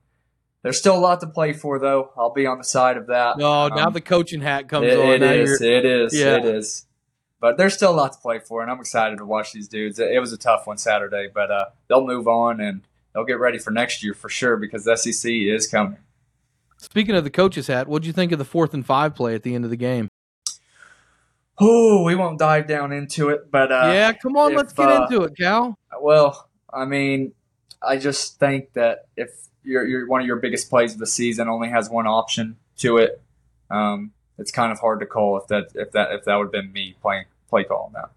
there's 0.64 0.78
still 0.78 0.98
a 0.98 1.00
lot 1.00 1.20
to 1.22 1.28
play 1.28 1.54
for, 1.54 1.78
though. 1.78 2.12
I'll 2.18 2.34
be 2.34 2.46
on 2.46 2.58
the 2.58 2.64
side 2.64 2.98
of 2.98 3.08
that. 3.08 3.38
No, 3.38 3.68
now 3.68 3.88
Um, 3.88 3.94
the 3.94 4.02
coaching 4.02 4.42
hat 4.42 4.68
comes 4.68 4.88
it- 4.88 5.00
on. 5.00 5.10
It 5.10 5.22
now 5.22 5.32
is. 5.32 5.62
It 5.62 5.86
is. 5.86 6.18
Yeah. 6.18 6.38
It 6.38 6.46
is. 6.46 6.86
But 7.40 7.58
there's 7.58 7.74
still 7.74 7.92
a 7.92 7.96
lot 7.96 8.14
to 8.14 8.20
play 8.20 8.40
for, 8.40 8.62
and 8.62 8.72
I'm 8.72 8.80
excited 8.80 9.18
to 9.18 9.26
watch 9.26 9.52
these 9.52 9.68
dudes. 9.68 10.00
It, 10.00 10.20
was 10.20 10.32
a 10.32 10.38
tough 10.38 10.66
one 10.68 10.78
Saturday, 10.78 11.30
but 11.34 11.52
uh, 11.52 11.66
they'll 11.88 12.06
move 12.06 12.28
on 12.28 12.60
and 12.60 12.82
they'll 13.14 13.26
get 13.26 13.40
ready 13.40 13.58
for 13.58 13.72
next 13.72 14.04
year 14.04 14.14
for 14.14 14.30
sure 14.30 14.58
because 14.58 14.86
the 14.86 14.96
SEC 14.96 15.30
is 15.32 15.68
coming. 15.68 15.98
Speaking 16.78 17.16
of 17.16 17.24
the 17.24 17.30
coach's 17.30 17.68
hat, 17.68 17.88
what 17.88 18.02
do 18.02 18.08
you 18.08 18.14
think 18.14 18.32
of 18.32 18.40
the 18.40 18.46
fourth 18.46 18.74
and 18.74 18.86
five 18.86 19.16
play 19.16 19.36
at 19.36 19.44
the 19.44 19.54
end 19.54 19.64
of 19.64 19.70
the 19.70 19.78
game? 19.78 20.08
Oh, 21.58 22.04
we 22.04 22.16
won't 22.16 22.38
dive 22.38 22.68
down 22.68 22.92
into 22.92 23.30
it, 23.30 23.50
but 23.50 23.72
uh, 23.72 23.90
yeah, 23.94 24.12
come 24.14 24.36
on, 24.36 24.52
if, 24.52 24.58
let's 24.58 24.74
get 24.74 24.90
uh, 24.90 25.04
into 25.04 25.24
it, 25.24 25.38
Cal. 25.38 25.78
Well, 26.02 26.50
I 26.74 26.84
mean, 26.84 27.34
I 27.82 27.98
just 27.98 28.40
think 28.40 28.74
that 28.74 29.08
if 29.16 29.30
you're 29.64 30.08
one 30.08 30.22
of 30.22 30.28
your 30.28 30.36
biggest 30.38 30.70
plays 30.70 30.94
of 30.94 31.00
the 31.00 31.08
season 31.08 31.48
only 31.48 31.70
has 31.70 31.90
one 31.90 32.08
option 32.08 32.58
to 32.78 32.98
it, 32.98 33.22
um, 33.70 34.12
it's 34.38 34.52
kind 34.52 34.72
of 34.72 34.80
hard 34.80 35.00
to 35.00 35.06
call 35.06 35.38
if 35.38 35.48
that 35.48 35.68
if 35.76 35.92
that 35.92 36.12
if 36.12 36.26
that 36.26 36.36
would 36.36 36.46
have 36.46 36.52
been 36.52 36.72
me 36.72 36.96
playing 37.02 37.26
play 37.50 37.64
calling 37.64 37.94
that. 37.94 38.10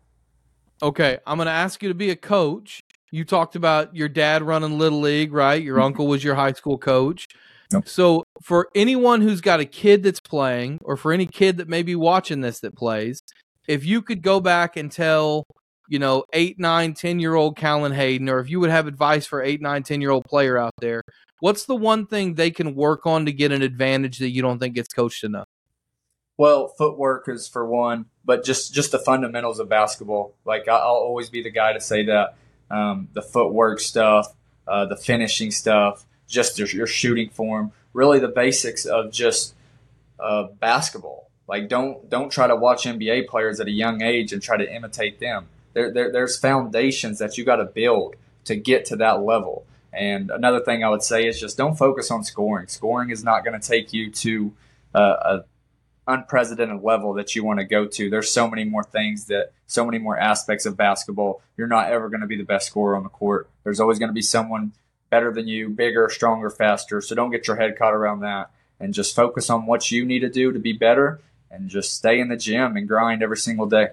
Okay, 0.83 1.18
I'm 1.26 1.38
going 1.38 1.46
to 1.46 1.52
ask 1.52 1.83
you 1.83 1.88
to 1.88 1.94
be 1.94 2.11
a 2.11 2.16
coach. 2.16 2.83
You 3.11 3.24
talked 3.24 3.57
about 3.57 3.96
your 3.96 4.09
dad 4.09 4.42
running 4.42 4.78
little 4.78 5.00
league, 5.00 5.33
right? 5.33 5.61
Your 5.61 5.81
uncle 5.81 6.07
was 6.07 6.22
your 6.22 6.37
high 6.37 6.52
school 6.52 6.78
coach. 6.78 7.26
Yep. 7.72 7.88
So, 7.88 8.24
for 8.42 8.68
anyone 8.74 9.20
who's 9.20 9.40
got 9.40 9.61
a 9.61 9.64
kid 9.64 10.02
that's 10.02 10.20
playing, 10.20 10.78
or 10.83 10.96
for 10.96 11.12
any 11.12 11.26
kid 11.26 11.59
that 11.59 11.68
may 11.68 11.83
be 11.83 11.94
watching 11.94 12.40
this 12.40 12.61
that 12.61 12.76
plays, 12.76 13.20
if 13.66 13.85
you 13.85 14.02
could 14.02 14.22
go 14.22 14.40
back 14.40 14.76
and 14.76 14.90
tell, 14.90 15.44
you 15.88 15.98
know, 15.98 16.24
eight, 16.33 16.59
nine, 16.59 16.94
ten 16.94 17.18
year 17.18 17.35
old 17.35 17.57
Callen 17.57 17.94
Haydon, 17.94 18.28
or 18.28 18.38
if 18.38 18.48
you 18.48 18.61
would 18.61 18.70
have 18.70 18.87
advice 18.87 19.26
for 19.26 19.42
eight, 19.42 19.61
nine, 19.61 19.83
ten 19.83 20.00
year 20.00 20.11
old 20.11 20.24
player 20.24 20.57
out 20.57 20.74
there, 20.81 21.02
what's 21.40 21.66
the 21.66 21.76
one 21.76 22.07
thing 22.07 22.35
they 22.35 22.50
can 22.50 22.74
work 22.74 23.04
on 23.04 23.26
to 23.26 23.33
get 23.33 23.52
an 23.52 23.62
advantage 23.62 24.18
that 24.18 24.31
you 24.31 24.42
don't 24.42 24.59
think 24.59 24.74
gets 24.74 24.92
coached 24.92 25.24
enough? 25.24 25.46
Well, 26.38 26.68
footwork 26.68 27.29
is 27.29 27.48
for 27.48 27.66
one, 27.66 28.07
but 28.24 28.44
just 28.44 28.72
just 28.72 28.92
the 28.92 28.98
fundamentals 29.01 29.59
of 29.59 29.68
basketball. 29.68 30.35
Like 30.44 30.68
I'll 30.68 30.81
always 30.81 31.29
be 31.29 31.42
the 31.42 31.51
guy 31.51 31.72
to 31.72 31.81
say 31.81 32.05
that 32.07 32.37
um, 32.70 33.09
the 33.12 33.22
footwork 33.22 33.81
stuff, 33.81 34.33
uh, 34.66 34.87
the 34.87 34.96
finishing 34.96 35.51
stuff, 35.51 36.07
just 36.29 36.57
your, 36.57 36.68
your 36.68 36.87
shooting 36.87 37.29
form, 37.31 37.72
really 37.92 38.20
the 38.20 38.29
basics 38.29 38.87
of 38.87 39.11
just 39.11 39.55
uh, 40.20 40.44
basketball. 40.61 41.29
Like 41.48 41.68
don't 41.68 42.09
don't 42.09 42.31
try 42.31 42.46
to 42.46 42.55
watch 42.55 42.85
NBA 42.85 43.27
players 43.27 43.59
at 43.59 43.66
a 43.66 43.72
young 43.72 44.01
age 44.01 44.33
and 44.33 44.40
try 44.40 44.57
to 44.57 44.72
imitate 44.72 45.18
them. 45.18 45.48
There, 45.72 45.92
there 45.92 46.12
there's 46.12 46.38
foundations 46.38 47.18
that 47.18 47.37
you 47.37 47.44
got 47.44 47.57
to 47.57 47.64
build 47.64 48.14
to 48.44 48.55
get 48.55 48.85
to 48.87 48.96
that 48.96 49.22
level. 49.22 49.66
And 49.92 50.31
another 50.31 50.61
thing 50.61 50.85
I 50.85 50.88
would 50.88 51.03
say 51.03 51.27
is 51.27 51.40
just 51.40 51.57
don't 51.57 51.77
focus 51.77 52.12
on 52.12 52.22
scoring. 52.22 52.68
Scoring 52.68 53.11
is 53.11 53.24
not 53.24 53.44
going 53.44 53.59
to 53.59 53.66
take 53.66 53.92
you 53.92 54.12
to 54.12 54.53
uh, 54.94 55.01
a 55.01 55.44
unprecedented 56.08 56.82
level 56.82 57.12
that 57.14 57.36
you 57.36 57.44
want 57.44 57.60
to 57.60 57.64
go 57.64 57.86
to. 57.86 58.10
There's 58.10 58.30
so 58.30 58.48
many 58.48 58.64
more 58.64 58.82
things 58.82 59.26
that, 59.26 59.52
so 59.66 59.84
many 59.84 59.98
more 59.98 60.18
aspects 60.18 60.66
of 60.66 60.76
basketball. 60.76 61.42
You're 61.56 61.68
not 61.68 61.92
ever 61.92 62.08
going 62.08 62.22
to 62.22 62.26
be 62.26 62.36
the 62.36 62.44
best 62.44 62.66
scorer 62.66 62.96
on 62.96 63.02
the 63.04 63.08
court. 63.08 63.48
There's 63.62 63.78
always 63.78 63.98
going 63.98 64.08
to 64.08 64.14
be 64.14 64.22
someone 64.22 64.72
better 65.10 65.32
than 65.32 65.46
you, 65.46 65.68
bigger, 65.68 66.08
stronger, 66.10 66.50
faster. 66.50 67.00
So 67.00 67.14
don't 67.14 67.30
get 67.30 67.46
your 67.46 67.56
head 67.56 67.78
caught 67.78 67.94
around 67.94 68.20
that 68.20 68.50
and 68.80 68.94
just 68.94 69.14
focus 69.14 69.50
on 69.50 69.66
what 69.66 69.90
you 69.90 70.04
need 70.04 70.20
to 70.20 70.30
do 70.30 70.52
to 70.52 70.58
be 70.58 70.72
better 70.72 71.20
and 71.50 71.68
just 71.68 71.94
stay 71.94 72.18
in 72.18 72.28
the 72.28 72.36
gym 72.36 72.76
and 72.76 72.88
grind 72.88 73.22
every 73.22 73.36
single 73.36 73.66
day. 73.66 73.88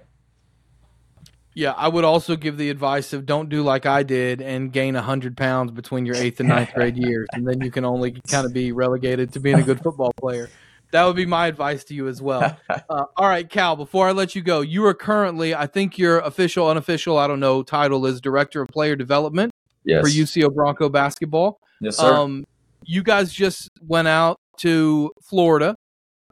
Yeah, 1.53 1.71
I 1.71 1.87
would 1.87 2.03
also 2.03 2.35
give 2.35 2.57
the 2.57 2.69
advice 2.69 3.13
of 3.13 3.25
don't 3.25 3.47
do 3.47 3.63
like 3.63 3.85
I 3.85 4.03
did 4.03 4.41
and 4.41 4.73
gain 4.73 4.93
hundred 4.93 5.37
pounds 5.37 5.71
between 5.71 6.05
your 6.05 6.17
eighth 6.17 6.41
and 6.41 6.49
ninth 6.49 6.73
grade 6.73 6.97
years, 6.97 7.29
and 7.31 7.47
then 7.47 7.61
you 7.61 7.71
can 7.71 7.85
only 7.85 8.11
kind 8.11 8.45
of 8.45 8.51
be 8.51 8.73
relegated 8.73 9.31
to 9.33 9.39
being 9.39 9.59
a 9.59 9.63
good 9.63 9.81
football 9.81 10.11
player. 10.17 10.49
That 10.95 11.03
would 11.03 11.17
be 11.17 11.25
my 11.25 11.47
advice 11.47 11.83
to 11.85 11.93
you 11.93 12.07
as 12.07 12.21
well. 12.21 12.57
Uh, 12.87 13.05
all 13.17 13.27
right, 13.27 13.49
Cal. 13.49 13.75
Before 13.75 14.07
I 14.07 14.11
let 14.11 14.35
you 14.35 14.41
go, 14.41 14.61
you 14.61 14.85
are 14.85 14.93
currently, 14.93 15.55
I 15.55 15.65
think 15.65 15.97
your 15.97 16.19
official, 16.19 16.69
unofficial, 16.69 17.17
I 17.17 17.25
don't 17.25 17.39
know, 17.39 17.63
title 17.63 18.05
is 18.05 18.21
director 18.21 18.61
of 18.61 18.67
player 18.69 18.95
development 18.95 19.51
yes. 19.83 20.01
for 20.01 20.07
UCO 20.07 20.53
Bronco 20.53 20.87
basketball. 20.87 21.59
Yes, 21.81 21.97
sir. 21.97 22.13
Um, 22.13 22.45
you 22.85 23.01
guys 23.01 23.33
just 23.33 23.69
went 23.81 24.07
out 24.07 24.39
to 24.59 25.11
Florida. 25.23 25.75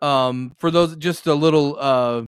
Um, 0.02 0.54
for 0.60 0.70
those, 0.70 0.96
just 0.96 1.26
a 1.28 1.34
little, 1.34 1.76
uh, 1.80 2.24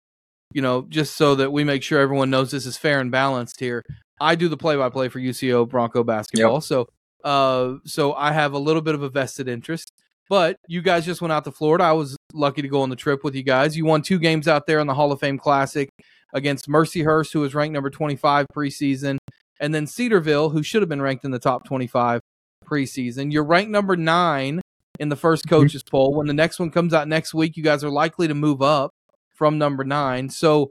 you 0.53 0.63
know, 0.63 0.87
just 0.89 1.17
so 1.17 1.35
that 1.35 1.53
we 1.53 1.63
make 1.63 1.83
sure 1.83 2.01
everyone 2.01 2.31
knows 2.31 2.51
this 2.51 2.67
is 2.67 2.77
fair 2.77 2.99
and 3.01 3.11
balanced 3.11 3.61
here. 3.61 3.85
I 4.21 4.35
do 4.35 4.49
the 4.49 4.57
play-by-play 4.57 5.11
for 5.11 5.21
UCO 5.21 5.69
Bronco 5.69 6.03
basketball, 6.03 6.55
yep. 6.55 6.63
so 6.63 6.89
uh, 7.25 7.75
so 7.85 8.15
I 8.15 8.33
have 8.33 8.55
a 8.55 8.59
little 8.59 8.83
bit 8.83 8.95
of 8.95 9.03
a 9.03 9.11
vested 9.11 9.49
interest. 9.49 9.93
But 10.29 10.57
you 10.69 10.81
guys 10.81 11.05
just 11.05 11.21
went 11.21 11.33
out 11.33 11.45
to 11.45 11.53
Florida. 11.53 11.85
I 11.85 11.93
was 11.93 12.17
lucky 12.33 12.63
to 12.63 12.69
go 12.69 12.83
on 12.83 12.91
the 12.91 12.97
trip 12.97 13.25
with 13.25 13.35
you 13.35 13.43
guys. 13.43 13.77
You 13.77 13.85
won 13.85 14.03
two 14.03 14.19
games 14.19 14.49
out 14.49 14.67
there 14.67 14.81
in 14.81 14.87
the 14.87 14.95
Hall 14.95 15.13
of 15.13 15.21
Fame 15.21 15.39
Classic 15.39 15.89
against 16.33 16.69
Mercyhurst, 16.69 17.33
who 17.33 17.41
was 17.41 17.55
ranked 17.55 17.75
number 17.75 17.91
25 17.91 18.47
preseason, 18.55 19.19
and 19.61 19.75
then 19.75 19.87
Cedarville, 19.87 20.51
who 20.51 20.63
should 20.63 20.83
have 20.83 20.89
been 20.89 21.03
ranked 21.03 21.25
in 21.25 21.31
the 21.31 21.39
top 21.39 21.65
25 21.65 22.21
preseason. 22.65 23.33
You're 23.33 23.45
ranked 23.45 23.71
number 23.71 23.97
nine 23.97 24.61
in 24.99 25.09
the 25.09 25.17
first 25.17 25.45
mm-hmm. 25.45 25.57
coaches 25.57 25.83
poll. 25.83 26.15
When 26.15 26.27
the 26.27 26.35
next 26.35 26.59
one 26.59 26.71
comes 26.71 26.95
out 26.95 27.09
next 27.09 27.35
week, 27.35 27.57
you 27.57 27.63
guys 27.63 27.85
are 27.85 27.91
likely 27.91 28.29
to 28.29 28.35
move 28.35 28.63
up 28.63 28.91
from 29.35 29.59
number 29.59 29.85
nine. 29.85 30.29
So 30.29 30.71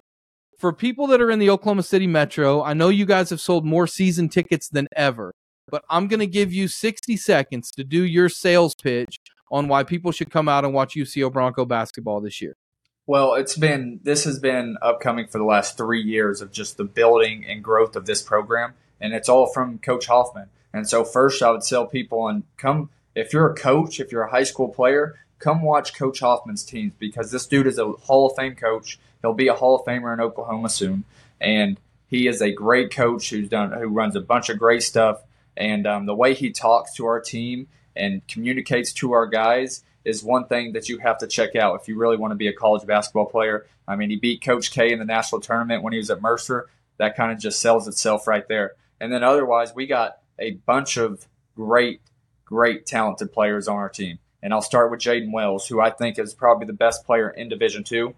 for 0.57 0.73
people 0.73 1.07
that 1.07 1.21
are 1.21 1.31
in 1.31 1.39
the 1.39 1.49
Oklahoma 1.49 1.83
City 1.83 2.07
Metro, 2.07 2.63
I 2.63 2.73
know 2.73 2.89
you 2.89 3.05
guys 3.05 3.29
have 3.29 3.41
sold 3.41 3.65
more 3.65 3.87
season 3.87 4.29
tickets 4.29 4.69
than 4.69 4.87
ever, 4.95 5.33
but 5.69 5.83
I'm 5.89 6.07
going 6.07 6.21
to 6.21 6.27
give 6.27 6.53
you 6.53 6.67
60 6.67 7.17
seconds 7.17 7.71
to 7.71 7.83
do 7.83 8.03
your 8.03 8.29
sales 8.29 8.75
pitch 8.75 9.17
on 9.53 9.67
why 9.67 9.83
people 9.83 10.11
should 10.11 10.31
come 10.31 10.49
out 10.49 10.65
and 10.65 10.73
watch 10.73 10.95
UCO 10.95 11.31
Bronco 11.31 11.63
basketball 11.63 12.19
this 12.19 12.41
year. 12.41 12.57
Well, 13.05 13.35
it's 13.35 13.55
been 13.55 13.99
this 14.03 14.23
has 14.23 14.39
been 14.39 14.77
upcoming 14.81 15.27
for 15.27 15.37
the 15.37 15.43
last 15.43 15.77
three 15.77 16.01
years 16.01 16.41
of 16.41 16.51
just 16.51 16.77
the 16.77 16.83
building 16.83 17.45
and 17.45 17.63
growth 17.63 17.95
of 17.95 18.07
this 18.07 18.21
program, 18.21 18.73
and 18.99 19.13
it's 19.13 19.29
all 19.29 19.45
from 19.45 19.77
Coach 19.77 20.07
Hoffman. 20.07 20.47
And 20.73 20.89
so, 20.89 21.03
first, 21.03 21.43
I 21.43 21.51
would 21.51 21.61
tell 21.61 21.85
people 21.85 22.27
and 22.27 22.43
come 22.57 22.89
if 23.13 23.31
you're 23.31 23.51
a 23.51 23.55
coach, 23.55 23.99
if 23.99 24.11
you're 24.11 24.23
a 24.23 24.31
high 24.31 24.43
school 24.43 24.69
player, 24.69 25.19
come 25.37 25.61
watch 25.61 25.93
Coach 25.93 26.21
Hoffman's 26.21 26.63
teams 26.63 26.93
because 26.97 27.29
this 27.29 27.45
dude 27.45 27.67
is 27.67 27.77
a 27.77 27.91
Hall 27.91 28.25
of 28.25 28.35
Fame 28.35 28.55
coach. 28.55 28.97
He'll 29.21 29.33
be 29.33 29.49
a 29.49 29.53
Hall 29.53 29.75
of 29.75 29.85
Famer 29.85 30.13
in 30.13 30.19
Oklahoma 30.19 30.69
soon, 30.69 31.03
and 31.39 31.79
he 32.07 32.27
is 32.27 32.41
a 32.41 32.51
great 32.51 32.89
coach 32.89 33.29
who's 33.29 33.49
done 33.49 33.71
who 33.73 33.87
runs 33.87 34.15
a 34.15 34.21
bunch 34.21 34.49
of 34.49 34.57
great 34.57 34.81
stuff. 34.81 35.21
And 35.55 35.85
um, 35.85 36.07
the 36.07 36.15
way 36.15 36.33
he 36.33 36.51
talks 36.51 36.95
to 36.95 37.05
our 37.05 37.19
team 37.19 37.67
and 37.95 38.27
communicates 38.27 38.93
to 38.93 39.13
our 39.13 39.27
guys 39.27 39.83
is 40.05 40.23
one 40.23 40.47
thing 40.47 40.73
that 40.73 40.89
you 40.89 40.97
have 40.99 41.17
to 41.19 41.27
check 41.27 41.55
out 41.55 41.79
if 41.79 41.87
you 41.87 41.97
really 41.97 42.17
want 42.17 42.31
to 42.31 42.35
be 42.35 42.47
a 42.47 42.53
college 42.53 42.85
basketball 42.85 43.25
player. 43.25 43.65
I 43.87 43.95
mean, 43.95 44.09
he 44.09 44.17
beat 44.17 44.43
Coach 44.43 44.71
K 44.71 44.91
in 44.91 44.99
the 44.99 45.05
national 45.05 45.41
tournament 45.41 45.83
when 45.83 45.93
he 45.93 45.99
was 45.99 46.09
at 46.09 46.21
Mercer. 46.21 46.67
That 46.97 47.15
kind 47.15 47.31
of 47.31 47.39
just 47.39 47.59
sells 47.59 47.87
itself 47.87 48.27
right 48.27 48.47
there. 48.47 48.73
And 48.99 49.11
then 49.11 49.23
otherwise, 49.23 49.73
we 49.73 49.87
got 49.87 50.17
a 50.39 50.51
bunch 50.51 50.97
of 50.97 51.27
great, 51.55 52.01
great 52.45 52.85
talented 52.85 53.31
players 53.31 53.67
on 53.67 53.77
our 53.77 53.89
team. 53.89 54.19
And 54.41 54.53
I'll 54.53 54.61
start 54.61 54.91
with 54.91 54.99
Jaden 54.99 55.31
Wells, 55.31 55.67
who 55.67 55.79
I 55.79 55.89
think 55.89 56.19
is 56.19 56.33
probably 56.33 56.67
the 56.67 56.73
best 56.73 57.05
player 57.05 57.29
in 57.29 57.47
Division 57.47 57.83
Two. 57.83 58.15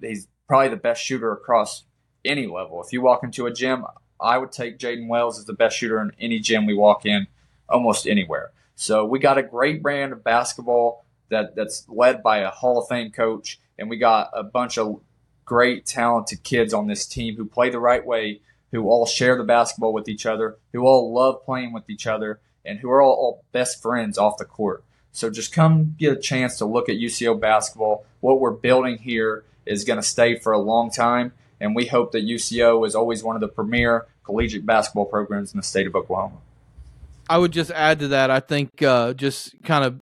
He's 0.00 0.28
probably 0.48 0.68
the 0.68 0.76
best 0.76 1.02
shooter 1.02 1.32
across 1.32 1.84
any 2.24 2.46
level. 2.46 2.82
If 2.82 2.92
you 2.92 3.02
walk 3.02 3.24
into 3.24 3.46
a 3.46 3.52
gym, 3.52 3.84
I 4.20 4.38
would 4.38 4.52
take 4.52 4.78
Jaden 4.78 5.08
Wells 5.08 5.38
as 5.38 5.46
the 5.46 5.52
best 5.54 5.76
shooter 5.76 6.00
in 6.00 6.12
any 6.20 6.38
gym 6.38 6.66
we 6.66 6.74
walk 6.74 7.04
in, 7.04 7.26
almost 7.68 8.06
anywhere. 8.06 8.52
So 8.80 9.04
we 9.04 9.18
got 9.18 9.36
a 9.36 9.42
great 9.42 9.82
brand 9.82 10.14
of 10.14 10.24
basketball 10.24 11.04
that 11.28 11.54
that's 11.54 11.84
led 11.86 12.22
by 12.22 12.38
a 12.38 12.48
Hall 12.48 12.80
of 12.80 12.88
Fame 12.88 13.12
coach, 13.12 13.60
and 13.78 13.90
we 13.90 13.98
got 13.98 14.30
a 14.32 14.42
bunch 14.42 14.78
of 14.78 15.02
great 15.44 15.84
talented 15.84 16.42
kids 16.44 16.72
on 16.72 16.86
this 16.86 17.04
team 17.04 17.36
who 17.36 17.44
play 17.44 17.68
the 17.68 17.78
right 17.78 18.04
way, 18.06 18.40
who 18.72 18.88
all 18.88 19.04
share 19.04 19.36
the 19.36 19.44
basketball 19.44 19.92
with 19.92 20.08
each 20.08 20.24
other, 20.24 20.56
who 20.72 20.86
all 20.86 21.12
love 21.12 21.44
playing 21.44 21.74
with 21.74 21.90
each 21.90 22.06
other, 22.06 22.40
and 22.64 22.78
who 22.78 22.90
are 22.90 23.02
all, 23.02 23.12
all 23.12 23.44
best 23.52 23.82
friends 23.82 24.16
off 24.16 24.38
the 24.38 24.46
court. 24.46 24.82
So 25.12 25.28
just 25.28 25.52
come 25.52 25.94
get 25.98 26.14
a 26.14 26.18
chance 26.18 26.56
to 26.56 26.64
look 26.64 26.88
at 26.88 26.96
UCO 26.96 27.38
basketball. 27.38 28.06
What 28.20 28.40
we're 28.40 28.50
building 28.50 28.96
here 28.96 29.44
is 29.66 29.84
going 29.84 30.00
to 30.00 30.02
stay 30.02 30.38
for 30.38 30.54
a 30.54 30.58
long 30.58 30.90
time, 30.90 31.34
and 31.60 31.76
we 31.76 31.84
hope 31.84 32.12
that 32.12 32.24
UCO 32.24 32.86
is 32.86 32.94
always 32.94 33.22
one 33.22 33.36
of 33.36 33.42
the 33.42 33.48
premier 33.48 34.06
collegiate 34.24 34.64
basketball 34.64 35.04
programs 35.04 35.52
in 35.52 35.58
the 35.58 35.64
state 35.64 35.86
of 35.86 35.94
Oklahoma. 35.94 36.38
I 37.30 37.38
would 37.38 37.52
just 37.52 37.70
add 37.70 38.00
to 38.00 38.08
that. 38.08 38.28
I 38.28 38.40
think 38.40 38.82
uh, 38.82 39.14
just 39.14 39.54
kind 39.62 39.84
of, 39.84 40.00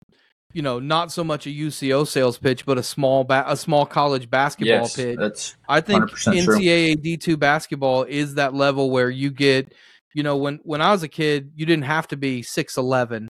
you 0.53 0.61
know, 0.61 0.79
not 0.79 1.11
so 1.11 1.23
much 1.23 1.47
a 1.47 1.49
UCO 1.49 2.07
sales 2.07 2.37
pitch, 2.37 2.67
but 2.67 2.77
a 2.77 2.83
small 2.83 3.23
ba- 3.23 3.45
a 3.47 3.57
small 3.57 3.87
college 3.87 4.29
basketball 4.29 4.81
yes, 4.81 4.95
pitch. 4.95 5.17
That's 5.17 5.55
I 5.67 5.81
think 5.81 6.03
NCAA 6.11 7.01
D 7.01 7.17
two 7.17 7.35
basketball 7.35 8.03
is 8.03 8.35
that 8.35 8.53
level 8.53 8.91
where 8.91 9.09
you 9.09 9.31
get, 9.31 9.73
you 10.13 10.21
know, 10.21 10.37
when 10.37 10.59
when 10.63 10.81
I 10.81 10.91
was 10.91 11.01
a 11.01 11.07
kid, 11.07 11.51
you 11.55 11.65
didn't 11.65 11.85
have 11.85 12.07
to 12.09 12.17
be 12.17 12.43
six 12.43 12.77
eleven 12.77 13.27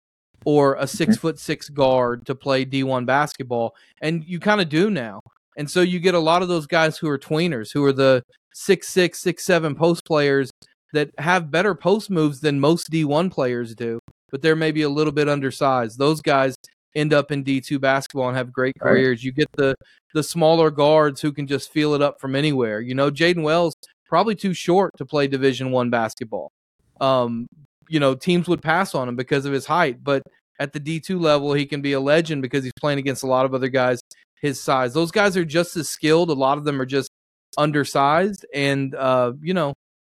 or 0.45 0.75
a 0.75 0.87
6 0.87 0.99
mm-hmm. 1.01 1.19
foot 1.19 1.39
six 1.39 1.67
guard 1.67 2.25
to 2.27 2.35
play 2.35 2.65
D 2.65 2.83
one 2.83 3.05
basketball, 3.05 3.73
and 4.01 4.23
you 4.23 4.39
kind 4.39 4.61
of 4.61 4.69
do 4.69 4.91
now. 4.91 5.19
And 5.57 5.69
so 5.69 5.81
you 5.81 5.99
get 5.99 6.13
a 6.13 6.19
lot 6.19 6.43
of 6.43 6.47
those 6.47 6.67
guys 6.67 6.97
who 6.97 7.09
are 7.09 7.17
tweeners, 7.17 7.73
who 7.73 7.83
are 7.85 7.91
the 7.91 8.23
six 8.53 8.87
six 8.87 9.19
six 9.19 9.43
seven 9.43 9.73
post 9.73 10.05
players 10.05 10.51
that 10.93 11.11
have 11.17 11.51
better 11.51 11.75
post 11.75 12.09
moves 12.09 12.39
than 12.39 12.59
most 12.59 12.91
D1 12.91 13.31
players 13.31 13.75
do, 13.75 13.99
but 14.31 14.41
they're 14.41 14.55
maybe 14.55 14.81
a 14.81 14.89
little 14.89 15.13
bit 15.13 15.29
undersized. 15.29 15.97
Those 15.97 16.21
guys 16.21 16.55
end 16.95 17.13
up 17.13 17.31
in 17.31 17.43
D2 17.43 17.79
basketball 17.79 18.27
and 18.27 18.37
have 18.37 18.51
great 18.51 18.75
careers. 18.79 19.19
Right. 19.19 19.23
You 19.23 19.31
get 19.31 19.51
the 19.53 19.75
the 20.13 20.23
smaller 20.23 20.71
guards 20.71 21.21
who 21.21 21.31
can 21.31 21.45
just 21.45 21.71
feel 21.71 21.93
it 21.93 22.01
up 22.01 22.19
from 22.19 22.35
anywhere. 22.35 22.81
You 22.81 22.95
know, 22.95 23.11
Jaden 23.11 23.43
Wells 23.43 23.75
probably 24.07 24.35
too 24.35 24.53
short 24.53 24.97
to 24.97 25.05
play 25.05 25.27
Division 25.27 25.69
1 25.69 25.91
basketball. 25.91 26.51
Um, 26.99 27.47
you 27.87 27.99
know, 27.99 28.15
teams 28.15 28.47
would 28.47 28.61
pass 28.61 28.95
on 28.95 29.07
him 29.07 29.15
because 29.15 29.45
of 29.45 29.53
his 29.53 29.67
height, 29.67 30.03
but 30.03 30.23
at 30.59 30.73
the 30.73 30.79
D2 30.79 31.19
level, 31.19 31.53
he 31.53 31.65
can 31.65 31.81
be 31.81 31.93
a 31.93 31.99
legend 31.99 32.41
because 32.41 32.63
he's 32.63 32.73
playing 32.79 32.99
against 32.99 33.23
a 33.23 33.27
lot 33.27 33.45
of 33.45 33.53
other 33.53 33.69
guys 33.69 34.01
his 34.41 34.59
size. 34.59 34.93
Those 34.93 35.11
guys 35.11 35.37
are 35.37 35.45
just 35.45 35.77
as 35.77 35.89
skilled. 35.89 36.29
A 36.29 36.33
lot 36.33 36.57
of 36.57 36.63
them 36.63 36.81
are 36.81 36.85
just 36.85 37.11
undersized 37.57 38.45
and 38.53 38.95
uh, 38.95 39.33
you 39.41 39.53
know, 39.53 39.73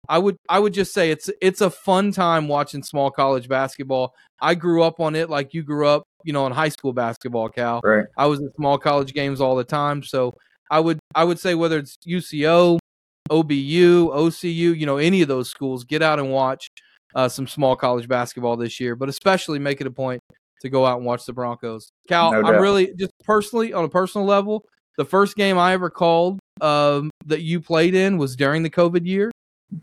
I 0.09 0.17
would 0.17 0.37
I 0.49 0.59
would 0.59 0.73
just 0.73 0.93
say 0.93 1.11
it's 1.11 1.29
it's 1.41 1.61
a 1.61 1.69
fun 1.69 2.11
time 2.11 2.47
watching 2.47 2.83
small 2.83 3.11
college 3.11 3.47
basketball. 3.47 4.13
I 4.41 4.55
grew 4.55 4.83
up 4.83 4.99
on 4.99 5.15
it 5.15 5.29
like 5.29 5.53
you 5.53 5.63
grew 5.63 5.87
up, 5.87 6.03
you 6.23 6.33
know, 6.33 6.45
in 6.45 6.51
high 6.51 6.69
school 6.69 6.93
basketball, 6.93 7.49
Cal. 7.49 7.81
Right. 7.83 8.05
I 8.17 8.25
was 8.25 8.41
at 8.41 8.55
small 8.55 8.77
college 8.77 9.13
games 9.13 9.41
all 9.41 9.55
the 9.55 9.63
time, 9.63 10.03
so 10.03 10.35
I 10.69 10.79
would 10.79 10.99
I 11.13 11.23
would 11.23 11.39
say 11.39 11.55
whether 11.55 11.77
it's 11.77 11.97
UCO, 12.07 12.79
OBU, 13.29 14.09
OCU, 14.09 14.77
you 14.77 14.85
know, 14.85 14.97
any 14.97 15.21
of 15.21 15.27
those 15.27 15.49
schools, 15.49 15.83
get 15.83 16.01
out 16.01 16.19
and 16.19 16.31
watch 16.31 16.67
uh, 17.15 17.29
some 17.29 17.47
small 17.47 17.75
college 17.75 18.07
basketball 18.07 18.57
this 18.57 18.79
year, 18.79 18.95
but 18.95 19.09
especially 19.09 19.59
make 19.59 19.81
it 19.81 19.87
a 19.87 19.91
point 19.91 20.21
to 20.61 20.69
go 20.69 20.85
out 20.85 20.97
and 20.97 21.05
watch 21.05 21.25
the 21.25 21.33
Broncos. 21.33 21.89
Cal, 22.07 22.31
no 22.31 22.41
I'm 22.43 22.61
really 22.61 22.93
just 22.97 23.11
personally 23.23 23.73
on 23.73 23.85
a 23.85 23.89
personal 23.89 24.25
level, 24.27 24.65
the 24.97 25.05
first 25.05 25.35
game 25.35 25.57
I 25.57 25.73
ever 25.73 25.89
called 25.89 26.39
um, 26.61 27.09
that 27.25 27.41
you 27.41 27.61
played 27.61 27.95
in 27.95 28.17
was 28.17 28.35
during 28.35 28.63
the 28.63 28.69
COVID 28.69 29.05
year. 29.05 29.31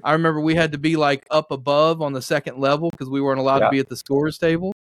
I 0.04 0.12
remember 0.12 0.40
we 0.40 0.54
had 0.54 0.72
to 0.72 0.78
be 0.78 0.96
like 0.96 1.26
up 1.30 1.50
above 1.50 2.00
on 2.00 2.12
the 2.12 2.22
second 2.22 2.58
level 2.58 2.90
because 2.90 3.10
we 3.10 3.20
weren't 3.20 3.40
allowed 3.40 3.60
yeah. 3.60 3.66
to 3.66 3.70
be 3.70 3.78
at 3.78 3.88
the 3.88 3.96
scores 3.96 4.38
table. 4.38 4.72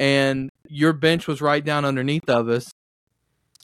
And 0.00 0.50
your 0.68 0.92
bench 0.92 1.26
was 1.26 1.40
right 1.40 1.64
down 1.64 1.84
underneath 1.84 2.28
of 2.28 2.48
us. 2.48 2.70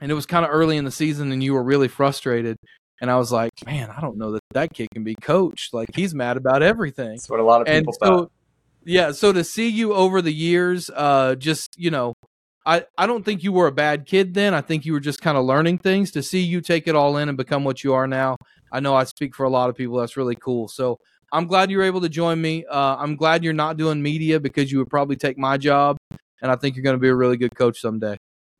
And 0.00 0.10
it 0.10 0.14
was 0.14 0.26
kind 0.26 0.44
of 0.44 0.50
early 0.50 0.76
in 0.76 0.84
the 0.84 0.90
season, 0.90 1.30
and 1.30 1.42
you 1.42 1.54
were 1.54 1.62
really 1.62 1.86
frustrated. 1.86 2.56
And 3.00 3.10
I 3.10 3.16
was 3.16 3.30
like, 3.30 3.52
man, 3.64 3.90
I 3.90 4.00
don't 4.00 4.18
know 4.18 4.32
that 4.32 4.42
that 4.52 4.74
kid 4.74 4.88
can 4.92 5.04
be 5.04 5.14
coached. 5.14 5.72
Like, 5.72 5.94
he's 5.94 6.14
mad 6.14 6.36
about 6.36 6.62
everything. 6.62 7.10
That's 7.10 7.30
what 7.30 7.38
a 7.38 7.44
lot 7.44 7.60
of 7.60 7.68
people 7.68 7.78
and 7.78 7.86
thought. 8.00 8.24
So, 8.24 8.30
yeah. 8.84 9.12
So 9.12 9.32
to 9.32 9.44
see 9.44 9.68
you 9.68 9.94
over 9.94 10.20
the 10.20 10.32
years, 10.32 10.90
uh, 10.92 11.36
just, 11.36 11.78
you 11.78 11.90
know, 11.92 12.14
I, 12.66 12.86
I 12.98 13.06
don't 13.06 13.24
think 13.24 13.44
you 13.44 13.52
were 13.52 13.68
a 13.68 13.72
bad 13.72 14.04
kid 14.04 14.34
then. 14.34 14.52
I 14.52 14.62
think 14.62 14.84
you 14.84 14.94
were 14.94 15.00
just 15.00 15.20
kind 15.20 15.38
of 15.38 15.44
learning 15.44 15.78
things. 15.78 16.10
To 16.12 16.22
see 16.22 16.40
you 16.40 16.60
take 16.60 16.88
it 16.88 16.96
all 16.96 17.16
in 17.16 17.28
and 17.28 17.38
become 17.38 17.62
what 17.62 17.84
you 17.84 17.94
are 17.94 18.08
now, 18.08 18.36
I 18.74 18.80
know 18.80 18.96
I 18.96 19.04
speak 19.04 19.36
for 19.36 19.44
a 19.44 19.48
lot 19.48 19.70
of 19.70 19.76
people. 19.76 19.98
That's 19.98 20.16
really 20.16 20.34
cool. 20.34 20.66
So 20.66 20.98
I'm 21.32 21.46
glad 21.46 21.70
you're 21.70 21.84
able 21.84 22.00
to 22.00 22.08
join 22.08 22.40
me. 22.40 22.64
Uh, 22.66 22.96
I'm 22.98 23.14
glad 23.14 23.44
you're 23.44 23.52
not 23.52 23.76
doing 23.76 24.02
media 24.02 24.40
because 24.40 24.72
you 24.72 24.78
would 24.78 24.90
probably 24.90 25.14
take 25.14 25.38
my 25.38 25.56
job, 25.56 25.96
and 26.42 26.50
I 26.50 26.56
think 26.56 26.74
you're 26.74 26.82
going 26.82 26.96
to 26.96 27.00
be 27.00 27.08
a 27.08 27.14
really 27.14 27.36
good 27.36 27.54
coach 27.54 27.80
someday. 27.80 28.16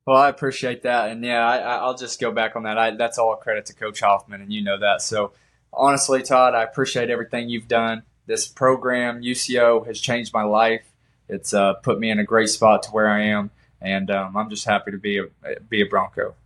Well, 0.06 0.16
I 0.16 0.28
appreciate 0.28 0.82
that, 0.82 1.10
and 1.10 1.24
yeah, 1.24 1.44
I, 1.44 1.84
will 1.84 1.96
just 1.96 2.20
go 2.20 2.30
back 2.30 2.54
on 2.54 2.62
that. 2.62 2.78
I, 2.78 2.92
that's 2.92 3.18
all 3.18 3.34
credit 3.34 3.66
to 3.66 3.74
Coach 3.74 4.00
Hoffman, 4.00 4.40
and 4.40 4.52
you 4.52 4.62
know 4.62 4.78
that. 4.78 5.02
So 5.02 5.32
honestly, 5.72 6.22
Todd, 6.22 6.54
I 6.54 6.62
appreciate 6.62 7.10
everything 7.10 7.48
you've 7.48 7.68
done. 7.68 8.04
This 8.26 8.46
program, 8.46 9.22
UCO, 9.22 9.84
has 9.86 10.00
changed 10.00 10.32
my 10.32 10.44
life. 10.44 10.84
It's 11.28 11.52
uh, 11.52 11.74
put 11.74 11.98
me 11.98 12.10
in 12.10 12.20
a 12.20 12.24
great 12.24 12.50
spot 12.50 12.84
to 12.84 12.90
where 12.90 13.08
I 13.08 13.24
am, 13.24 13.50
and 13.80 14.10
um, 14.10 14.36
I'm 14.36 14.48
just 14.48 14.64
happy 14.64 14.92
to 14.92 14.98
be 14.98 15.18
a 15.18 15.60
be 15.68 15.82
a 15.82 15.86
Bronco. 15.86 16.36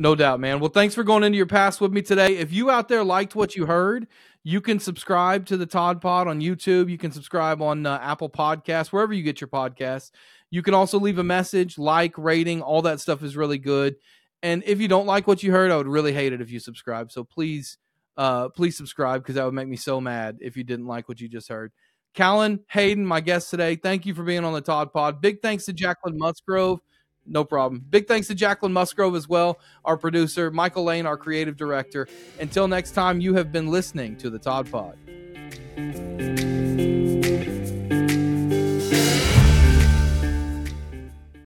No 0.00 0.14
doubt, 0.14 0.38
man. 0.38 0.60
Well, 0.60 0.70
thanks 0.70 0.94
for 0.94 1.02
going 1.02 1.24
into 1.24 1.36
your 1.36 1.46
past 1.46 1.80
with 1.80 1.92
me 1.92 2.02
today. 2.02 2.36
If 2.36 2.52
you 2.52 2.70
out 2.70 2.86
there 2.86 3.02
liked 3.02 3.34
what 3.34 3.56
you 3.56 3.66
heard, 3.66 4.06
you 4.44 4.60
can 4.60 4.78
subscribe 4.78 5.44
to 5.46 5.56
the 5.56 5.66
Todd 5.66 6.00
Pod 6.00 6.28
on 6.28 6.40
YouTube. 6.40 6.88
You 6.88 6.96
can 6.96 7.10
subscribe 7.10 7.60
on 7.60 7.84
uh, 7.84 7.98
Apple 8.00 8.30
Podcasts, 8.30 8.92
wherever 8.92 9.12
you 9.12 9.24
get 9.24 9.40
your 9.40 9.48
podcasts. 9.48 10.12
You 10.50 10.62
can 10.62 10.72
also 10.72 11.00
leave 11.00 11.18
a 11.18 11.24
message, 11.24 11.78
like, 11.78 12.16
rating, 12.16 12.62
all 12.62 12.80
that 12.82 13.00
stuff 13.00 13.24
is 13.24 13.36
really 13.36 13.58
good. 13.58 13.96
And 14.40 14.62
if 14.66 14.80
you 14.80 14.86
don't 14.86 15.06
like 15.06 15.26
what 15.26 15.42
you 15.42 15.50
heard, 15.50 15.72
I 15.72 15.76
would 15.76 15.88
really 15.88 16.12
hate 16.12 16.32
it 16.32 16.40
if 16.40 16.48
you 16.48 16.60
subscribe. 16.60 17.10
So 17.10 17.24
please, 17.24 17.76
uh, 18.16 18.50
please 18.50 18.76
subscribe 18.76 19.22
because 19.22 19.34
that 19.34 19.44
would 19.44 19.54
make 19.54 19.66
me 19.66 19.76
so 19.76 20.00
mad 20.00 20.38
if 20.40 20.56
you 20.56 20.62
didn't 20.62 20.86
like 20.86 21.08
what 21.08 21.20
you 21.20 21.28
just 21.28 21.48
heard. 21.48 21.72
Callen 22.14 22.60
Haydon, 22.68 23.04
my 23.04 23.20
guest 23.20 23.50
today, 23.50 23.74
thank 23.74 24.06
you 24.06 24.14
for 24.14 24.22
being 24.22 24.44
on 24.44 24.54
the 24.54 24.60
Todd 24.60 24.92
Pod. 24.92 25.20
Big 25.20 25.42
thanks 25.42 25.64
to 25.64 25.72
Jacquelyn 25.72 26.16
Musgrove 26.16 26.78
no 27.28 27.44
problem. 27.44 27.84
Big 27.90 28.08
thanks 28.08 28.26
to 28.28 28.34
Jacquelyn 28.34 28.72
Musgrove 28.72 29.14
as 29.14 29.28
well, 29.28 29.58
our 29.84 29.96
producer, 29.96 30.50
Michael 30.50 30.84
Lane, 30.84 31.06
our 31.06 31.16
creative 31.16 31.56
director. 31.56 32.08
Until 32.40 32.68
next 32.68 32.92
time, 32.92 33.20
you 33.20 33.34
have 33.34 33.52
been 33.52 33.68
listening 33.68 34.16
to 34.16 34.30
the 34.30 34.38
Todd 34.38 34.70
Pod. 34.70 36.47